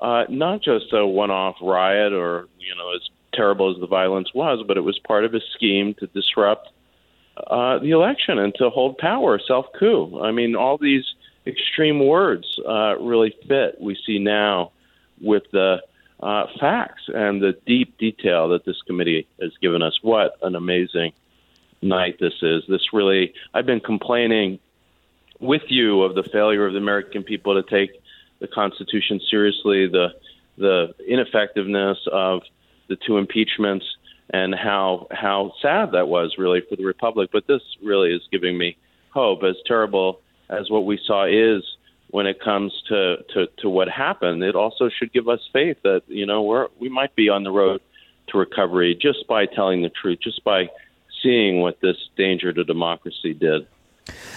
uh, 0.00 0.24
not 0.28 0.62
just 0.62 0.92
a 0.92 1.06
one-off 1.06 1.56
riot 1.62 2.12
or 2.12 2.48
you 2.58 2.74
know 2.74 2.94
as 2.94 3.02
terrible 3.32 3.72
as 3.72 3.80
the 3.80 3.86
violence 3.86 4.28
was, 4.34 4.64
but 4.66 4.76
it 4.76 4.82
was 4.82 4.98
part 5.06 5.24
of 5.24 5.34
a 5.34 5.40
scheme 5.54 5.94
to 5.98 6.06
disrupt 6.08 6.68
uh, 7.36 7.78
the 7.78 7.90
election 7.90 8.38
and 8.38 8.54
to 8.56 8.70
hold 8.70 8.98
power, 8.98 9.38
self 9.38 9.66
coup. 9.78 10.20
I 10.22 10.32
mean, 10.32 10.56
all 10.56 10.78
these 10.78 11.04
extreme 11.46 12.04
words 12.04 12.58
uh, 12.66 12.96
really 12.98 13.34
fit. 13.46 13.80
We 13.80 13.96
see 14.06 14.18
now 14.18 14.72
with 15.20 15.44
the 15.52 15.82
uh, 16.20 16.46
facts 16.58 17.02
and 17.08 17.42
the 17.42 17.56
deep 17.66 17.98
detail 17.98 18.48
that 18.50 18.64
this 18.64 18.80
committee 18.82 19.26
has 19.40 19.52
given 19.60 19.82
us. 19.82 19.98
What 20.02 20.36
an 20.42 20.54
amazing 20.54 21.12
night 21.82 22.18
this 22.18 22.34
is. 22.42 22.64
This 22.68 22.92
really, 22.92 23.34
I've 23.52 23.66
been 23.66 23.80
complaining 23.80 24.58
with 25.38 25.62
you 25.68 26.02
of 26.02 26.14
the 26.14 26.22
failure 26.22 26.66
of 26.66 26.72
the 26.72 26.78
American 26.78 27.22
people 27.22 27.60
to 27.60 27.68
take 27.68 27.90
the 28.38 28.48
Constitution 28.48 29.20
seriously, 29.30 29.86
the 29.86 30.14
the 30.58 30.94
ineffectiveness 31.06 31.98
of 32.10 32.42
the 32.88 32.96
two 32.96 33.18
impeachments, 33.18 33.84
and 34.30 34.54
how 34.54 35.06
how 35.10 35.52
sad 35.62 35.92
that 35.92 36.08
was 36.08 36.34
really 36.38 36.60
for 36.68 36.76
the 36.76 36.84
republic. 36.84 37.30
But 37.32 37.46
this 37.46 37.62
really 37.82 38.12
is 38.12 38.22
giving 38.30 38.58
me 38.58 38.76
hope. 39.10 39.42
As 39.42 39.56
terrible 39.66 40.20
as 40.48 40.70
what 40.70 40.84
we 40.84 40.98
saw 41.06 41.26
is 41.26 41.62
when 42.10 42.26
it 42.26 42.40
comes 42.40 42.72
to, 42.88 43.16
to, 43.34 43.46
to 43.58 43.68
what 43.68 43.88
happened, 43.88 44.42
it 44.42 44.54
also 44.54 44.88
should 44.88 45.12
give 45.12 45.28
us 45.28 45.40
faith 45.52 45.76
that 45.82 46.02
you 46.06 46.26
know 46.26 46.42
we're 46.42 46.68
we 46.78 46.88
might 46.88 47.14
be 47.16 47.28
on 47.28 47.44
the 47.44 47.50
road 47.50 47.80
to 48.28 48.38
recovery 48.38 48.94
just 49.00 49.26
by 49.28 49.46
telling 49.46 49.82
the 49.82 49.90
truth, 49.90 50.18
just 50.22 50.42
by 50.44 50.68
seeing 51.22 51.60
what 51.60 51.80
this 51.80 51.96
danger 52.16 52.52
to 52.52 52.64
democracy 52.64 53.34
did. 53.34 53.66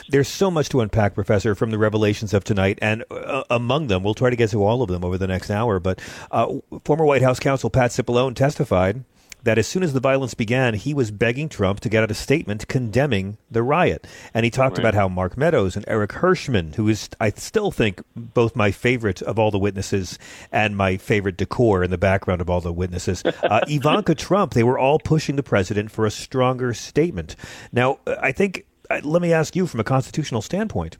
There's 0.07 0.27
so 0.27 0.49
much 0.49 0.69
to 0.69 0.81
unpack, 0.81 1.13
Professor, 1.13 1.53
from 1.53 1.69
the 1.69 1.77
revelations 1.77 2.33
of 2.33 2.43
tonight, 2.43 2.79
and 2.81 3.03
uh, 3.11 3.43
among 3.51 3.87
them, 3.87 4.01
we'll 4.01 4.15
try 4.15 4.31
to 4.31 4.35
get 4.35 4.49
to 4.51 4.63
all 4.63 4.81
of 4.81 4.89
them 4.89 5.03
over 5.03 5.17
the 5.17 5.27
next 5.27 5.51
hour. 5.51 5.79
But 5.79 6.01
uh, 6.31 6.55
former 6.85 7.05
White 7.05 7.21
House 7.21 7.39
counsel 7.39 7.69
Pat 7.69 7.91
Cipollone 7.91 8.35
testified 8.35 9.03
that 9.43 9.57
as 9.57 9.67
soon 9.67 9.83
as 9.83 9.93
the 9.93 9.99
violence 9.99 10.33
began, 10.33 10.73
he 10.73 10.93
was 10.93 11.11
begging 11.11 11.49
Trump 11.49 11.79
to 11.81 11.89
get 11.89 12.03
out 12.03 12.11
a 12.11 12.15
statement 12.15 12.67
condemning 12.67 13.37
the 13.49 13.63
riot. 13.63 14.05
And 14.33 14.43
he 14.43 14.49
talked 14.49 14.77
right. 14.77 14.79
about 14.79 14.93
how 14.93 15.07
Mark 15.07 15.37
Meadows 15.37 15.75
and 15.75 15.85
Eric 15.87 16.13
Herschmann, 16.13 16.73
who 16.73 16.87
is, 16.87 17.09
I 17.19 17.31
still 17.31 17.71
think, 17.71 18.01
both 18.15 18.55
my 18.55 18.71
favorite 18.71 19.21
of 19.21 19.39
all 19.39 19.51
the 19.51 19.59
witnesses 19.59 20.19
and 20.51 20.75
my 20.75 20.97
favorite 20.97 21.37
decor 21.37 21.83
in 21.83 21.91
the 21.91 21.97
background 21.97 22.41
of 22.41 22.49
all 22.49 22.61
the 22.61 22.73
witnesses, 22.73 23.23
uh, 23.43 23.61
Ivanka 23.67 24.15
Trump, 24.15 24.53
they 24.53 24.63
were 24.63 24.79
all 24.79 24.99
pushing 24.99 25.35
the 25.35 25.43
president 25.43 25.91
for 25.91 26.05
a 26.05 26.11
stronger 26.11 26.73
statement. 26.73 27.35
Now, 27.71 27.99
I 28.07 28.31
think, 28.31 28.65
uh, 28.89 29.01
let 29.03 29.21
me 29.21 29.33
ask 29.33 29.55
you 29.55 29.67
from 29.67 29.79
a 29.79 29.85
constitutional 29.85 30.41
standpoint 30.41 30.97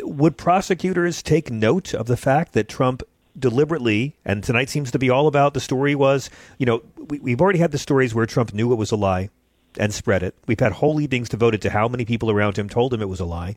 would 0.00 0.36
prosecutors 0.36 1.22
take 1.22 1.50
note 1.50 1.94
of 1.94 2.06
the 2.06 2.16
fact 2.16 2.52
that 2.52 2.68
Trump 2.68 3.02
deliberately, 3.38 4.14
and 4.24 4.42
tonight 4.42 4.68
seems 4.68 4.90
to 4.90 4.98
be 4.98 5.10
all 5.10 5.26
about 5.26 5.54
the 5.54 5.60
story 5.60 5.94
was, 5.94 6.30
you 6.58 6.66
know, 6.66 6.82
we, 6.96 7.30
have 7.32 7.40
already 7.40 7.58
had 7.58 7.72
the 7.72 7.78
stories 7.78 8.14
where 8.14 8.26
Trump 8.26 8.52
knew 8.52 8.72
it 8.72 8.76
was 8.76 8.92
a 8.92 8.96
lie 8.96 9.30
and 9.78 9.92
spread 9.92 10.22
it. 10.22 10.34
We've 10.46 10.60
had 10.60 10.72
whole 10.72 11.00
evenings 11.00 11.28
devoted 11.28 11.62
to 11.62 11.70
how 11.70 11.88
many 11.88 12.04
people 12.04 12.30
around 12.30 12.58
him 12.58 12.68
told 12.68 12.92
him 12.92 13.00
it 13.00 13.08
was 13.08 13.20
a 13.20 13.24
lie. 13.24 13.54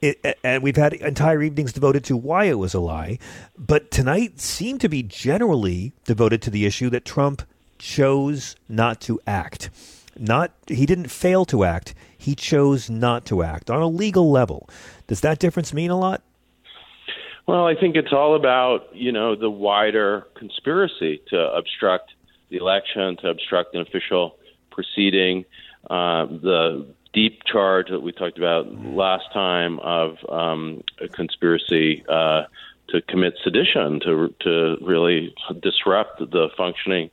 It, 0.00 0.38
and 0.44 0.62
we've 0.62 0.76
had 0.76 0.92
entire 0.92 1.42
evenings 1.42 1.72
devoted 1.72 2.04
to 2.04 2.16
why 2.16 2.44
it 2.44 2.58
was 2.58 2.74
a 2.74 2.80
lie. 2.80 3.18
But 3.56 3.90
tonight 3.90 4.40
seemed 4.40 4.80
to 4.82 4.88
be 4.88 5.02
generally 5.02 5.92
devoted 6.04 6.42
to 6.42 6.50
the 6.50 6.66
issue 6.66 6.90
that 6.90 7.04
Trump 7.04 7.42
chose 7.78 8.56
not 8.68 9.00
to 9.02 9.20
act. 9.26 9.70
Not 10.16 10.52
he 10.66 10.86
didn't 10.86 11.08
fail 11.08 11.44
to 11.46 11.64
act. 11.64 11.94
He 12.16 12.34
chose 12.34 12.90
not 12.90 13.24
to 13.26 13.42
act 13.42 13.70
on 13.70 13.80
a 13.80 13.88
legal 13.88 14.30
level. 14.30 14.68
Does 15.06 15.20
that 15.20 15.38
difference 15.38 15.72
mean 15.72 15.90
a 15.90 15.98
lot? 15.98 16.22
Well, 17.48 17.66
I 17.66 17.74
think 17.74 17.96
it's 17.96 18.12
all 18.12 18.36
about, 18.36 18.94
you 18.94 19.10
know, 19.10 19.34
the 19.34 19.48
wider 19.48 20.26
conspiracy 20.36 21.22
to 21.28 21.38
obstruct 21.38 22.12
the 22.50 22.58
election, 22.58 23.16
to 23.22 23.30
obstruct 23.30 23.74
an 23.74 23.80
official 23.80 24.36
proceeding, 24.70 25.46
uh, 25.88 26.26
the 26.26 26.86
deep 27.14 27.40
charge 27.50 27.88
that 27.88 28.00
we 28.00 28.12
talked 28.12 28.36
about 28.36 28.70
last 28.84 29.32
time 29.32 29.78
of 29.78 30.18
um, 30.28 30.82
a 31.00 31.08
conspiracy 31.08 32.04
uh, 32.06 32.42
to 32.90 33.00
commit 33.08 33.32
sedition, 33.42 33.98
to 34.00 34.34
to 34.40 34.76
really 34.82 35.34
disrupt 35.62 36.18
the 36.18 36.50
functioning 36.54 37.08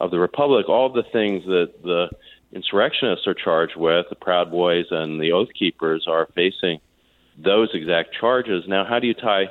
of 0.00 0.10
the 0.10 0.18
republic. 0.18 0.68
All 0.68 0.92
the 0.92 1.04
things 1.12 1.44
that 1.44 1.74
the 1.84 2.08
insurrectionists 2.50 3.28
are 3.28 3.34
charged 3.34 3.76
with, 3.76 4.06
the 4.10 4.16
Proud 4.16 4.50
Boys 4.50 4.86
and 4.90 5.20
the 5.20 5.30
Oath 5.30 5.50
Keepers, 5.56 6.06
are 6.08 6.26
facing 6.34 6.80
those 7.38 7.68
exact 7.72 8.16
charges. 8.18 8.64
Now, 8.66 8.84
how 8.84 8.98
do 8.98 9.06
you 9.06 9.14
tie 9.14 9.46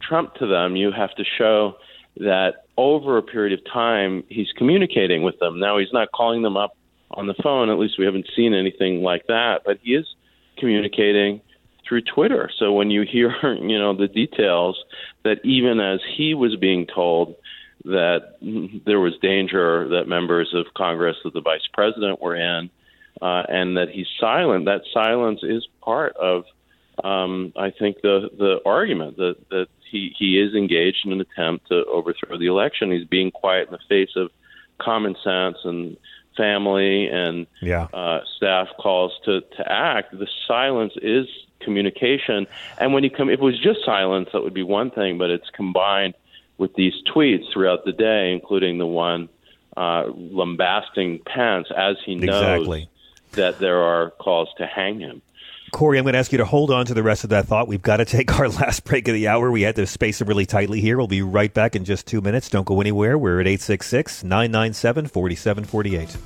Trump 0.00 0.34
to 0.36 0.46
them, 0.46 0.76
you 0.76 0.92
have 0.92 1.14
to 1.16 1.24
show 1.38 1.76
that 2.16 2.64
over 2.76 3.18
a 3.18 3.22
period 3.22 3.58
of 3.58 3.64
time, 3.72 4.24
he's 4.28 4.48
communicating 4.56 5.22
with 5.22 5.38
them. 5.38 5.60
Now, 5.60 5.78
he's 5.78 5.92
not 5.92 6.08
calling 6.12 6.42
them 6.42 6.56
up 6.56 6.76
on 7.12 7.26
the 7.26 7.34
phone. 7.42 7.70
At 7.70 7.78
least 7.78 7.98
we 7.98 8.04
haven't 8.04 8.28
seen 8.34 8.54
anything 8.54 9.02
like 9.02 9.26
that, 9.26 9.62
but 9.64 9.78
he 9.82 9.94
is 9.94 10.06
communicating 10.58 11.40
through 11.86 12.02
Twitter. 12.02 12.50
So 12.58 12.72
when 12.72 12.90
you 12.90 13.02
hear, 13.02 13.34
you 13.42 13.78
know, 13.78 13.94
the 13.96 14.08
details 14.08 14.82
that 15.24 15.44
even 15.44 15.80
as 15.80 16.00
he 16.16 16.34
was 16.34 16.56
being 16.56 16.86
told 16.86 17.36
that 17.84 18.36
there 18.86 19.00
was 19.00 19.14
danger 19.22 19.88
that 19.88 20.06
members 20.06 20.52
of 20.54 20.66
Congress, 20.74 21.16
that 21.24 21.32
the 21.32 21.40
vice 21.40 21.66
president 21.72 22.20
were 22.20 22.36
in, 22.36 22.70
uh, 23.22 23.42
and 23.48 23.76
that 23.76 23.88
he's 23.90 24.06
silent, 24.18 24.66
that 24.66 24.82
silence 24.92 25.40
is 25.42 25.66
part 25.82 26.14
of, 26.16 26.44
um, 27.02 27.52
I 27.56 27.70
think, 27.70 28.02
the 28.02 28.28
the 28.36 28.60
argument 28.66 29.16
that 29.16 29.36
that 29.50 29.68
he 29.90 30.14
he 30.18 30.40
is 30.40 30.54
engaged 30.54 31.04
in 31.04 31.12
an 31.12 31.20
attempt 31.20 31.68
to 31.68 31.84
overthrow 31.86 32.38
the 32.38 32.46
election. 32.46 32.90
He's 32.90 33.06
being 33.06 33.30
quiet 33.30 33.68
in 33.68 33.72
the 33.72 33.78
face 33.88 34.10
of 34.16 34.30
common 34.78 35.16
sense 35.22 35.58
and 35.64 35.96
family 36.36 37.06
and 37.08 37.46
yeah. 37.60 37.88
uh, 37.92 38.20
staff 38.36 38.68
calls 38.78 39.12
to 39.24 39.40
to 39.40 39.72
act. 39.72 40.18
The 40.18 40.28
silence 40.46 40.94
is 41.02 41.26
communication, 41.60 42.46
and 42.78 42.92
when 42.94 43.04
you 43.04 43.10
come, 43.10 43.28
if 43.28 43.40
it 43.40 43.42
was 43.42 43.58
just 43.58 43.84
silence, 43.84 44.30
that 44.32 44.42
would 44.42 44.54
be 44.54 44.62
one 44.62 44.90
thing. 44.90 45.18
But 45.18 45.30
it's 45.30 45.50
combined 45.50 46.14
with 46.58 46.74
these 46.74 46.94
tweets 47.12 47.52
throughout 47.52 47.84
the 47.84 47.92
day, 47.92 48.32
including 48.32 48.78
the 48.78 48.86
one 48.86 49.28
uh, 49.76 50.04
lambasting 50.14 51.20
Pence 51.20 51.68
as 51.76 51.96
he 52.04 52.14
knows 52.14 52.42
exactly. 52.42 52.88
that 53.32 53.58
there 53.58 53.82
are 53.82 54.10
calls 54.10 54.48
to 54.58 54.66
hang 54.66 55.00
him. 55.00 55.22
Corey, 55.70 55.98
I'm 55.98 56.04
going 56.04 56.14
to 56.14 56.18
ask 56.18 56.32
you 56.32 56.38
to 56.38 56.44
hold 56.44 56.70
on 56.70 56.86
to 56.86 56.94
the 56.94 57.02
rest 57.02 57.24
of 57.24 57.30
that 57.30 57.46
thought. 57.46 57.68
We've 57.68 57.82
got 57.82 57.98
to 57.98 58.04
take 58.04 58.38
our 58.38 58.48
last 58.60 58.84
break 58.84 59.08
of 59.08 59.14
the 59.14 59.28
hour. 59.28 59.50
We 59.50 59.62
had 59.62 59.76
to 59.76 59.86
space 59.86 60.20
it 60.20 60.28
really 60.28 60.46
tightly 60.46 60.80
here. 60.80 60.96
We'll 60.96 61.06
be 61.06 61.22
right 61.22 61.52
back 61.52 61.76
in 61.76 61.84
just 61.84 62.06
two 62.06 62.20
minutes. 62.20 62.48
Don't 62.48 62.66
go 62.66 62.80
anywhere. 62.80 63.16
We're 63.16 63.40
at 63.40 63.46
866 63.46 64.24
997 64.24 65.06
4748. 65.06 66.16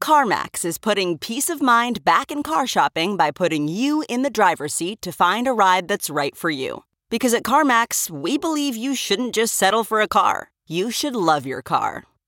CarMax 0.00 0.64
is 0.64 0.78
putting 0.78 1.18
peace 1.18 1.50
of 1.50 1.60
mind 1.60 2.04
back 2.04 2.30
in 2.30 2.44
car 2.44 2.66
shopping 2.66 3.16
by 3.16 3.32
putting 3.32 3.66
you 3.66 4.04
in 4.08 4.22
the 4.22 4.30
driver's 4.30 4.72
seat 4.72 5.02
to 5.02 5.10
find 5.10 5.48
a 5.48 5.52
ride 5.52 5.88
that's 5.88 6.08
right 6.08 6.36
for 6.36 6.48
you. 6.48 6.84
Because 7.10 7.34
at 7.34 7.42
CarMax, 7.42 8.08
we 8.08 8.38
believe 8.38 8.76
you 8.76 8.94
shouldn't 8.94 9.34
just 9.34 9.54
settle 9.54 9.82
for 9.82 10.00
a 10.00 10.08
car, 10.08 10.50
you 10.68 10.90
should 10.92 11.16
love 11.16 11.44
your 11.44 11.62
car. 11.62 12.04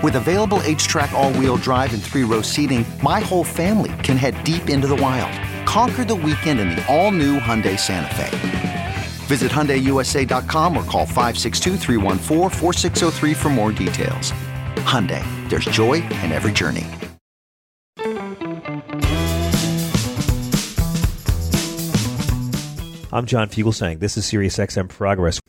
With 0.00 0.14
available 0.14 0.60
HTRAC 0.60 1.12
all-wheel 1.12 1.56
drive 1.56 1.92
and 1.92 2.00
three-row 2.00 2.42
seating, 2.42 2.86
my 3.02 3.18
whole 3.18 3.42
family 3.42 3.90
can 4.04 4.16
head 4.16 4.44
deep 4.44 4.68
into 4.68 4.86
the 4.86 4.94
wild. 4.94 5.32
Conquer 5.66 6.04
the 6.04 6.14
weekend 6.14 6.60
in 6.60 6.68
the 6.68 6.86
all-new 6.86 7.40
Hyundai 7.40 7.76
Santa 7.76 8.14
Fe. 8.14 8.96
Visit 9.26 9.50
HyundaiUSA.com 9.50 10.76
or 10.76 10.84
call 10.84 11.04
562 11.04 13.34
for 13.34 13.48
more 13.48 13.72
details. 13.72 14.30
Hyundai, 14.84 15.24
there's 15.48 15.64
joy 15.64 15.94
in 15.94 16.30
every 16.30 16.52
journey. 16.52 16.86
I'm 23.10 23.24
John 23.26 23.48
Fugelsang. 23.48 23.98
This 23.98 24.16
is 24.16 24.26
SiriusXM 24.26 24.90
Progress. 24.90 25.40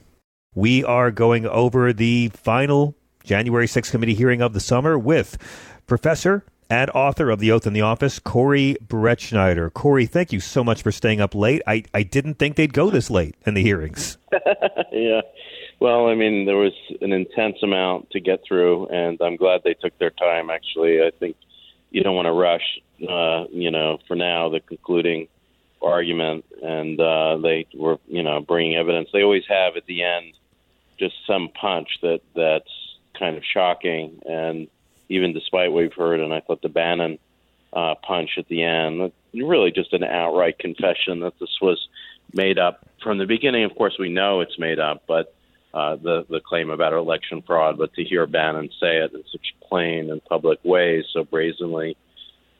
We 0.55 0.83
are 0.83 1.11
going 1.11 1.45
over 1.45 1.93
the 1.93 2.29
final 2.29 2.95
January 3.23 3.67
6th 3.67 3.91
committee 3.91 4.15
hearing 4.15 4.41
of 4.41 4.53
the 4.53 4.59
summer 4.59 4.97
with 4.97 5.37
Professor 5.87 6.43
and 6.69 6.89
author 6.91 7.29
of 7.29 7.39
The 7.39 7.51
Oath 7.51 7.65
in 7.65 7.73
the 7.73 7.81
Office, 7.81 8.19
Corey 8.19 8.77
Brettschneider. 8.85 9.73
Corey, 9.73 10.05
thank 10.05 10.31
you 10.31 10.39
so 10.39 10.63
much 10.63 10.83
for 10.83 10.91
staying 10.91 11.19
up 11.19 11.33
late. 11.33 11.61
I, 11.65 11.83
I 11.93 12.03
didn't 12.03 12.35
think 12.35 12.55
they'd 12.55 12.73
go 12.73 12.89
this 12.89 13.09
late 13.09 13.35
in 13.45 13.55
the 13.55 13.63
hearings. 13.63 14.17
yeah. 14.91 15.21
Well, 15.79 16.07
I 16.07 16.15
mean, 16.15 16.45
there 16.45 16.57
was 16.57 16.73
an 17.01 17.11
intense 17.11 17.57
amount 17.63 18.11
to 18.11 18.19
get 18.19 18.41
through, 18.47 18.87
and 18.87 19.19
I'm 19.21 19.35
glad 19.35 19.61
they 19.63 19.73
took 19.73 19.97
their 19.97 20.11
time, 20.11 20.49
actually. 20.49 21.01
I 21.01 21.11
think 21.19 21.37
you 21.89 22.03
don't 22.03 22.15
want 22.15 22.27
to 22.27 22.33
rush, 22.33 22.79
uh, 23.09 23.45
you 23.51 23.71
know, 23.71 23.97
for 24.07 24.15
now, 24.15 24.49
the 24.49 24.59
concluding 24.59 25.27
argument, 25.81 26.45
and 26.61 26.99
uh, 26.99 27.37
they 27.37 27.65
were, 27.73 27.97
you 28.07 28.21
know, 28.21 28.41
bringing 28.41 28.75
evidence. 28.75 29.09
They 29.11 29.23
always 29.23 29.45
have 29.47 29.77
at 29.77 29.85
the 29.85 30.03
end 30.03 30.33
just 30.99 31.15
some 31.25 31.49
punch 31.59 31.87
that 32.01 32.19
that's 32.35 32.69
kind 33.19 33.37
of 33.37 33.43
shocking, 33.43 34.21
and 34.25 34.67
even 35.09 35.33
despite 35.33 35.71
what 35.71 35.81
we've 35.81 35.93
heard, 35.93 36.21
and 36.21 36.33
I 36.33 36.39
thought 36.39 36.61
the 36.61 36.69
Bannon 36.69 37.19
uh, 37.73 37.95
punch 38.01 38.31
at 38.37 38.47
the 38.47 38.63
end, 38.63 39.11
really 39.33 39.71
just 39.71 39.93
an 39.93 40.03
outright 40.03 40.57
confession 40.57 41.19
that 41.19 41.37
this 41.39 41.57
was 41.61 41.87
made 42.33 42.57
up 42.57 42.87
from 43.03 43.17
the 43.17 43.25
beginning. 43.25 43.63
Of 43.63 43.75
course, 43.75 43.97
we 43.99 44.09
know 44.09 44.41
it's 44.41 44.57
made 44.57 44.79
up, 44.79 45.03
but 45.07 45.35
uh, 45.73 45.97
the 45.97 46.25
the 46.29 46.39
claim 46.39 46.69
about 46.69 46.93
election 46.93 47.43
fraud, 47.43 47.77
but 47.77 47.93
to 47.93 48.03
hear 48.03 48.25
Bannon 48.25 48.69
say 48.79 48.97
it 48.97 49.13
in 49.13 49.23
such 49.31 49.53
plain 49.67 50.09
and 50.09 50.23
public 50.25 50.59
ways, 50.63 51.05
so 51.13 51.23
brazenly, 51.23 51.95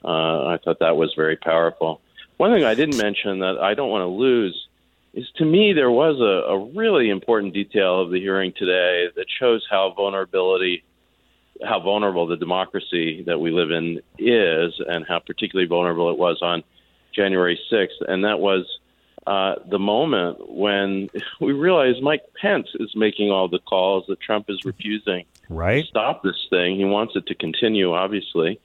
uh, 0.04 0.46
I 0.46 0.60
thought 0.64 0.80
that 0.80 0.98
was 0.98 1.14
very 1.16 1.36
powerful. 1.36 2.02
One 2.38 2.54
thing 2.54 2.64
I 2.64 2.76
didn't 2.76 2.98
mention 2.98 3.40
that 3.40 3.58
I 3.58 3.74
don't 3.74 3.90
want 3.90 4.04
to 4.04 4.08
lose 4.08 4.69
is 5.14 5.28
to 5.38 5.46
me 5.46 5.74
there 5.74 5.92
was 5.92 6.20
a, 6.20 6.54
a 6.54 6.72
really 6.76 7.10
important 7.10 7.54
detail 7.54 8.02
of 8.02 8.12
the 8.12 8.20
hearing 8.20 8.54
today 8.56 9.08
that 9.16 9.26
shows 9.40 9.66
how 9.70 9.94
vulnerability 9.96 10.84
how 11.62 11.80
vulnerable 11.80 12.26
the 12.26 12.38
democracy 12.38 13.24
that 13.24 13.38
we 13.38 13.52
live 13.52 13.70
in 13.72 14.00
is 14.18 14.74
and 14.88 15.06
how 15.08 15.20
particularly 15.20 15.68
vulnerable 15.68 16.10
it 16.10 16.18
was 16.18 16.40
on 16.42 16.64
January 17.14 17.60
6th 17.72 18.02
and 18.08 18.24
that 18.24 18.40
was 18.40 18.66
uh, 19.28 19.56
the 19.70 19.80
moment 19.80 20.50
when 20.50 21.10
we 21.42 21.52
realize 21.52 22.02
Mike 22.02 22.24
Pence 22.40 22.68
is 22.80 22.96
making 22.96 23.30
all 23.30 23.48
the 23.48 23.60
calls 23.60 24.06
that 24.08 24.20
Trump 24.22 24.46
is 24.50 24.64
refusing 24.64 25.26
right. 25.50 25.84
to 25.84 25.88
stop 25.88 26.24
this 26.24 26.48
thing. 26.50 26.78
He 26.78 26.86
wants 26.86 27.16
it 27.16 27.28
to 27.28 27.36
continue 27.36 27.94
obviously 27.94 28.60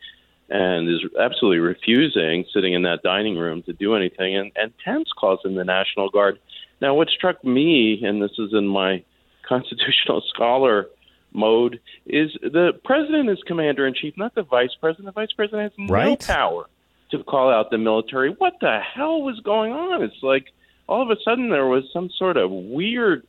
and 0.49 0.89
is 0.89 1.01
absolutely 1.19 1.59
refusing 1.59 2.45
sitting 2.53 2.75
in 2.75 2.83
that 2.83 3.03
dining 3.03 3.37
room 3.37 3.63
to 3.63 3.73
do 3.73 3.95
anything. 3.95 4.37
And, 4.37 4.53
and 4.57 4.73
Pence 4.85 5.09
calls 5.19 5.41
in 5.45 5.55
the 5.55 5.65
National 5.65 6.11
Guard. 6.11 6.39
Now, 6.81 6.95
what 6.95 7.09
struck 7.09 7.43
me, 7.45 8.03
and 8.05 8.23
this 8.23 8.33
is 8.39 8.53
in 8.53 8.67
my 8.67 9.05
constitutional 9.49 10.23
scholar 10.29 10.89
mode, 11.33 11.81
is 12.07 12.31
the 12.43 12.73
president 12.85 13.31
is 13.31 13.39
commander 13.47 13.87
in 13.87 13.95
chief, 13.95 14.15
not 14.17 14.35
the 14.35 14.43
vice 14.43 14.75
president. 14.81 15.07
The 15.07 15.21
vice 15.21 15.33
president 15.33 15.73
has 15.73 15.89
no 15.89 16.17
power 16.17 16.67
to 17.11 17.23
call 17.25 17.51
out 17.51 17.71
the 17.71 17.79
military. 17.79 18.31
What 18.31 18.55
the 18.61 18.81
hell 18.81 19.23
was 19.23 19.41
going 19.41 19.73
on? 19.73 20.03
It's 20.03 20.23
like 20.23 20.47
all 20.89 21.03
of 21.03 21.11
a 21.11 21.21
sudden 21.25 21.51
there 21.51 21.67
was 21.67 21.85
some 21.93 22.11
sort 22.19 22.37
of 22.37 22.51
weird 22.51 23.27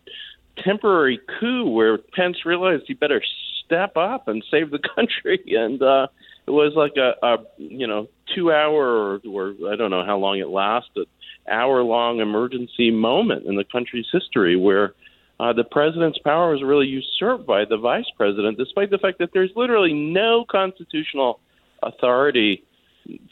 temporary 0.58 1.20
coup 1.40 1.70
where 1.70 1.98
Pence 1.98 2.46
realized 2.46 2.84
he 2.88 2.94
better 2.94 3.22
step 3.66 3.98
up 3.98 4.28
and 4.28 4.44
save 4.50 4.72
the 4.72 4.80
country, 4.96 5.42
and 5.48 5.82
uh, 5.82 6.08
it 6.48 6.52
was 6.52 6.74
like 6.76 6.94
a, 6.98 7.14
a 7.26 7.38
you 7.58 7.88
know 7.88 8.08
two 8.36 8.52
hour 8.52 8.86
or, 8.86 9.22
or 9.28 9.54
I 9.72 9.76
don't 9.76 9.92
know 9.92 10.06
how 10.06 10.18
long 10.18 10.40
it 10.40 10.50
lasted, 10.50 11.08
hour 11.50 11.82
long 11.84 12.20
emergency 12.20 12.92
moment 12.92 13.46
in 13.46 13.56
the 13.56 13.66
country's 13.66 14.08
history 14.12 14.56
where. 14.56 14.94
Uh, 15.38 15.52
the 15.52 15.66
president's 15.66 16.18
power 16.20 16.54
was 16.54 16.64
really 16.64 16.88
usurped 16.88 17.46
by 17.46 17.66
the 17.66 17.76
vice 17.76 18.10
president, 18.16 18.58
despite 18.58 18.90
the 18.90 18.98
fact 18.98 19.20
that 19.20 19.32
there's 19.34 19.52
literally 19.54 19.92
no 19.92 20.46
constitutional 20.50 21.42
authority 21.84 22.64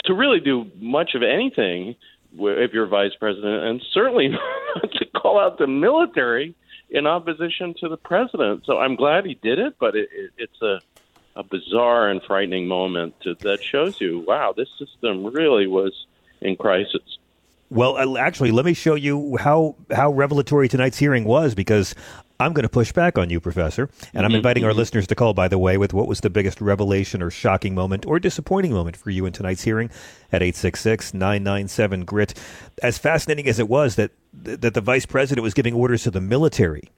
to 0.04 0.14
really 0.14 0.42
do 0.42 0.70
much 0.82 1.12
of 1.16 1.24
anything 1.24 1.96
if 2.38 2.74
you're 2.74 2.88
vice 2.88 3.14
president, 3.20 3.64
and 3.64 3.82
certainly 3.94 4.28
not 4.76 4.92
to 4.92 5.06
call 5.16 5.40
out 5.40 5.58
the 5.58 5.68
military 5.68 6.56
in 6.90 7.08
opposition 7.08 7.74
to 7.80 7.90
the 7.90 7.98
president. 7.98 8.64
So 8.66 8.78
I'm 8.78 8.96
glad 8.96 9.26
he 9.26 9.36
did 9.36 9.60
it, 9.60 9.76
but 9.80 9.96
it, 9.96 10.10
it, 10.12 10.32
it's 10.38 10.62
a 10.62 10.80
a 11.36 11.44
bizarre 11.44 12.10
and 12.10 12.22
frightening 12.24 12.68
moment 12.68 13.16
that 13.24 13.64
shows 13.64 14.00
you, 14.00 14.24
wow, 14.28 14.54
this 14.56 14.70
system 14.78 15.26
really 15.26 15.68
was 15.68 16.06
in 16.42 16.56
crisis. 16.56 17.02
Well, 17.70 17.98
uh, 17.98 18.20
actually, 18.20 18.52
let 18.52 18.66
me 18.66 18.74
show 18.76 18.94
you 18.94 19.38
how 19.38 19.76
how 19.92 20.12
revelatory 20.12 20.68
tonight's 20.68 21.00
hearing 21.00 21.24
was 21.24 21.56
because 21.56 21.96
I'm 22.40 22.54
going 22.54 22.64
to 22.64 22.70
push 22.70 22.92
back 22.92 23.18
on 23.18 23.32
you, 23.32 23.40
Professor, 23.40 23.90
and 24.14 24.26
I'm 24.26 24.32
Mhm, 24.32 24.38
inviting 24.38 24.64
our 24.66 24.74
mhm. 24.74 24.78
listeners 24.78 25.08
to 25.08 25.16
call. 25.16 25.34
By 25.34 25.48
the 25.48 25.58
way, 25.58 25.78
with 25.78 25.92
what 25.92 26.08
was 26.08 26.20
the 26.20 26.30
biggest 26.30 26.62
revelation 26.62 27.24
or 27.24 27.32
shocking 27.32 27.74
moment 27.74 28.06
or 28.06 28.20
disappointing 28.20 28.74
moment 28.74 28.96
for 28.96 29.10
you 29.10 29.26
in 29.26 29.34
tonight's 29.34 29.64
hearing 29.64 29.90
at 30.32 30.44
866-997 30.44 32.06
grit. 32.06 32.34
As 32.84 32.98
fascinating 33.00 33.48
as 33.48 33.58
it 33.60 33.70
was 33.70 33.96
that 33.96 34.12
that 34.34 34.74
the 34.76 34.82
vice 34.82 35.06
president 35.08 35.44
was 35.44 35.54
giving 35.56 35.74
orders 35.74 36.04
to 36.04 36.12
the 36.12 36.22
military 36.22 36.90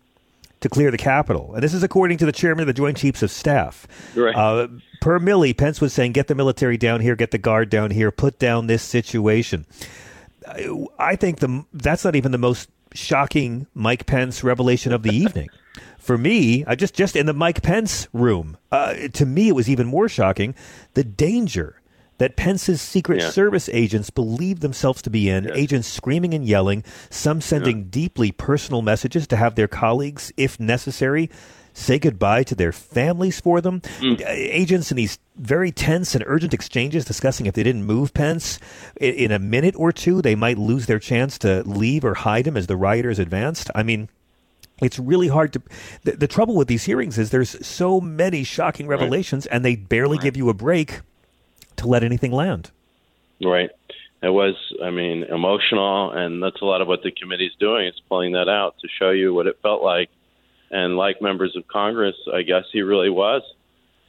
to 0.66 0.70
clear 0.70 0.92
the 0.92 0.98
Capitol. 0.98 1.54
And 1.54 1.64
this 1.64 1.74
is 1.74 1.84
according 1.84 2.18
to 2.18 2.26
the 2.26 2.32
chairman 2.32 2.62
of 2.64 2.68
the 2.68 2.74
Joint 2.74 2.98
Chiefs 2.98 3.22
of 3.24 3.32
Staff. 3.32 3.88
Right. 4.16 4.36
Uh, 4.36 4.68
per 5.00 5.20
Milley, 5.20 5.56
Pence 5.56 5.80
was 5.80 5.94
saying, 5.94 6.12
get 6.14 6.28
the 6.28 6.36
military 6.36 6.76
down 6.78 7.02
here, 7.02 7.16
get 7.16 7.32
the 7.32 7.38
guard 7.38 7.70
down 7.70 7.92
here, 7.92 8.12
put 8.12 8.40
down 8.40 8.68
this 8.68 8.82
situation. 8.84 9.66
I- 10.48 10.86
I 11.00 11.16
think 11.16 11.40
the 11.40 11.66
that's 11.74 12.04
not 12.04 12.16
even 12.16 12.32
the 12.32 12.38
most 12.38 12.70
shocking 12.94 13.68
Mike 13.74 14.06
Pence 14.06 14.44
revelation 14.44 14.92
of 14.94 15.04
the 15.04 15.16
evening. 15.16 15.50
For 15.98 16.18
me, 16.18 16.64
I 16.66 16.76
just 16.76 16.94
just 16.94 17.16
in 17.16 17.26
the 17.26 17.34
Mike 17.34 17.62
Pence 17.64 18.08
room, 18.14 18.58
uh, 18.72 18.94
to 19.14 19.26
me 19.26 19.48
it 19.50 19.56
was 19.56 19.70
even 19.70 19.88
more 19.88 20.08
shocking 20.08 20.54
the 20.94 21.04
danger 21.04 21.82
that 22.18 22.36
Pence's 22.36 22.82
Secret 22.82 23.22
Yeah. 23.22 23.30
Service 23.30 23.70
agents 23.74 24.10
believed 24.10 24.62
themselves 24.62 25.02
to 25.04 25.10
be 25.10 25.30
in. 25.30 25.52
Agents 25.54 25.88
screaming 25.88 26.34
and 26.34 26.46
yelling, 26.46 26.84
some 27.10 27.42
sending 27.42 27.86
deeply 27.86 28.32
personal 28.32 28.82
messages 28.82 29.28
to 29.28 29.36
have 29.36 29.56
their 29.56 29.68
colleagues, 29.68 30.32
if 30.38 30.60
necessary, 30.60 31.30
say 31.74 32.00
goodbye 32.00 32.44
to 32.44 32.56
their 32.56 32.72
families 32.72 33.42
for 33.42 33.60
them. 33.60 33.82
Uh, 34.02 34.16
Agents 34.30 34.92
in 34.92 34.98
these 34.98 35.20
very 35.36 35.72
tense 35.72 36.16
and 36.16 36.24
urgent 36.26 36.54
exchanges 36.54 37.04
discussing 37.04 37.46
if 37.48 37.54
they 37.54 37.64
didn't 37.64 37.84
move 37.84 38.14
Pence 38.14 38.60
in 39.02 39.32
a 39.32 39.40
minute 39.40 39.76
or 39.78 39.92
two, 39.92 40.22
they 40.22 40.36
might 40.36 40.58
lose 40.58 40.86
their 40.86 41.00
chance 41.00 41.38
to 41.40 41.64
leave 41.66 42.06
or 42.06 42.14
hide 42.14 42.48
him 42.48 42.56
as 42.56 42.68
the 42.68 42.78
rioters 42.78 43.20
advanced. 43.20 43.70
I 43.76 43.84
mean, 43.84 44.08
it's 44.82 45.00
really 45.00 45.28
hard 45.28 45.52
to. 45.54 45.62
The, 46.04 46.12
the 46.14 46.28
trouble 46.28 46.56
with 46.56 46.70
these 46.70 46.86
hearings 46.86 47.18
is 47.18 47.30
there's 47.30 47.66
so 47.66 48.00
many 48.00 48.46
shocking 48.46 48.88
revelations, 48.88 49.46
and 49.46 49.66
they 49.66 49.76
barely 49.76 50.18
give 50.18 50.38
you 50.38 50.48
a 50.50 50.54
break 50.54 51.02
to 51.78 51.88
let 51.88 52.04
anything 52.04 52.32
land. 52.32 52.72
Right. 53.44 53.70
It 54.22 54.30
was, 54.30 54.56
I 54.84 54.90
mean, 54.90 55.24
emotional, 55.24 56.12
and 56.12 56.42
that's 56.42 56.62
a 56.62 56.66
lot 56.66 56.82
of 56.82 56.88
what 56.88 57.04
the 57.04 57.12
committee's 57.12 57.52
doing. 57.60 57.86
It's 57.88 58.00
pulling 58.10 58.32
that 58.34 58.50
out 58.50 58.76
to 58.82 58.88
show 59.00 59.12
you 59.12 59.34
what 59.34 59.46
it 59.48 59.60
felt 59.62 59.84
like. 59.84 60.10
And 60.72 60.98
like 60.98 61.22
members 61.22 61.56
of 61.56 61.68
Congress, 61.68 62.16
I 62.34 62.42
guess 62.42 62.64
he 62.72 62.82
really 62.82 63.10
was 63.10 63.44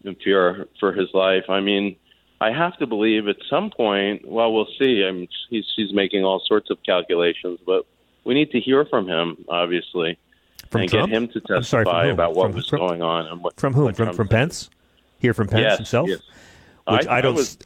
in 0.04 0.14
fear 0.16 0.66
for 0.80 0.92
his 0.92 1.08
life. 1.12 1.44
I 1.50 1.60
mean, 1.60 1.96
I 2.40 2.50
have 2.50 2.76
to 2.78 2.86
believe 2.86 3.28
at 3.28 3.36
some 3.50 3.70
point. 3.70 4.26
Well, 4.26 4.52
we'll 4.52 4.68
see. 4.78 5.04
I 5.06 5.12
mean, 5.12 5.28
he's 5.50 5.66
he's 5.76 5.92
making 5.92 6.24
all 6.24 6.40
sorts 6.46 6.70
of 6.70 6.78
calculations, 6.82 7.58
but 7.66 7.84
we 8.24 8.32
need 8.34 8.50
to 8.52 8.60
hear 8.60 8.84
from 8.86 9.06
him, 9.06 9.44
obviously, 9.48 10.18
From 10.70 10.82
and 10.82 10.90
Trump? 10.90 11.10
get 11.10 11.16
him 11.16 11.28
to 11.28 11.54
I'm 11.54 11.62
sorry, 11.62 11.84
testify 11.84 12.06
about 12.06 12.34
what 12.34 12.46
From- 12.46 12.54
was 12.56 12.68
from- 12.68 12.78
going 12.80 13.02
on 13.02 13.26
and 13.26 13.42
what 13.42 13.58
From 13.60 13.74
whom? 13.74 13.84
what 13.84 13.96
From 13.96 14.14
from. 14.14 14.28
Pence? 14.28 14.70
Hear 15.18 15.34
from 15.34 15.48
Pence 15.48 15.62
Yes, 15.62 15.76
himself? 15.78 16.08
yes. 16.08 16.20
Which 16.88 17.06
I- 17.06 17.14
I, 17.14 17.18
I 17.18 17.20
don't. 17.20 17.34
was- 17.34 17.58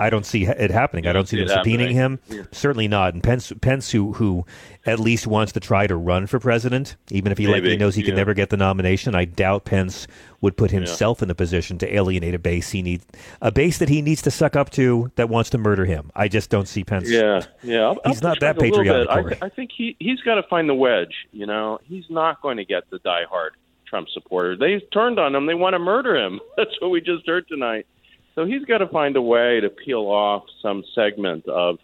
I 0.00 0.10
don't 0.10 0.26
see 0.26 0.44
it 0.44 0.72
happening. 0.72 1.06
I 1.06 1.12
don't 1.12 1.28
see 1.28 1.36
them 1.36 1.46
subpoenaing 1.46 1.94
happening. 1.94 2.38
him. 2.40 2.48
Certainly 2.50 2.88
not. 2.88 3.14
And 3.14 3.22
Pence, 3.22 3.52
Pence, 3.60 3.92
who 3.92 4.12
who 4.14 4.44
at 4.84 4.98
least 4.98 5.24
wants 5.26 5.52
to 5.52 5.60
try 5.60 5.86
to 5.86 5.94
run 5.94 6.26
for 6.26 6.40
president, 6.40 6.96
even 7.12 7.30
if 7.30 7.38
he 7.38 7.46
likely 7.46 7.76
knows 7.76 7.94
he 7.94 8.02
can 8.02 8.10
yeah. 8.10 8.16
never 8.16 8.34
get 8.34 8.50
the 8.50 8.56
nomination. 8.56 9.14
I 9.14 9.24
doubt 9.24 9.64
Pence 9.64 10.08
would 10.40 10.56
put 10.56 10.72
himself 10.72 11.22
in 11.22 11.28
the 11.28 11.34
position 11.34 11.78
to 11.78 11.94
alienate 11.94 12.34
a 12.34 12.40
base 12.40 12.70
he 12.70 12.82
needs, 12.82 13.06
a 13.40 13.52
base 13.52 13.78
that 13.78 13.88
he 13.88 14.02
needs 14.02 14.20
to 14.22 14.32
suck 14.32 14.56
up 14.56 14.70
to 14.70 15.12
that 15.14 15.28
wants 15.28 15.50
to 15.50 15.58
murder 15.58 15.84
him. 15.84 16.10
I 16.16 16.26
just 16.26 16.50
don't 16.50 16.66
see 16.66 16.82
Pence. 16.82 17.08
Yeah, 17.08 17.42
yeah. 17.62 17.94
He's 18.04 18.20
I'll 18.20 18.30
not 18.30 18.40
that 18.40 18.58
push 18.58 18.70
back 18.70 18.78
a 18.78 18.78
little 18.78 19.06
patriotic. 19.06 19.10
I, 19.10 19.22
th- 19.22 19.42
I 19.42 19.48
think 19.48 19.70
he 19.74 19.96
he's 20.00 20.20
got 20.22 20.34
to 20.34 20.42
find 20.42 20.68
the 20.68 20.74
wedge. 20.74 21.14
You 21.30 21.46
know, 21.46 21.78
he's 21.84 22.04
not 22.10 22.42
going 22.42 22.56
to 22.56 22.64
get 22.64 22.90
the 22.90 22.98
diehard 22.98 23.50
Trump 23.86 24.08
supporter. 24.12 24.56
They 24.56 24.80
turned 24.92 25.20
on 25.20 25.36
him. 25.36 25.46
They 25.46 25.54
want 25.54 25.74
to 25.74 25.78
murder 25.78 26.16
him. 26.16 26.40
That's 26.56 26.72
what 26.80 26.90
we 26.90 27.00
just 27.00 27.28
heard 27.28 27.46
tonight. 27.46 27.86
So 28.34 28.44
he's 28.44 28.64
got 28.64 28.78
to 28.78 28.88
find 28.88 29.16
a 29.16 29.22
way 29.22 29.60
to 29.60 29.68
peel 29.68 30.06
off 30.06 30.44
some 30.60 30.82
segment 30.94 31.46
of 31.48 31.78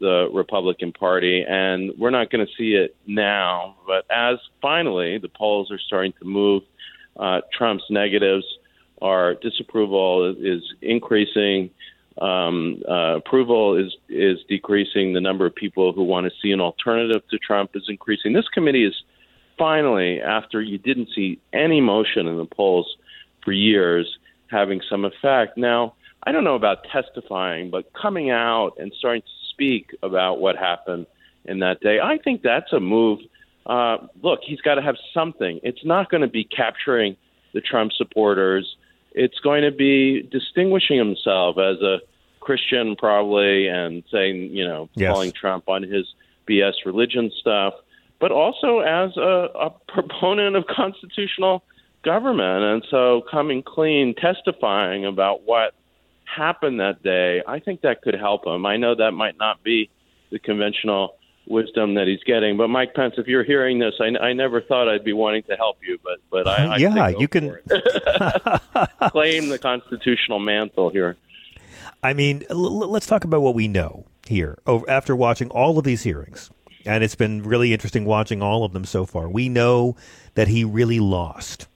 the 0.00 0.30
Republican 0.32 0.92
Party, 0.92 1.44
and 1.46 1.92
we're 1.98 2.10
not 2.10 2.30
going 2.30 2.44
to 2.44 2.52
see 2.56 2.72
it 2.72 2.96
now. 3.06 3.76
But 3.86 4.06
as 4.10 4.38
finally 4.62 5.18
the 5.18 5.28
polls 5.28 5.70
are 5.70 5.78
starting 5.78 6.14
to 6.20 6.24
move, 6.24 6.62
uh, 7.18 7.42
Trump's 7.52 7.84
negatives, 7.90 8.46
our 9.02 9.34
disapproval 9.34 10.34
is 10.38 10.62
increasing. 10.80 11.70
Um, 12.20 12.82
uh, 12.88 13.16
approval 13.16 13.76
is 13.76 13.94
is 14.08 14.38
decreasing. 14.48 15.12
The 15.12 15.20
number 15.20 15.46
of 15.46 15.54
people 15.54 15.92
who 15.92 16.04
want 16.04 16.26
to 16.26 16.32
see 16.42 16.50
an 16.50 16.60
alternative 16.60 17.22
to 17.30 17.38
Trump 17.38 17.70
is 17.74 17.84
increasing. 17.88 18.32
This 18.32 18.48
committee 18.48 18.84
is 18.84 18.94
finally, 19.58 20.20
after 20.20 20.60
you 20.60 20.78
didn't 20.78 21.08
see 21.14 21.38
any 21.52 21.80
motion 21.80 22.26
in 22.26 22.36
the 22.36 22.46
polls 22.46 22.96
for 23.44 23.52
years, 23.52 24.18
having 24.50 24.80
some 24.88 25.04
effect. 25.04 25.56
Now, 25.56 25.94
I 26.22 26.32
don't 26.32 26.44
know 26.44 26.54
about 26.54 26.84
testifying, 26.92 27.70
but 27.70 27.92
coming 27.92 28.30
out 28.30 28.72
and 28.78 28.92
starting 28.98 29.22
to 29.22 29.28
speak 29.50 29.90
about 30.02 30.40
what 30.40 30.56
happened 30.56 31.06
in 31.44 31.60
that 31.60 31.80
day, 31.80 31.98
I 32.00 32.18
think 32.18 32.42
that's 32.42 32.72
a 32.72 32.80
move. 32.80 33.20
Uh, 33.66 33.98
look, 34.22 34.40
he's 34.44 34.60
got 34.60 34.74
to 34.74 34.82
have 34.82 34.96
something. 35.14 35.60
It's 35.62 35.84
not 35.84 36.10
going 36.10 36.22
to 36.22 36.28
be 36.28 36.44
capturing 36.44 37.16
the 37.54 37.60
Trump 37.60 37.92
supporters. 37.92 38.76
It's 39.12 39.38
going 39.40 39.62
to 39.62 39.70
be 39.70 40.22
distinguishing 40.22 40.98
himself 40.98 41.56
as 41.58 41.80
a 41.80 41.98
Christian, 42.40 42.96
probably, 42.96 43.68
and 43.68 44.02
saying, 44.10 44.50
you 44.56 44.66
know, 44.66 44.88
Yes. 44.94 45.12
calling 45.12 45.32
Trump 45.32 45.68
on 45.68 45.82
his 45.82 46.06
BS 46.48 46.72
religion 46.84 47.30
stuff, 47.38 47.74
but 48.18 48.30
also 48.32 48.80
as 48.80 49.16
a, 49.16 49.48
a 49.54 49.70
proponent 49.88 50.56
of 50.56 50.66
constitutional 50.66 51.62
government. 52.02 52.64
And 52.64 52.84
so 52.90 53.22
coming 53.30 53.62
clean, 53.62 54.14
testifying 54.14 55.04
about 55.06 55.42
what 55.44 55.74
happened 56.24 56.80
that 56.80 57.02
day, 57.02 57.42
I 57.46 57.60
think 57.60 57.82
that 57.82 58.02
could 58.02 58.14
help 58.14 58.46
him. 58.46 58.66
I 58.66 58.76
know 58.76 58.94
that 58.94 59.12
might 59.12 59.38
not 59.38 59.62
be 59.62 59.90
the 60.30 60.38
conventional 60.38 61.16
wisdom 61.46 61.94
that 61.94 62.06
he's 62.06 62.22
getting, 62.24 62.56
but 62.56 62.68
Mike 62.68 62.94
Pence, 62.94 63.14
if 63.18 63.26
you're 63.26 63.44
hearing 63.44 63.78
this, 63.78 63.94
I, 64.00 64.16
I 64.24 64.32
never 64.32 64.60
thought 64.60 64.88
I'd 64.88 65.04
be 65.04 65.12
wanting 65.12 65.42
to 65.44 65.56
help 65.56 65.78
you, 65.86 65.98
but 66.02 66.18
but 66.30 66.46
I, 66.46 66.74
I 66.74 66.76
yeah, 66.76 67.08
you 67.08 67.26
can. 67.26 67.56
claim 69.10 69.48
the 69.48 69.58
constitutional 69.60 70.38
mantle 70.38 70.90
here. 70.90 71.16
I 72.02 72.12
mean, 72.14 72.44
l- 72.50 72.88
let's 72.88 73.06
talk 73.06 73.24
about 73.24 73.42
what 73.42 73.54
we 73.54 73.68
know 73.68 74.06
here 74.26 74.58
over, 74.66 74.88
after 74.88 75.16
watching 75.16 75.50
all 75.50 75.78
of 75.78 75.84
these 75.84 76.02
hearings. 76.02 76.50
And 76.86 77.04
it's 77.04 77.14
been 77.14 77.42
really 77.42 77.74
interesting 77.74 78.06
watching 78.06 78.40
all 78.40 78.64
of 78.64 78.72
them 78.72 78.84
so 78.84 79.04
far. 79.04 79.28
We 79.28 79.50
know 79.50 79.96
that 80.34 80.48
he 80.48 80.64
really 80.64 81.00
lost. 81.00 81.66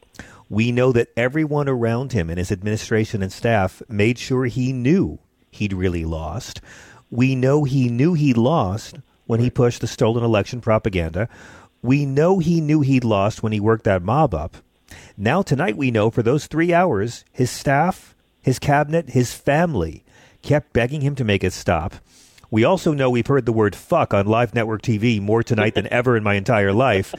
We 0.48 0.72
know 0.72 0.92
that 0.92 1.08
everyone 1.16 1.68
around 1.68 2.12
him 2.12 2.28
and 2.28 2.38
his 2.38 2.52
administration 2.52 3.22
and 3.22 3.32
staff 3.32 3.82
made 3.88 4.18
sure 4.18 4.44
he 4.44 4.72
knew 4.72 5.18
he'd 5.50 5.72
really 5.72 6.04
lost. 6.04 6.60
We 7.10 7.34
know 7.34 7.64
he 7.64 7.88
knew 7.88 8.14
he 8.14 8.34
lost 8.34 8.96
when 9.26 9.40
he 9.40 9.50
pushed 9.50 9.80
the 9.80 9.86
stolen 9.86 10.24
election 10.24 10.60
propaganda. 10.60 11.28
We 11.82 12.06
know 12.06 12.38
he 12.38 12.60
knew 12.60 12.80
he'd 12.80 13.04
lost 13.04 13.42
when 13.42 13.52
he 13.52 13.60
worked 13.60 13.84
that 13.84 14.02
mob 14.02 14.34
up. 14.34 14.56
Now, 15.16 15.42
tonight, 15.42 15.76
we 15.76 15.90
know 15.90 16.10
for 16.10 16.22
those 16.22 16.46
three 16.46 16.72
hours, 16.72 17.24
his 17.32 17.50
staff, 17.50 18.14
his 18.42 18.58
cabinet, 18.58 19.10
his 19.10 19.32
family 19.32 20.04
kept 20.42 20.72
begging 20.72 21.00
him 21.00 21.14
to 21.16 21.24
make 21.24 21.42
it 21.42 21.52
stop. 21.52 21.94
We 22.50 22.64
also 22.64 22.92
know 22.92 23.10
we've 23.10 23.26
heard 23.26 23.46
the 23.46 23.52
word 23.52 23.74
fuck 23.74 24.14
on 24.14 24.26
live 24.26 24.54
network 24.54 24.82
TV 24.82 25.20
more 25.20 25.42
tonight 25.42 25.74
than 25.74 25.88
ever 25.92 26.16
in 26.16 26.22
my 26.22 26.34
entire 26.34 26.72
life. 26.72 27.14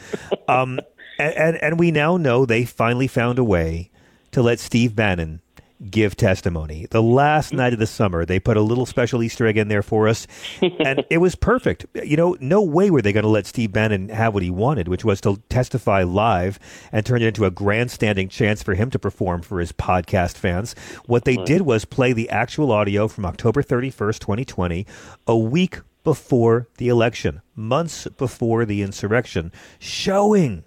Um, 0.48 0.80
and, 1.18 1.34
and, 1.36 1.57
and 1.63 1.80
we 1.80 1.91
now 1.91 2.18
know 2.18 2.45
they 2.45 2.66
finally 2.66 3.07
found 3.07 3.39
a 3.39 3.43
way 3.43 3.91
to 4.32 4.41
let 4.41 4.59
Steve 4.59 4.95
Bannon 4.95 5.41
give 5.89 6.16
testimony. 6.16 6.88
The 6.89 7.01
last 7.01 7.53
night 7.53 7.74
of 7.74 7.80
the 7.80 7.88
summer, 7.88 8.26
they 8.26 8.39
put 8.39 8.57
a 8.57 8.61
little 8.61 8.86
special 8.86 9.22
Easter 9.22 9.45
egg 9.45 9.57
in 9.57 9.68
there 9.68 9.84
for 9.84 10.07
us, 10.07 10.26
and 10.61 11.05
it 11.09 11.18
was 11.18 11.36
perfect. 11.36 11.86
You 11.93 12.18
know, 12.18 12.38
no 12.39 12.61
way 12.61 12.89
were 12.89 13.01
they 13.01 13.13
going 13.13 13.24
to 13.24 13.30
let 13.30 13.45
Steve 13.45 13.72
Bannon 13.72 14.09
have 14.09 14.34
what 14.34 14.43
he 14.43 14.49
wanted, 14.49 14.88
which 14.88 15.05
was 15.05 15.22
to 15.22 15.41
testify 15.49 16.03
live 16.03 16.59
and 16.91 17.05
turn 17.05 17.22
it 17.22 17.28
into 17.28 17.45
a 17.45 17.51
grandstanding 17.51 18.30
chance 18.30 18.63
for 18.63 18.74
him 18.74 18.89
to 18.91 18.99
perform 18.99 19.41
for 19.41 19.59
his 19.59 19.72
podcast 19.72 20.38
fans. 20.38 20.76
What 21.05 21.26
they 21.26 21.36
hmm. 21.36 21.43
did 21.43 21.61
was 21.61 21.86
play 21.86 22.13
the 22.13 22.30
actual 22.30 22.72
audio 22.72 23.07
from 23.07 23.26
October 23.26 23.61
31st, 23.61 24.20
2020, 24.20 24.86
a 25.28 25.38
week 25.38 25.80
before 26.03 26.68
the 26.78 26.88
election, 26.88 27.41
months 27.55 28.07
before 28.18 28.63
the 28.63 28.82
insurrection, 28.82 29.51
showing 29.80 30.63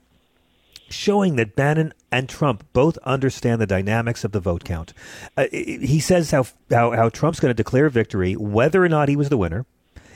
showing 0.89 1.37
that 1.37 1.57
Bannon 1.57 1.93
and 2.11 2.29
Trump 2.29 2.65
both 2.73 2.97
understand 2.99 3.61
the 3.61 3.67
dynamics 3.67 4.25
of 4.25 4.33
the 4.33 4.41
vote 4.41 4.65
count. 4.65 4.93
Uh, 5.37 5.47
he 5.51 6.01
says 6.01 6.31
how, 6.31 6.47
how, 6.71 6.93
how 6.93 7.09
Trump's 7.09 7.41
going 7.41 7.51
to 7.51 7.55
declare 7.55 7.89
victory 7.89 8.35
whether 8.35 8.83
or 8.83 8.89
not 8.89 9.09
he 9.09 9.17
was 9.17 9.29
the 9.29 9.37
winner. 9.37 9.67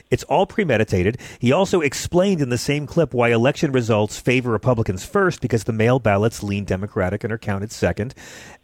It's 0.09 0.23
all 0.25 0.45
premeditated. 0.45 1.17
He 1.39 1.51
also 1.51 1.81
explained 1.81 2.41
in 2.41 2.49
the 2.49 2.57
same 2.57 2.85
clip 2.85 3.13
why 3.13 3.29
election 3.29 3.71
results 3.71 4.19
favor 4.19 4.51
Republicans 4.51 5.03
first 5.03 5.41
because 5.41 5.63
the 5.63 5.73
mail 5.73 5.97
ballots 5.97 6.43
lean 6.43 6.65
Democratic 6.65 7.23
and 7.23 7.33
are 7.33 7.37
counted 7.37 7.71
second. 7.71 8.13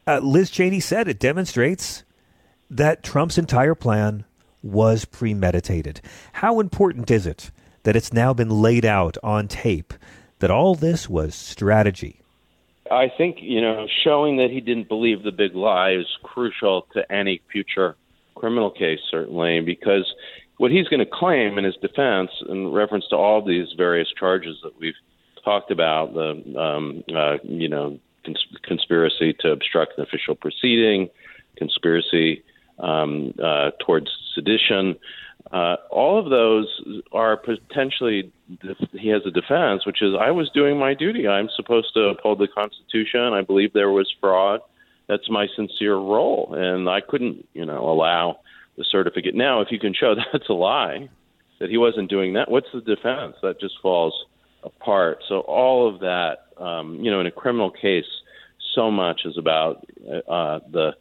Uh, 0.06 0.20
Liz 0.20 0.52
Cheney 0.52 0.80
said 0.80 1.08
it 1.08 1.20
demonstrates 1.20 2.04
that 2.70 3.02
Trump's 3.02 3.38
entire 3.38 3.74
plan 3.74 4.26
was 4.62 5.06
premeditated. 5.06 6.02
How 6.34 6.60
important 6.60 7.10
is 7.10 7.26
it 7.26 7.50
that 7.84 7.96
it's 7.96 8.14
now 8.14 8.34
been 8.34 8.50
laid 8.50 8.86
out 8.86 9.18
on 9.24 9.48
tape 9.48 9.94
that 10.40 10.52
all 10.52 10.76
this 10.76 11.10
was 11.10 11.36
strategy? 11.36 12.22
I 12.92 13.12
think, 13.16 13.38
you 13.42 13.62
know, 13.62 13.88
showing 14.04 14.38
that 14.38 14.50
he 14.50 14.62
didn't 14.62 14.88
believe 14.88 15.24
the 15.24 15.32
big 15.32 15.54
lie 15.56 15.92
is 15.92 16.08
crucial 16.24 16.88
to 16.94 17.12
any 17.12 17.42
future 17.52 17.96
criminal 18.36 18.72
case, 18.72 19.00
certainly, 19.12 19.62
because 19.62 20.12
what 20.58 20.72
he's 20.72 20.88
going 20.88 21.00
to 21.00 21.12
claim 21.12 21.58
in 21.58 21.64
his 21.64 21.76
defense, 21.76 22.32
in 22.48 22.72
reference 22.72 23.06
to 23.10 23.16
all 23.16 23.46
these 23.46 23.68
various 23.78 24.08
charges 24.18 24.58
that 24.64 24.78
we've 24.80 24.96
talked 25.44 25.72
about, 25.72 26.14
the, 26.14 26.60
um, 26.60 27.04
uh, 27.16 27.38
you 27.44 27.70
know, 27.70 28.00
cons- 28.26 28.58
conspiracy 28.64 29.36
to 29.40 29.52
obstruct 29.52 29.98
an 29.98 30.04
official 30.04 30.36
proceeding, 30.36 31.10
conspiracy 31.58 32.44
um, 32.80 33.34
uh, 33.44 33.72
towards 33.80 34.08
sedition, 34.34 34.96
uh, 35.52 35.78
all 35.90 36.20
of 36.20 36.30
those 36.30 36.68
are 37.12 37.38
potentially 37.38 38.32
he 38.94 39.10
has 39.10 39.22
a 39.26 39.32
defense, 39.32 39.86
which 39.86 40.02
is 40.02 40.14
I 40.20 40.32
was 40.32 40.50
doing 40.54 40.78
my 40.78 40.94
duty. 40.94 41.28
I'm 41.28 41.50
supposed 41.56 41.94
to 41.96 42.10
uphold 42.10 42.40
the 42.40 42.48
Constitution. 42.48 43.34
I 43.34 43.42
believe 43.42 43.74
there 43.74 43.90
was 43.90 44.12
fraud. 44.20 44.62
That's 45.08 45.30
my 45.30 45.48
sincere 45.56 45.96
role, 45.96 46.54
and 46.56 46.88
I 46.88 47.02
couldn't, 47.02 47.48
you 47.54 47.66
know, 47.66 47.90
allow 47.90 48.40
the 48.78 48.86
certificate. 48.92 49.34
Now, 49.34 49.62
if 49.62 49.70
you 49.72 49.80
can 49.80 49.94
show 49.94 50.14
that's 50.32 50.50
a 50.50 50.54
lie, 50.54 51.10
that 51.60 51.70
he 51.70 51.78
wasn't 51.78 52.10
doing 52.10 52.34
that, 52.34 52.50
what's 52.50 52.68
the 52.74 52.82
defense? 52.82 53.36
That 53.42 53.60
just 53.60 53.76
falls 53.82 54.14
apart. 54.64 55.24
So 55.28 55.40
all 55.42 55.94
of 55.94 56.00
that, 56.02 56.38
um, 56.58 57.00
you 57.04 57.12
know, 57.12 57.20
in 57.20 57.26
a 57.26 57.32
criminal 57.32 57.72
case, 57.72 58.06
so 58.76 58.92
much 58.92 59.22
is 59.26 59.38
about 59.38 59.86
uh, 60.28 60.60
the 60.72 60.92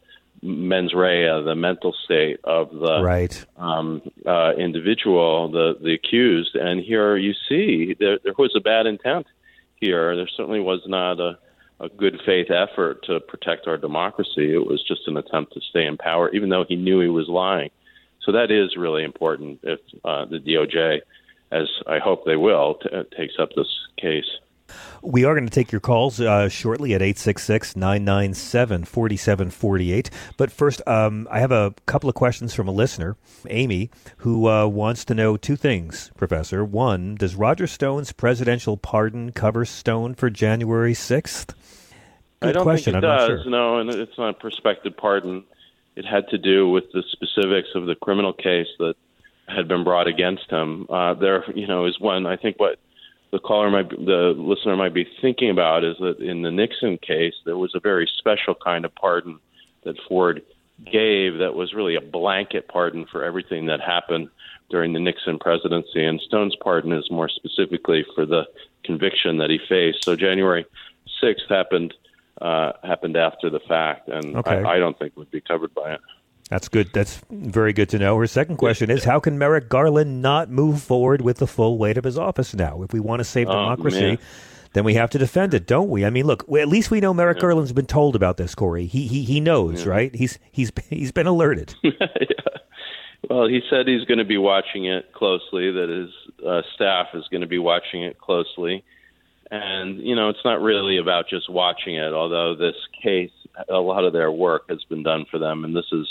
mens 0.41 0.93
rea, 0.93 1.41
the 1.43 1.55
mental 1.55 1.93
state 2.05 2.39
of 2.43 2.71
the 2.71 3.01
right. 3.01 3.45
um, 3.57 4.01
uh, 4.25 4.53
individual, 4.57 5.49
the 5.51 5.75
the 5.81 5.93
accused. 5.93 6.55
And 6.55 6.81
here 6.81 7.17
you 7.17 7.33
see 7.47 7.95
there, 7.99 8.19
there 8.23 8.33
was 8.37 8.53
a 8.55 8.61
bad 8.61 8.85
intent 8.85 9.27
here. 9.75 10.15
There 10.15 10.29
certainly 10.35 10.59
was 10.59 10.81
not 10.85 11.19
a, 11.19 11.37
a 11.79 11.89
good 11.89 12.21
faith 12.25 12.51
effort 12.51 13.03
to 13.05 13.19
protect 13.19 13.67
our 13.67 13.77
democracy. 13.77 14.53
It 14.53 14.65
was 14.65 14.83
just 14.87 15.07
an 15.07 15.17
attempt 15.17 15.53
to 15.53 15.61
stay 15.61 15.85
in 15.85 15.97
power, 15.97 16.29
even 16.31 16.49
though 16.49 16.65
he 16.67 16.75
knew 16.75 16.99
he 17.01 17.07
was 17.07 17.27
lying. 17.27 17.71
So 18.21 18.33
that 18.33 18.51
is 18.51 18.77
really 18.77 19.03
important 19.03 19.59
if 19.63 19.79
uh, 20.03 20.25
the 20.25 20.39
DOJ, 20.39 21.01
as 21.51 21.67
I 21.87 21.99
hope 21.99 22.25
they 22.25 22.35
will, 22.35 22.75
t- 22.75 22.89
takes 23.17 23.35
up 23.39 23.49
this 23.55 23.67
case. 23.99 24.29
We 25.01 25.25
are 25.25 25.33
going 25.33 25.47
to 25.47 25.53
take 25.53 25.71
your 25.71 25.81
calls 25.81 26.19
uh, 26.19 26.49
shortly 26.49 26.93
at 26.93 27.01
866 27.01 27.75
997 27.75 28.85
4748. 28.85 30.09
But 30.37 30.51
first, 30.51 30.81
um, 30.87 31.27
I 31.31 31.39
have 31.39 31.51
a 31.51 31.73
couple 31.85 32.09
of 32.09 32.15
questions 32.15 32.53
from 32.53 32.67
a 32.67 32.71
listener, 32.71 33.15
Amy, 33.49 33.89
who 34.17 34.47
uh, 34.49 34.67
wants 34.67 35.05
to 35.05 35.13
know 35.13 35.37
two 35.37 35.55
things, 35.55 36.11
Professor. 36.17 36.63
One, 36.65 37.15
does 37.15 37.35
Roger 37.35 37.67
Stone's 37.67 38.11
presidential 38.11 38.77
pardon 38.77 39.31
cover 39.31 39.65
Stone 39.65 40.15
for 40.15 40.29
January 40.29 40.93
6th? 40.93 41.53
Good 42.41 42.49
I 42.49 42.51
don't 42.53 42.63
question. 42.63 42.93
think 42.93 43.03
it 43.03 43.07
I'm 43.07 43.17
does. 43.29 43.43
sure. 43.43 43.51
No, 43.51 43.79
and 43.79 43.89
it's 43.89 44.17
not 44.17 44.29
a 44.29 44.33
prospective 44.33 44.95
pardon. 44.95 45.43
it 45.95 46.05
had 46.05 46.27
to 46.29 46.37
do 46.37 46.69
with 46.69 46.85
the 46.93 47.03
specifics 47.11 47.69
of 47.75 47.85
the 47.85 47.95
criminal 47.95 48.31
case 48.33 48.67
that 48.79 48.95
had 49.47 49.67
been 49.67 49.83
brought 49.83 50.07
against 50.07 50.49
him. 50.49 50.85
Uh, 50.89 51.13
there, 51.15 51.43
you 51.53 51.67
know, 51.67 51.85
is 51.85 51.99
one. 51.99 52.25
I 52.25 52.37
think 52.37 52.57
what 52.59 52.79
the 53.31 53.39
caller 53.39 53.69
might, 53.69 53.89
the 53.89 54.33
listener 54.37 54.75
might 54.75 54.93
be 54.93 55.07
thinking 55.21 55.49
about 55.49 55.83
is 55.83 55.97
that 55.99 56.19
in 56.19 56.41
the 56.41 56.51
Nixon 56.51 56.97
case, 56.97 57.35
there 57.45 57.57
was 57.57 57.75
a 57.75 57.79
very 57.79 58.09
special 58.17 58.55
kind 58.55 58.85
of 58.85 58.93
pardon 58.95 59.39
that 59.83 59.95
Ford 60.07 60.41
gave 60.85 61.37
that 61.37 61.53
was 61.53 61.73
really 61.73 61.95
a 61.95 62.01
blanket 62.01 62.67
pardon 62.67 63.05
for 63.05 63.23
everything 63.23 63.67
that 63.67 63.81
happened 63.81 64.29
during 64.69 64.93
the 64.93 64.99
Nixon 64.99 65.37
presidency. 65.37 66.03
And 66.03 66.19
Stone's 66.21 66.55
pardon 66.55 66.91
is 66.91 67.09
more 67.11 67.29
specifically 67.29 68.05
for 68.15 68.25
the 68.25 68.47
conviction 68.83 69.37
that 69.37 69.49
he 69.49 69.59
faced. 69.69 69.99
So 70.03 70.15
January 70.15 70.65
6th 71.21 71.49
happened 71.49 71.93
uh, 72.41 72.71
happened 72.83 73.17
after 73.17 73.49
the 73.49 73.59
fact, 73.59 74.07
and 74.07 74.37
Okay. 74.37 74.63
I, 74.63 74.75
I 74.75 74.79
don't 74.79 74.97
think 74.97 75.17
would 75.17 75.29
be 75.29 75.41
covered 75.41 75.73
by 75.73 75.95
it. 75.95 75.99
That's 76.49 76.67
good. 76.67 76.89
That's 76.93 77.21
very 77.29 77.73
good 77.73 77.89
to 77.89 77.99
know. 77.99 78.17
Her 78.17 78.25
second 78.27 78.57
question 78.57 78.89
is 78.89 79.03
How 79.03 79.19
can 79.19 79.37
Merrick 79.37 79.69
Garland 79.69 80.21
not 80.21 80.49
move 80.49 80.81
forward 80.81 81.21
with 81.21 81.37
the 81.37 81.47
full 81.47 81.77
weight 81.77 81.97
of 81.97 82.03
his 82.03 82.17
office 82.17 82.53
now? 82.55 82.81
If 82.81 82.91
we 82.91 82.99
want 82.99 83.19
to 83.19 83.23
save 83.23 83.47
Oh, 83.47 83.51
democracy, 83.53 84.01
man. 84.01 84.17
then 84.73 84.83
we 84.83 84.95
have 84.95 85.11
to 85.11 85.19
defend 85.19 85.53
it, 85.53 85.67
don't 85.67 85.89
we? 85.89 86.03
I 86.05 86.09
mean, 86.09 86.25
look, 86.25 86.43
at 86.57 86.67
least 86.67 86.89
we 86.89 86.99
know 87.01 87.13
Merrick 87.13 87.39
Garland's 87.39 87.71
been 87.71 87.85
told 87.85 88.15
about 88.15 88.37
this, 88.37 88.55
Corey. 88.55 88.87
He 88.87 89.05
he, 89.07 89.23
he 89.23 89.39
knows, 89.39 89.85
right? 89.85 90.13
He's 90.15 90.39
he's 90.51 90.71
he's 90.89 91.11
been 91.11 91.27
alerted. 91.27 91.75
Well, 93.29 93.47
he 93.47 93.59
said 93.69 93.87
he's 93.87 94.05
going 94.05 94.17
to 94.17 94.25
be 94.25 94.37
watching 94.37 94.85
it 94.85 95.13
closely, 95.13 95.69
that 95.71 95.89
his 95.89 96.43
uh, 96.47 96.61
staff 96.73 97.07
is 97.13 97.27
going 97.29 97.41
to 97.41 97.47
be 97.47 97.59
watching 97.59 98.01
it 98.01 98.17
closely. 98.17 98.83
And, 99.51 99.99
you 99.99 100.15
know, 100.15 100.29
it's 100.29 100.43
not 100.45 100.61
really 100.61 100.97
about 100.97 101.29
just 101.29 101.49
watching 101.49 101.95
it, 101.95 102.13
although 102.13 102.55
this 102.55 102.75
case, 103.03 103.31
a 103.67 103.75
lot 103.77 104.03
of 104.05 104.13
their 104.13 104.31
work 104.31 104.63
has 104.69 104.83
been 104.85 105.03
done 105.03 105.25
for 105.29 105.37
them. 105.37 105.63
And 105.65 105.75
this 105.75 105.85
is 105.91 106.07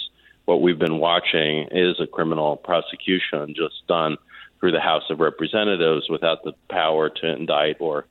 what 0.48 0.62
we've 0.62 0.78
been 0.78 0.98
watching 0.98 1.68
is 1.70 2.00
a 2.00 2.06
criminal 2.06 2.56
prosecution 2.56 3.54
just 3.54 3.86
done 3.86 4.16
through 4.58 4.72
the 4.72 4.80
House 4.80 5.02
of 5.10 5.20
Representatives 5.20 6.08
without 6.08 6.42
the 6.42 6.54
power 6.70 7.10
to 7.10 7.26
indict 7.36 7.76
or 7.80 8.06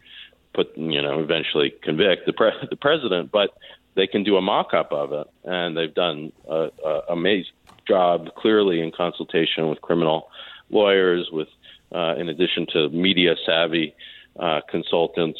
put, 0.53 0.77
you 0.77 1.01
know, 1.01 1.19
eventually 1.19 1.73
convict 1.81 2.27
the, 2.27 2.33
pre- 2.33 2.51
the 2.69 2.75
president. 2.75 3.31
But 3.31 3.57
they 3.95 4.05
can 4.05 4.23
do 4.23 4.37
a 4.37 4.41
mock 4.41 4.75
up 4.75 4.91
of 4.91 5.13
it. 5.13 5.27
And 5.45 5.75
they've 5.75 5.93
done 5.93 6.31
a, 6.47 6.69
a 6.85 7.01
amazing 7.09 7.53
job, 7.87 8.35
clearly 8.35 8.81
in 8.81 8.91
consultation 8.91 9.67
with 9.67 9.81
criminal 9.81 10.29
lawyers, 10.69 11.29
with 11.31 11.47
uh, 11.91 12.13
in 12.19 12.29
addition 12.29 12.67
to 12.73 12.89
media 12.89 13.33
savvy 13.47 13.95
uh, 14.37 14.61
consultants, 14.69 15.39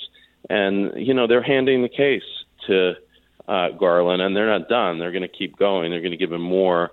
and 0.50 0.94
you 0.96 1.14
know 1.14 1.28
they're 1.28 1.44
handing 1.44 1.84
the 1.84 1.90
case 1.90 2.24
to 2.66 2.96
uh, 3.48 3.70
Garland, 3.70 4.22
and 4.22 4.36
they're 4.36 4.60
not 4.60 4.70
done. 4.70 5.00
They're 5.00 5.12
going 5.12 5.22
to 5.22 5.28
keep 5.28 5.58
going. 5.58 5.92
They're 5.92 6.02
going 6.02 6.12
to 6.12 6.18
give 6.18 6.32
him 6.32 6.42
more. 6.42 6.92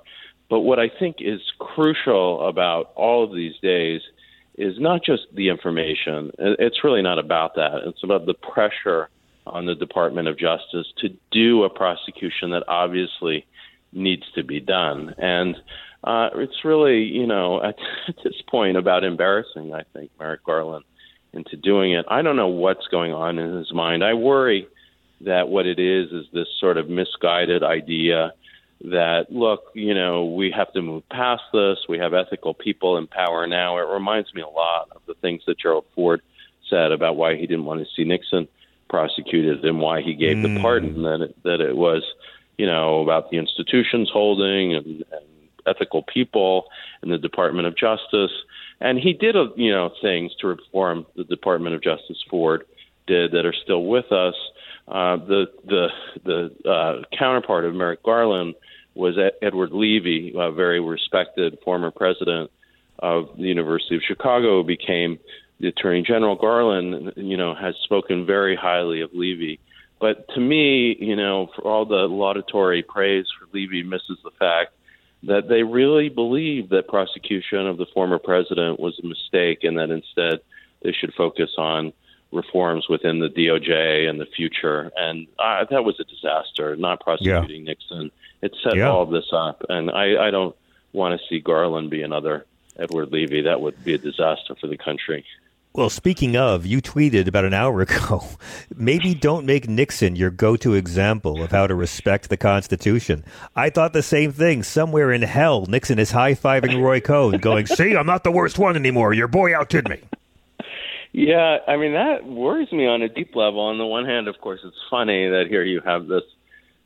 But 0.48 0.60
what 0.60 0.78
I 0.78 0.88
think 0.88 1.16
is 1.20 1.40
crucial 1.58 2.46
about 2.46 2.92
all 2.94 3.24
of 3.24 3.34
these 3.34 3.54
days 3.62 4.02
is 4.56 4.74
not 4.78 5.04
just 5.04 5.22
the 5.32 5.48
information. 5.48 6.30
It's 6.38 6.84
really 6.84 7.02
not 7.02 7.18
about 7.18 7.56
that. 7.56 7.80
It's 7.86 8.04
about 8.04 8.26
the 8.26 8.34
pressure 8.34 9.08
on 9.46 9.66
the 9.66 9.74
Department 9.74 10.28
of 10.28 10.38
Justice 10.38 10.86
to 10.98 11.08
do 11.30 11.64
a 11.64 11.70
prosecution 11.70 12.50
that 12.50 12.62
obviously 12.68 13.46
needs 13.92 14.22
to 14.34 14.44
be 14.44 14.60
done. 14.60 15.14
And 15.18 15.56
uh, 16.04 16.30
it's 16.36 16.64
really, 16.64 17.02
you 17.02 17.26
know, 17.26 17.62
at, 17.62 17.76
at 18.08 18.16
this 18.22 18.40
point 18.48 18.76
about 18.76 19.04
embarrassing, 19.04 19.74
I 19.74 19.82
think, 19.92 20.10
Merrick 20.18 20.44
Garland 20.44 20.84
into 21.32 21.56
doing 21.56 21.92
it. 21.92 22.04
I 22.08 22.22
don't 22.22 22.36
know 22.36 22.48
what's 22.48 22.86
going 22.88 23.12
on 23.12 23.38
in 23.38 23.56
his 23.56 23.72
mind. 23.72 24.04
I 24.04 24.14
worry 24.14 24.68
that 25.24 25.48
what 25.48 25.66
it 25.66 25.78
is 25.78 26.12
is 26.12 26.26
this 26.32 26.48
sort 26.58 26.76
of 26.76 26.88
misguided 26.88 27.62
idea 27.62 28.32
that, 28.82 29.26
look, 29.30 29.70
you 29.74 29.94
know, 29.94 30.26
we 30.26 30.50
have 30.50 30.72
to 30.72 30.82
move 30.82 31.08
past 31.08 31.42
this. 31.52 31.78
We 31.88 31.98
have 31.98 32.12
ethical 32.12 32.54
people 32.54 32.98
in 32.98 33.06
power 33.06 33.46
now. 33.46 33.78
It 33.78 33.92
reminds 33.92 34.34
me 34.34 34.42
a 34.42 34.48
lot 34.48 34.88
of 34.94 35.02
the 35.06 35.14
things 35.14 35.42
that 35.46 35.58
Gerald 35.58 35.86
Ford 35.94 36.20
said 36.68 36.92
about 36.92 37.16
why 37.16 37.36
he 37.36 37.46
didn't 37.46 37.64
want 37.64 37.80
to 37.80 37.86
see 37.94 38.04
Nixon 38.04 38.48
prosecuted 38.88 39.64
and 39.64 39.80
why 39.80 40.02
he 40.02 40.14
gave 40.14 40.42
the 40.42 40.60
pardon 40.60 41.02
that 41.02 41.20
it, 41.20 41.42
that 41.42 41.60
it 41.60 41.76
was 41.76 42.02
you 42.56 42.66
know 42.66 43.02
about 43.02 43.30
the 43.30 43.38
institutions 43.38 44.10
holding 44.12 44.74
and, 44.74 44.86
and 44.86 45.26
ethical 45.66 46.02
people 46.02 46.66
in 47.02 47.10
the 47.10 47.18
Department 47.18 47.66
of 47.66 47.76
Justice 47.76 48.30
and 48.80 48.98
he 48.98 49.12
did 49.12 49.36
uh, 49.36 49.48
you 49.56 49.72
know 49.72 49.90
things 50.00 50.32
to 50.36 50.46
reform 50.46 51.06
the 51.16 51.24
Department 51.24 51.74
of 51.74 51.82
Justice 51.82 52.22
Ford 52.30 52.64
did 53.06 53.32
that 53.32 53.46
are 53.46 53.54
still 53.64 53.84
with 53.84 54.12
us 54.12 54.34
uh, 54.88 55.16
the 55.16 55.46
the 55.64 55.88
the 56.24 56.70
uh, 56.70 57.02
counterpart 57.18 57.64
of 57.64 57.74
Merrick 57.74 58.02
Garland 58.02 58.54
was 58.94 59.16
Edward 59.42 59.72
Levi 59.72 60.38
a 60.38 60.52
very 60.52 60.80
respected 60.80 61.58
former 61.64 61.90
president 61.90 62.50
of 62.98 63.36
the 63.36 63.44
University 63.44 63.96
of 63.96 64.02
Chicago 64.06 64.62
who 64.62 64.64
became 64.64 65.18
the 65.58 65.68
Attorney 65.68 66.02
General 66.02 66.36
Garland, 66.36 67.12
you 67.16 67.36
know, 67.36 67.54
has 67.54 67.74
spoken 67.84 68.26
very 68.26 68.56
highly 68.56 69.00
of 69.00 69.10
Levi. 69.12 69.60
But 70.00 70.28
to 70.34 70.40
me, 70.40 70.96
you 71.00 71.16
know, 71.16 71.48
for 71.54 71.62
all 71.62 71.86
the 71.86 72.06
laudatory 72.08 72.82
praise 72.82 73.26
for 73.38 73.48
Levi 73.52 73.82
misses 73.82 74.18
the 74.22 74.30
fact 74.38 74.74
that 75.22 75.48
they 75.48 75.62
really 75.62 76.08
believe 76.08 76.68
that 76.68 76.88
prosecution 76.88 77.66
of 77.66 77.78
the 77.78 77.86
former 77.94 78.18
president 78.18 78.78
was 78.78 78.98
a 79.02 79.06
mistake 79.06 79.64
and 79.64 79.78
that 79.78 79.90
instead 79.90 80.40
they 80.82 80.92
should 80.92 81.14
focus 81.14 81.50
on 81.56 81.92
reforms 82.34 82.88
within 82.88 83.20
the 83.20 83.28
DOJ 83.28 84.08
and 84.08 84.20
the 84.20 84.26
future. 84.26 84.90
And 84.96 85.26
uh, 85.38 85.64
that 85.70 85.84
was 85.84 85.98
a 86.00 86.04
disaster, 86.04 86.76
not 86.76 87.00
prosecuting 87.00 87.64
Nixon. 87.64 88.10
It 88.42 88.54
set 88.62 88.76
Yeah. 88.76 88.90
all 88.90 89.02
of 89.02 89.10
this 89.10 89.30
up. 89.32 89.64
And 89.68 89.90
I, 89.90 90.26
I 90.26 90.30
don't 90.30 90.54
want 90.92 91.18
to 91.18 91.26
see 91.28 91.40
Garland 91.40 91.90
be 91.90 92.02
another 92.02 92.44
Edward 92.78 93.10
Levi. 93.12 93.42
That 93.42 93.60
would 93.60 93.82
be 93.84 93.94
a 93.94 93.98
disaster 93.98 94.54
for 94.60 94.66
the 94.66 94.76
country. 94.76 95.24
Well, 95.76 95.90
speaking 95.90 96.36
of, 96.36 96.64
you 96.64 96.80
tweeted 96.80 97.26
about 97.26 97.44
an 97.44 97.52
hour 97.54 97.80
ago, 97.86 98.22
maybe 98.76 99.12
don't 99.12 99.44
make 99.44 99.68
Nixon 99.68 100.14
your 100.14 100.30
go 100.30 100.56
to 100.58 100.74
example 100.74 101.42
of 101.42 101.50
how 101.50 101.66
to 101.66 101.74
respect 101.74 102.28
the 102.28 102.36
Constitution. 102.36 103.24
I 103.56 103.70
thought 103.70 103.92
the 103.92 104.02
same 104.02 104.30
thing. 104.30 104.62
Somewhere 104.62 105.10
in 105.10 105.22
hell, 105.22 105.66
Nixon 105.66 105.98
is 105.98 106.12
high 106.12 106.34
fiving 106.34 106.80
Roy 106.80 107.00
Cohn, 107.00 107.38
going, 107.38 107.66
See, 107.66 107.96
I'm 107.96 108.06
not 108.06 108.22
the 108.22 108.30
worst 108.30 108.56
one 108.56 108.76
anymore. 108.76 109.14
Your 109.14 109.26
boy 109.26 109.52
outdid 109.56 109.88
me. 109.88 110.00
Yeah, 111.14 111.58
I 111.68 111.76
mean 111.76 111.92
that 111.92 112.26
worries 112.26 112.72
me 112.72 112.88
on 112.88 113.00
a 113.02 113.08
deep 113.08 113.36
level. 113.36 113.60
On 113.60 113.78
the 113.78 113.86
one 113.86 114.04
hand, 114.04 114.26
of 114.26 114.40
course, 114.40 114.58
it's 114.64 114.76
funny 114.90 115.28
that 115.28 115.44
here 115.48 115.62
you 115.62 115.80
have 115.84 116.08
this 116.08 116.24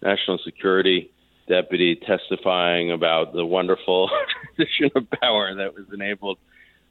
national 0.02 0.38
security 0.44 1.10
deputy 1.48 1.96
testifying 1.96 2.92
about 2.92 3.32
the 3.32 3.44
wonderful 3.46 4.10
transition 4.54 4.90
of 4.94 5.10
power 5.22 5.54
that 5.54 5.74
was 5.74 5.86
enabled 5.94 6.36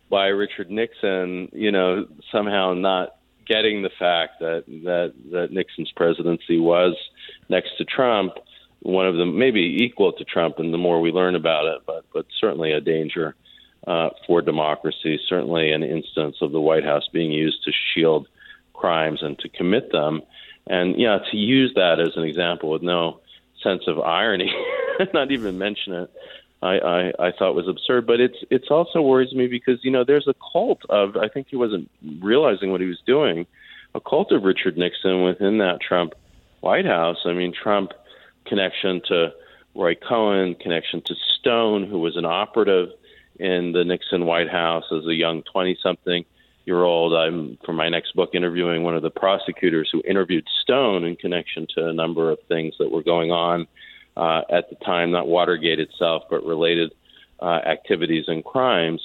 by 0.09 0.25
Richard 0.25 0.71
Nixon. 0.71 1.49
You 1.53 1.71
know, 1.71 2.07
somehow 2.31 2.73
not 2.73 3.17
getting 3.45 3.83
the 3.83 3.91
fact 3.99 4.39
that 4.39 4.63
that 4.65 5.13
that 5.31 5.51
Nixon's 5.51 5.91
presidency 5.95 6.59
was 6.59 6.95
next 7.49 7.77
to 7.77 7.85
Trump, 7.85 8.33
one 8.79 9.05
of 9.05 9.15
them 9.15 9.37
maybe 9.37 9.83
equal 9.83 10.11
to 10.13 10.23
Trump, 10.23 10.57
and 10.57 10.73
the 10.73 10.79
more 10.79 10.99
we 10.99 11.11
learn 11.11 11.35
about 11.35 11.67
it, 11.67 11.83
but 11.85 12.03
but 12.11 12.25
certainly 12.41 12.71
a 12.71 12.81
danger 12.81 13.35
uh, 13.87 14.09
for 14.27 14.41
democracy. 14.41 15.19
Certainly, 15.27 15.71
an 15.71 15.81
instance 15.81 16.37
of 16.41 16.51
the 16.51 16.61
White 16.61 16.83
House 16.83 17.07
being 17.11 17.31
used 17.31 17.63
to 17.63 17.71
shield 17.71 18.27
crimes 18.73 19.23
and 19.23 19.39
to 19.39 19.49
commit 19.49 19.91
them, 19.91 20.21
and 20.67 20.99
yeah, 20.99 21.19
to 21.31 21.37
use 21.37 21.73
that 21.75 21.99
as 21.99 22.15
an 22.15 22.23
example 22.23 22.69
with 22.69 22.83
no 22.83 23.21
sense 23.63 23.83
of 23.87 23.99
irony, 23.99 24.53
not 25.13 25.31
even 25.31 25.57
mention 25.57 25.93
it. 25.93 26.11
I, 26.61 26.79
I, 26.79 27.27
I 27.27 27.31
thought 27.31 27.55
was 27.55 27.67
absurd, 27.67 28.07
but 28.07 28.19
it's 28.19 28.37
it's 28.49 28.69
also 28.69 29.01
worries 29.01 29.33
me 29.33 29.47
because 29.47 29.79
you 29.83 29.91
know 29.91 30.03
there's 30.03 30.27
a 30.27 30.35
cult 30.51 30.81
of 30.89 31.15
I 31.15 31.29
think 31.29 31.47
he 31.49 31.55
wasn't 31.55 31.89
realizing 32.19 32.71
what 32.71 32.81
he 32.81 32.87
was 32.87 32.99
doing, 33.05 33.45
a 33.95 34.01
cult 34.01 34.31
of 34.31 34.43
Richard 34.43 34.77
Nixon 34.77 35.23
within 35.23 35.59
that 35.59 35.79
Trump 35.81 36.13
White 36.61 36.85
House. 36.85 37.17
I 37.25 37.33
mean 37.33 37.53
Trump 37.53 37.93
connection 38.45 39.01
to 39.07 39.33
Roy 39.75 39.95
Cohn, 39.95 40.55
connection 40.55 41.01
to 41.03 41.15
Stone, 41.39 41.87
who 41.87 41.99
was 41.99 42.17
an 42.17 42.25
operative 42.25 42.89
in 43.39 43.71
the 43.71 43.83
Nixon 43.83 44.25
White 44.25 44.49
House 44.49 44.85
as 44.91 45.05
a 45.05 45.13
young 45.13 45.43
20 45.43 45.77
something 45.81 46.25
year 46.65 46.83
old. 46.83 47.13
I'm, 47.13 47.57
for 47.65 47.73
my 47.73 47.89
next 47.89 48.15
book, 48.15 48.31
interviewing 48.33 48.83
one 48.83 48.95
of 48.95 49.01
the 49.01 49.09
prosecutors 49.09 49.89
who 49.91 50.03
interviewed 50.07 50.45
Stone 50.61 51.05
in 51.05 51.15
connection 51.15 51.65
to 51.75 51.87
a 51.87 51.93
number 51.93 52.29
of 52.29 52.39
things 52.47 52.75
that 52.79 52.91
were 52.91 53.03
going 53.03 53.31
on 53.31 53.67
uh, 54.17 54.41
at 54.49 54.69
the 54.69 54.75
time, 54.83 55.11
not 55.11 55.27
Watergate 55.27 55.79
itself, 55.79 56.23
but 56.29 56.43
related 56.45 56.93
uh, 57.41 57.59
activities 57.65 58.25
and 58.27 58.43
crimes. 58.43 59.01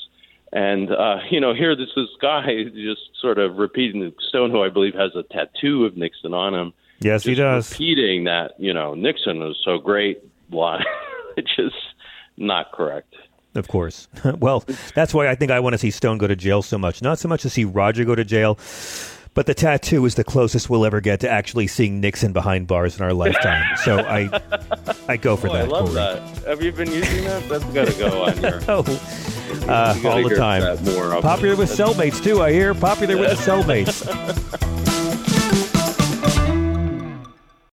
And, 0.52 0.90
uh, 0.90 1.18
you 1.30 1.40
know, 1.40 1.54
here 1.54 1.76
this, 1.76 1.88
this 1.94 2.08
guy 2.20 2.64
just 2.74 3.02
sort 3.20 3.38
of 3.38 3.56
repeating 3.56 4.12
Stone, 4.28 4.50
who 4.50 4.62
I 4.62 4.68
believe 4.68 4.94
has 4.94 5.12
a 5.14 5.22
tattoo 5.22 5.84
of 5.84 5.96
Nixon 5.96 6.34
on 6.34 6.54
him. 6.54 6.72
Yes, 7.00 7.24
he 7.24 7.34
does. 7.34 7.70
Repeating 7.70 8.24
that, 8.24 8.52
you 8.58 8.72
know, 8.72 8.94
Nixon 8.94 9.40
was 9.40 9.60
so 9.64 9.78
great 9.78 10.22
line, 10.50 10.84
which 11.36 11.58
is 11.58 11.72
not 12.36 12.72
correct. 12.72 13.14
Of 13.54 13.68
course. 13.68 14.08
well, 14.38 14.64
that's 14.94 15.12
why 15.12 15.28
I 15.28 15.34
think 15.34 15.50
I 15.50 15.60
want 15.60 15.74
to 15.74 15.78
see 15.78 15.90
Stone 15.90 16.18
go 16.18 16.26
to 16.26 16.36
jail 16.36 16.62
so 16.62 16.78
much. 16.78 17.02
Not 17.02 17.18
so 17.18 17.28
much 17.28 17.42
to 17.42 17.50
see 17.50 17.64
Roger 17.64 18.04
go 18.04 18.14
to 18.14 18.24
jail, 18.24 18.58
But 19.34 19.46
the 19.46 19.54
tattoo 19.54 20.04
is 20.04 20.14
the 20.14 20.24
closest 20.24 20.68
we'll 20.68 20.84
ever 20.84 21.00
get 21.00 21.20
to 21.20 21.28
actually 21.30 21.66
seeing 21.66 22.00
Nixon 22.00 22.32
behind 22.34 22.66
bars 22.66 22.98
in 22.98 23.02
our 23.04 23.14
lifetime. 23.14 23.64
so 23.84 23.98
I, 23.98 24.28
I 25.08 25.16
go 25.16 25.36
for 25.36 25.48
Boy, 25.48 25.54
that. 25.54 25.64
I 25.64 25.68
love 25.68 25.84
Corey. 25.86 25.94
that. 25.94 26.46
Have 26.46 26.62
you 26.62 26.70
been 26.72 26.90
using 26.92 27.24
that? 27.24 27.48
That's 27.48 27.64
got 27.64 27.86
to 27.88 27.98
go 27.98 28.24
on 28.24 28.40
your. 28.42 28.60
Oh, 28.68 28.84
uh, 29.68 29.98
all 30.04 30.28
the 30.28 30.34
time. 30.36 30.62
Popular 31.22 31.56
with 31.56 31.70
cellmates 31.70 32.22
too. 32.22 32.42
I 32.42 32.52
hear 32.52 32.74
popular 32.74 33.16
with 33.16 33.30
the 33.30 33.36
cellmates. 33.50 35.01